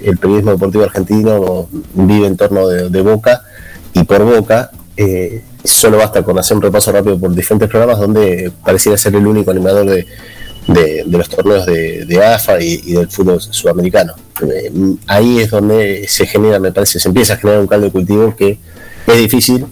el 0.00 0.16
periodismo 0.16 0.52
deportivo 0.52 0.84
argentino 0.84 1.68
vive 1.94 2.26
en 2.26 2.36
torno 2.36 2.68
de, 2.68 3.02
Boca 3.02 3.42
y 3.92 4.04
por 4.04 4.24
Boca. 4.24 4.70
solo 5.62 5.98
basta 5.98 6.22
con 6.22 6.38
hacer 6.38 6.56
un 6.56 6.62
repaso 6.62 6.90
rápido 6.90 7.18
por 7.18 7.34
diferentes 7.34 7.68
programas 7.68 7.98
donde 7.98 8.50
pareciera 8.64 8.96
ser 8.96 9.14
el 9.14 9.26
único 9.26 9.50
animador 9.50 9.86
de, 9.86 10.06
los 11.06 11.28
torneos 11.28 11.66
de, 11.66 12.22
AFA 12.24 12.60
y, 12.60 12.92
del 12.92 13.08
fútbol 13.08 13.40
sudamericano. 13.40 14.14
ahí 15.06 15.40
es 15.40 15.50
donde 15.50 16.06
se 16.08 16.26
genera, 16.26 16.58
me 16.58 16.72
parece, 16.72 17.00
se 17.00 17.08
empieza 17.08 17.34
a 17.34 17.36
generar 17.36 17.60
un 17.60 17.66
caldo 17.66 17.86
de 17.86 17.92
cultivo 17.92 18.36
que 18.36 18.58
es 19.06 19.16
difícil 19.16 19.66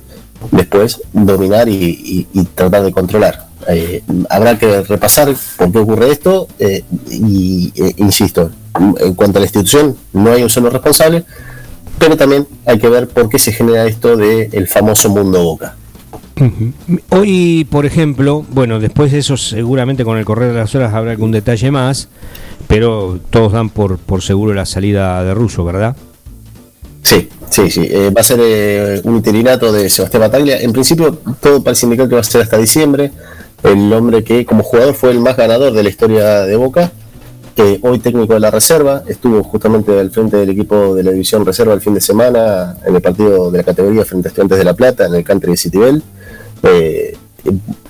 después 0.50 1.00
dominar 1.12 1.68
y, 1.68 2.26
tratar 2.54 2.82
de 2.82 2.92
controlar. 2.92 3.46
Eh, 3.68 4.02
habrá 4.30 4.58
que 4.58 4.82
repasar 4.82 5.34
por 5.56 5.72
qué 5.72 5.78
ocurre 5.78 6.12
esto 6.12 6.46
eh, 6.58 6.84
y, 7.10 7.72
eh, 7.74 7.94
insisto, 7.96 8.50
en 9.00 9.14
cuanto 9.14 9.38
a 9.38 9.40
la 9.40 9.46
institución 9.46 9.96
no 10.12 10.32
hay 10.32 10.42
un 10.42 10.50
solo 10.50 10.70
responsable, 10.70 11.24
pero 11.98 12.16
también 12.16 12.46
hay 12.64 12.78
que 12.78 12.88
ver 12.88 13.08
por 13.08 13.28
qué 13.28 13.38
se 13.38 13.52
genera 13.52 13.86
esto 13.86 14.16
del 14.16 14.68
famoso 14.68 15.08
mundo 15.08 15.42
boca. 15.42 15.74
Hoy, 17.08 17.66
por 17.70 17.86
ejemplo, 17.86 18.44
bueno, 18.50 18.78
después 18.78 19.10
de 19.10 19.18
eso 19.18 19.36
seguramente 19.38 20.04
con 20.04 20.18
el 20.18 20.24
correr 20.26 20.52
de 20.52 20.58
las 20.58 20.74
horas 20.74 20.92
habrá 20.92 21.12
algún 21.12 21.32
detalle 21.32 21.70
más, 21.70 22.08
pero 22.68 23.18
todos 23.30 23.52
dan 23.52 23.70
por, 23.70 23.98
por 23.98 24.22
seguro 24.22 24.52
la 24.52 24.66
salida 24.66 25.24
de 25.24 25.32
Russo, 25.32 25.64
¿verdad? 25.64 25.96
Sí, 27.02 27.28
sí, 27.50 27.70
sí. 27.70 27.86
Eh, 27.88 28.10
va 28.10 28.20
a 28.20 28.24
ser 28.24 28.40
eh, 28.42 29.00
un 29.04 29.16
interinato 29.16 29.72
de 29.72 29.88
Sebastián 29.88 30.22
Bataglia. 30.22 30.60
En 30.60 30.72
principio, 30.72 31.16
todo 31.40 31.62
parece 31.62 31.86
indicar 31.86 32.08
que 32.08 32.16
va 32.16 32.20
a 32.20 32.24
ser 32.24 32.42
hasta 32.42 32.58
diciembre. 32.58 33.12
El 33.62 33.92
hombre 33.92 34.24
que, 34.24 34.44
como 34.44 34.62
jugador, 34.62 34.92
fue 34.92 35.12
el 35.12 35.20
más 35.20 35.36
ganador 35.36 35.72
de 35.72 35.82
la 35.84 35.88
historia 35.88 36.42
de 36.42 36.56
Boca. 36.56 36.90
hoy 37.82 37.98
técnico 38.00 38.34
de 38.34 38.40
la 38.40 38.50
reserva. 38.50 39.04
Estuvo 39.06 39.42
justamente 39.44 39.98
al 39.98 40.10
frente 40.10 40.36
del 40.36 40.50
equipo 40.50 40.94
de 40.96 41.04
la 41.04 41.12
división 41.12 41.46
reserva 41.46 41.74
el 41.74 41.80
fin 41.80 41.94
de 41.94 42.00
semana 42.00 42.76
en 42.84 42.96
el 42.96 43.00
partido 43.00 43.50
de 43.52 43.58
la 43.58 43.64
categoría 43.64 44.04
frente 44.04 44.26
a 44.26 44.30
Estudiantes 44.30 44.58
de 44.58 44.64
La 44.64 44.74
Plata 44.74 45.06
en 45.06 45.14
el 45.14 45.24
country 45.24 45.52
de 45.52 45.56
Citibel. 45.56 46.02
Eh, 46.66 47.16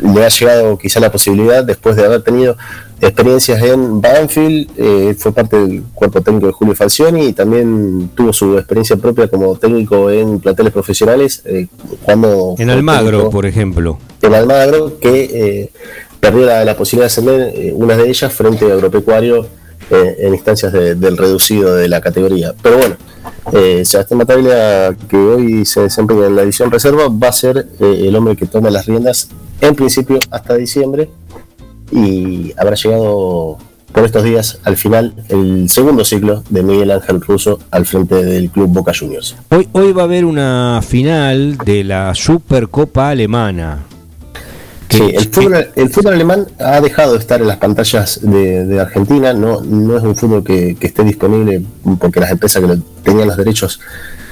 le 0.00 0.24
ha 0.24 0.28
llegado 0.28 0.78
quizá 0.78 1.00
la 1.00 1.10
posibilidad, 1.10 1.64
después 1.64 1.96
de 1.96 2.04
haber 2.04 2.22
tenido 2.22 2.56
experiencias 3.00 3.62
en 3.62 4.00
Banfield, 4.00 4.70
eh, 4.76 5.14
fue 5.18 5.32
parte 5.32 5.58
del 5.58 5.82
cuerpo 5.94 6.20
técnico 6.22 6.46
de 6.46 6.52
Julio 6.52 6.74
Falcioni 6.74 7.26
y 7.26 7.32
también 7.32 8.10
tuvo 8.14 8.32
su 8.32 8.56
experiencia 8.56 8.96
propia 8.96 9.28
como 9.28 9.56
técnico 9.56 10.10
en 10.10 10.40
planteles 10.40 10.72
profesionales. 10.72 11.42
Eh, 11.44 11.66
cuando 12.02 12.54
en 12.58 12.70
Almagro, 12.70 13.30
por 13.30 13.46
ejemplo. 13.46 13.98
En 14.22 14.34
Almagro, 14.34 14.98
que 14.98 15.30
eh, 15.32 15.70
perdió 16.20 16.46
la, 16.46 16.76
posibilidad 16.76 17.04
de 17.04 17.06
ascender, 17.06 17.72
una 17.74 17.96
de 17.96 18.08
ellas 18.08 18.32
frente 18.32 18.70
a 18.70 18.74
Agropecuario 18.74 19.46
en 19.88 20.34
instancias 20.34 20.72
del 20.72 21.16
reducido 21.16 21.76
de 21.76 21.86
la 21.86 22.00
categoría. 22.00 22.54
Pero 22.60 22.78
bueno, 22.78 22.96
eh, 23.52 23.84
Sebastián 23.84 24.18
Mataglia, 24.18 24.94
que 25.08 25.16
hoy 25.16 25.64
se 25.64 25.82
desempeña 25.82 26.26
en 26.26 26.36
la 26.36 26.42
edición 26.42 26.70
reserva, 26.70 27.08
va 27.08 27.28
a 27.28 27.32
ser 27.32 27.68
el 27.80 28.14
hombre 28.16 28.36
que 28.36 28.46
toma 28.46 28.70
las 28.70 28.86
riendas 28.86 29.28
en 29.60 29.74
principio 29.74 30.18
hasta 30.30 30.54
diciembre 30.54 31.10
y 31.92 32.52
habrá 32.56 32.74
llegado 32.74 33.58
por 33.92 34.04
estos 34.04 34.24
días 34.24 34.58
al 34.64 34.76
final 34.76 35.14
el 35.28 35.70
segundo 35.70 36.04
ciclo 36.04 36.42
de 36.50 36.62
Miguel 36.62 36.90
Ángel 36.90 37.20
Russo 37.20 37.60
al 37.70 37.86
frente 37.86 38.16
del 38.16 38.50
club 38.50 38.68
Boca 38.68 38.92
Juniors. 38.98 39.36
Hoy, 39.50 39.68
hoy 39.72 39.92
va 39.92 40.02
a 40.02 40.04
haber 40.04 40.24
una 40.24 40.80
final 40.86 41.56
de 41.58 41.84
la 41.84 42.14
Supercopa 42.14 43.10
Alemana. 43.10 43.86
Sí, 44.88 45.02
el 45.14 45.90
fútbol, 45.90 46.14
alemán 46.14 46.46
ha 46.58 46.80
dejado 46.80 47.14
de 47.14 47.18
estar 47.18 47.40
en 47.40 47.48
las 47.48 47.56
pantallas 47.56 48.20
de, 48.22 48.80
Argentina, 48.80 49.32
no, 49.32 49.60
no 49.60 49.96
es 49.96 50.02
un 50.04 50.14
fútbol 50.14 50.44
que, 50.44 50.76
esté 50.80 51.02
disponible 51.02 51.62
porque 51.98 52.20
las 52.20 52.30
empresas 52.30 52.62
que 52.62 52.78
tenían 53.02 53.28
los 53.28 53.36
derechos 53.36 53.80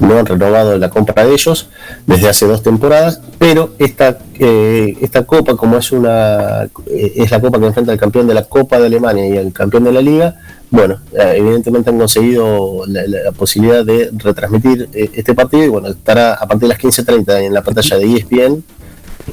no 0.00 0.18
han 0.18 0.26
renovado 0.26 0.76
la 0.78 0.90
compra 0.90 1.24
de 1.24 1.32
ellos 1.32 1.68
desde 2.06 2.28
hace 2.28 2.46
dos 2.46 2.62
temporadas, 2.62 3.20
pero 3.38 3.74
esta, 3.78 4.18
eh, 4.38 4.96
esta 5.00 5.24
copa, 5.24 5.56
como 5.56 5.76
es 5.78 5.92
una 5.92 6.64
eh, 6.86 7.12
es 7.16 7.30
la 7.30 7.40
copa 7.40 7.58
que 7.58 7.66
enfrenta 7.66 7.92
al 7.92 7.98
campeón 7.98 8.26
de 8.26 8.34
la 8.34 8.44
Copa 8.44 8.78
de 8.78 8.86
Alemania 8.86 9.26
y 9.26 9.36
al 9.36 9.52
campeón 9.52 9.84
de 9.84 9.92
la 9.92 10.00
Liga, 10.00 10.36
bueno, 10.70 11.00
eh, 11.12 11.34
evidentemente 11.36 11.90
han 11.90 11.98
conseguido 11.98 12.84
la, 12.86 13.32
posibilidad 13.32 13.84
de 13.84 14.10
retransmitir 14.12 14.88
este 14.92 15.34
partido 15.34 15.64
y 15.64 15.68
bueno, 15.68 15.88
estará 15.88 16.34
a 16.34 16.46
partir 16.46 16.68
de 16.68 16.68
las 16.68 16.78
15.30 16.78 17.46
en 17.46 17.54
la 17.54 17.62
pantalla 17.62 17.98
de 17.98 18.16
ESPN, 18.16 18.64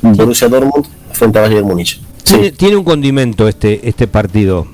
Borussia 0.02 0.48
Dortmund 0.48 0.86
frente 1.12 1.40
a 1.40 1.42
Bayern 1.42 1.68
Múnich. 1.68 2.02
Tiene, 2.58 2.78
un 2.78 2.84
condimento 2.84 3.48
este, 3.48 3.88
este 3.88 4.08
partido 4.08 4.66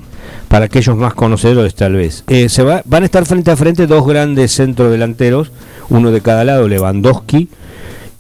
para 0.48 0.66
aquellos 0.66 0.96
más 0.96 1.14
conocedores 1.14 1.74
tal 1.76 1.94
vez. 1.94 2.24
se 2.28 2.64
va, 2.64 2.82
van 2.86 3.04
a 3.04 3.06
estar 3.06 3.26
frente 3.26 3.52
a 3.52 3.56
frente 3.56 3.88
dos 3.88 4.06
grandes 4.06 4.56
centrodelanteros 4.56 5.52
uno 5.90 6.12
de 6.12 6.22
cada 6.22 6.44
lado, 6.44 6.68
Lewandowski 6.68 7.50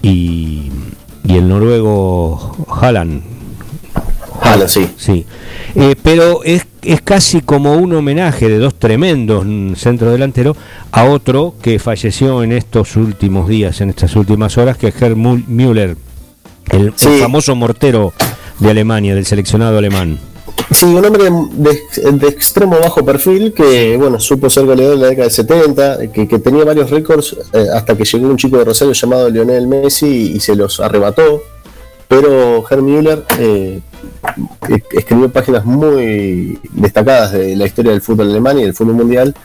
y, 0.01 0.71
y 1.23 1.35
el 1.35 1.47
noruego 1.47 2.65
Haaland. 2.69 3.23
Haaland, 4.41 4.69
sí. 4.69 4.89
sí. 4.97 5.25
Eh, 5.75 5.95
pero 6.01 6.43
es, 6.43 6.65
es 6.81 7.01
casi 7.01 7.41
como 7.41 7.75
un 7.75 7.93
homenaje 7.93 8.47
de 8.49 8.57
dos 8.57 8.75
tremendos 8.75 9.45
centrodelanteros 9.77 10.57
a 10.91 11.05
otro 11.05 11.55
que 11.61 11.79
falleció 11.79 12.43
en 12.43 12.51
estos 12.51 12.95
últimos 12.95 13.47
días, 13.47 13.81
en 13.81 13.89
estas 13.89 14.15
últimas 14.15 14.57
horas, 14.57 14.77
que 14.77 14.87
es 14.87 15.01
Herr 15.01 15.15
Müller, 15.15 15.97
el 16.71 16.93
famoso 16.93 17.55
mortero 17.55 18.13
de 18.59 18.69
Alemania, 18.69 19.15
del 19.15 19.25
seleccionado 19.25 19.77
alemán. 19.77 20.19
Sí, 20.71 20.85
un 20.85 21.05
hombre 21.05 21.29
de, 21.53 22.27
extremo 22.27 22.77
bajo 22.79 23.05
perfil 23.05 23.53
que, 23.53 23.95
bueno, 23.97 24.19
supo 24.19 24.49
ser 24.49 24.65
goleador 24.65 24.95
en 24.95 25.01
la 25.01 25.07
década 25.07 25.27
del 25.27 25.31
70, 25.31 26.11
que, 26.11 26.39
tenía 26.39 26.65
varios 26.65 26.89
récords 26.89 27.37
eh, 27.53 27.67
hasta 27.73 27.95
que 27.95 28.03
llegó 28.03 28.27
un 28.27 28.37
chico 28.37 28.57
de 28.57 28.65
Rosario 28.65 28.93
llamado 28.93 29.29
Lionel 29.29 29.67
Messi 29.67 30.33
y, 30.35 30.39
se 30.39 30.55
los 30.55 30.79
arrebató. 30.79 31.41
Pero 32.09 32.65
Herr 32.69 32.81
Müller, 32.81 33.23
eh, 33.37 33.81
escribió 34.91 35.29
páginas 35.29 35.65
muy 35.65 36.59
destacadas 36.71 37.33
de 37.33 37.55
la 37.55 37.65
historia 37.65 37.91
del 37.91 38.01
fútbol 38.01 38.29
alemán 38.29 38.59
y 38.59 38.63
del 38.63 38.73
fútbol 38.73 38.95
mundial. 38.95 39.35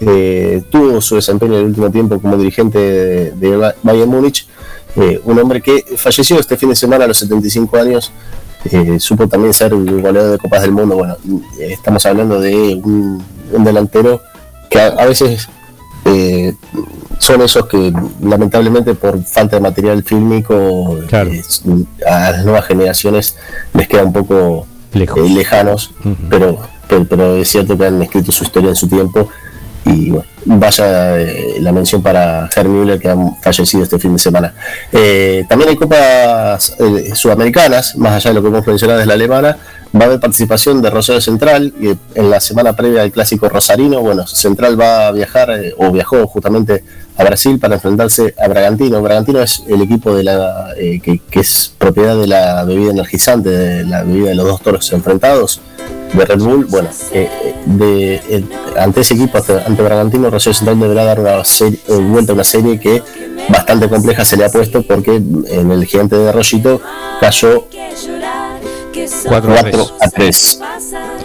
Eh, 0.00 0.62
tuvo 0.70 1.00
su 1.00 1.16
desempeño 1.16 1.54
en 1.54 1.60
el 1.60 1.66
último 1.66 1.90
tiempo 1.90 2.20
como 2.20 2.36
dirigente 2.36 2.78
de, 3.32 3.72
Bayern 3.82 4.10
Múnich. 4.10 4.46
Eh, 4.96 5.20
un 5.24 5.38
hombre 5.38 5.60
que 5.60 5.84
falleció 5.96 6.38
este 6.38 6.56
fin 6.56 6.70
de 6.70 6.76
semana 6.76 7.04
a 7.04 7.08
los 7.08 7.18
75 7.18 7.76
años. 7.76 8.12
supo 8.98 9.28
también 9.28 9.52
ser 9.52 9.74
goleador 9.74 10.32
de 10.32 10.38
Copas 10.38 10.62
del 10.62 10.72
Mundo. 10.72 10.96
Bueno, 10.96 11.16
estamos 11.60 12.04
hablando 12.06 12.40
de 12.40 12.80
un, 12.82 13.22
delantero 13.64 14.20
que 14.70 14.80
a, 14.80 15.06
veces 15.06 15.48
son 17.18 17.42
esos 17.42 17.66
que 17.66 17.92
lamentablemente 18.22 18.94
por 18.94 19.22
falta 19.24 19.56
de 19.56 19.62
material 19.62 20.02
fílmico 20.02 20.98
a 21.12 22.30
las 22.30 22.44
nuevas 22.44 22.66
generaciones 22.66 23.36
les 23.74 23.88
queda 23.88 24.04
un 24.04 24.12
poco 24.12 24.66
eh, 24.92 25.06
lejanos, 25.28 25.92
pero, 26.30 26.58
pero, 26.88 27.36
es 27.36 27.48
cierto 27.48 27.76
que 27.76 27.86
han 27.86 28.02
escrito 28.02 28.32
su 28.32 28.44
historia 28.44 28.70
en 28.70 28.76
su 28.76 28.88
tiempo 28.88 29.28
y 29.86 30.10
bueno, 30.10 30.26
vaya 30.44 31.20
eh, 31.20 31.56
la 31.60 31.72
mención 31.72 32.02
para 32.02 32.48
Herr 32.54 32.68
Müller 32.68 32.98
que 32.98 33.08
han 33.08 33.36
fallecido 33.40 33.84
este 33.84 33.98
fin 33.98 34.12
de 34.12 34.18
semana. 34.18 34.52
Eh, 34.92 35.44
también 35.48 35.70
hay 35.70 35.76
copas 35.76 36.76
sudamericanas, 37.14 37.96
más 37.96 38.12
allá 38.14 38.30
de 38.30 38.34
lo 38.34 38.42
que 38.42 38.48
hemos 38.48 38.66
mencionado 38.66 39.00
es 39.00 39.06
la 39.06 39.14
alemana, 39.14 39.56
va 39.94 40.02
a 40.02 40.04
haber 40.06 40.20
participación 40.20 40.82
de 40.82 40.90
Rosario 40.90 41.20
Central 41.20 41.72
y 41.80 41.96
en 42.18 42.30
la 42.30 42.40
semana 42.40 42.74
previa 42.74 43.02
al 43.02 43.12
clásico 43.12 43.48
rosarino, 43.48 44.00
bueno, 44.00 44.26
Central 44.26 44.78
va 44.78 45.06
a 45.06 45.12
viajar 45.12 45.50
o 45.78 45.90
viajó 45.92 46.26
justamente 46.26 46.82
a 47.16 47.24
Brasil 47.24 47.58
para 47.58 47.76
enfrentarse 47.76 48.34
a 48.38 48.48
Bragantino. 48.48 49.00
Bragantino 49.00 49.40
es 49.40 49.62
el 49.68 49.82
equipo 49.82 50.14
de 50.14 50.24
la 50.24 50.74
eh, 50.76 51.00
que, 51.00 51.20
es 51.40 51.72
propiedad 51.78 52.16
de 52.16 52.26
la 52.26 52.64
bebida 52.64 52.90
energizante, 52.90 53.50
de 53.50 53.84
la 53.84 54.02
bebida 54.02 54.30
de 54.30 54.34
los 54.34 54.46
dos 54.46 54.60
toros 54.60 54.92
enfrentados 54.92 55.60
de 56.12 56.24
Red 56.24 56.40
Bull. 56.40 56.66
Bueno, 56.66 56.88
eh, 57.12 57.54
de, 57.66 58.44
ante 58.78 59.00
ese 59.00 59.14
equipo, 59.14 59.38
ante 59.38 59.82
Bragantino, 59.82 60.30
Rosario 60.30 60.54
Central 60.54 60.80
deberá 60.80 61.04
dar 61.04 61.20
una 61.20 61.44
serie, 61.44 61.78
eh, 61.88 61.96
vuelta 61.96 62.32
a 62.32 62.34
una 62.34 62.44
serie 62.44 62.78
que 62.78 63.02
bastante 63.48 63.88
compleja 63.88 64.24
se 64.24 64.36
le 64.36 64.44
ha 64.44 64.48
puesto 64.48 64.82
porque 64.82 65.16
en 65.16 65.70
el 65.70 65.84
gigante 65.84 66.16
de 66.16 66.28
Arroyito 66.28 66.80
cayó 67.20 67.66
4 69.28 69.54
a 70.00 70.10
3. 70.10 70.60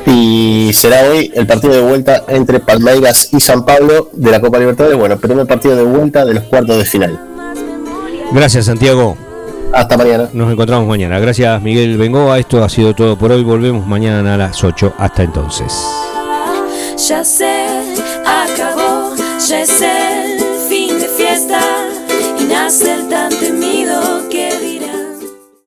Y 0.05 0.71
será 0.73 1.09
hoy 1.09 1.31
el 1.35 1.47
partido 1.47 1.73
de 1.73 1.81
vuelta 1.81 2.23
entre 2.27 2.59
Palmeiras 2.59 3.29
y 3.31 3.39
San 3.39 3.65
Pablo 3.65 4.09
de 4.13 4.31
la 4.31 4.41
Copa 4.41 4.59
Libertadores. 4.59 4.97
Bueno, 4.97 5.17
primer 5.17 5.45
partido 5.45 5.75
de 5.75 5.83
vuelta 5.83 6.25
de 6.25 6.33
los 6.33 6.43
cuartos 6.45 6.77
de 6.77 6.85
final. 6.85 7.19
Gracias, 8.33 8.65
Santiago. 8.65 9.17
Hasta 9.73 9.97
mañana. 9.97 10.29
Nos 10.33 10.51
encontramos 10.51 10.87
mañana. 10.87 11.19
Gracias, 11.19 11.61
Miguel 11.61 11.97
Bengoa. 11.97 12.39
Esto 12.39 12.63
ha 12.63 12.69
sido 12.69 12.93
todo 12.93 13.17
por 13.17 13.31
hoy. 13.31 13.43
Volvemos 13.43 13.85
mañana 13.87 14.35
a 14.35 14.37
las 14.37 14.63
8. 14.63 14.93
Hasta 14.97 15.23
entonces. 15.23 15.73
Ya 17.07 17.23
se 17.23 17.67
acabó, 18.25 19.15
ya 19.47 19.61
es 19.61 19.81
el 19.81 20.39
fin 20.69 20.99
de 20.99 21.07
fiesta 21.07 21.59
y 22.39 22.43
nace 22.43 22.93
el 22.93 23.09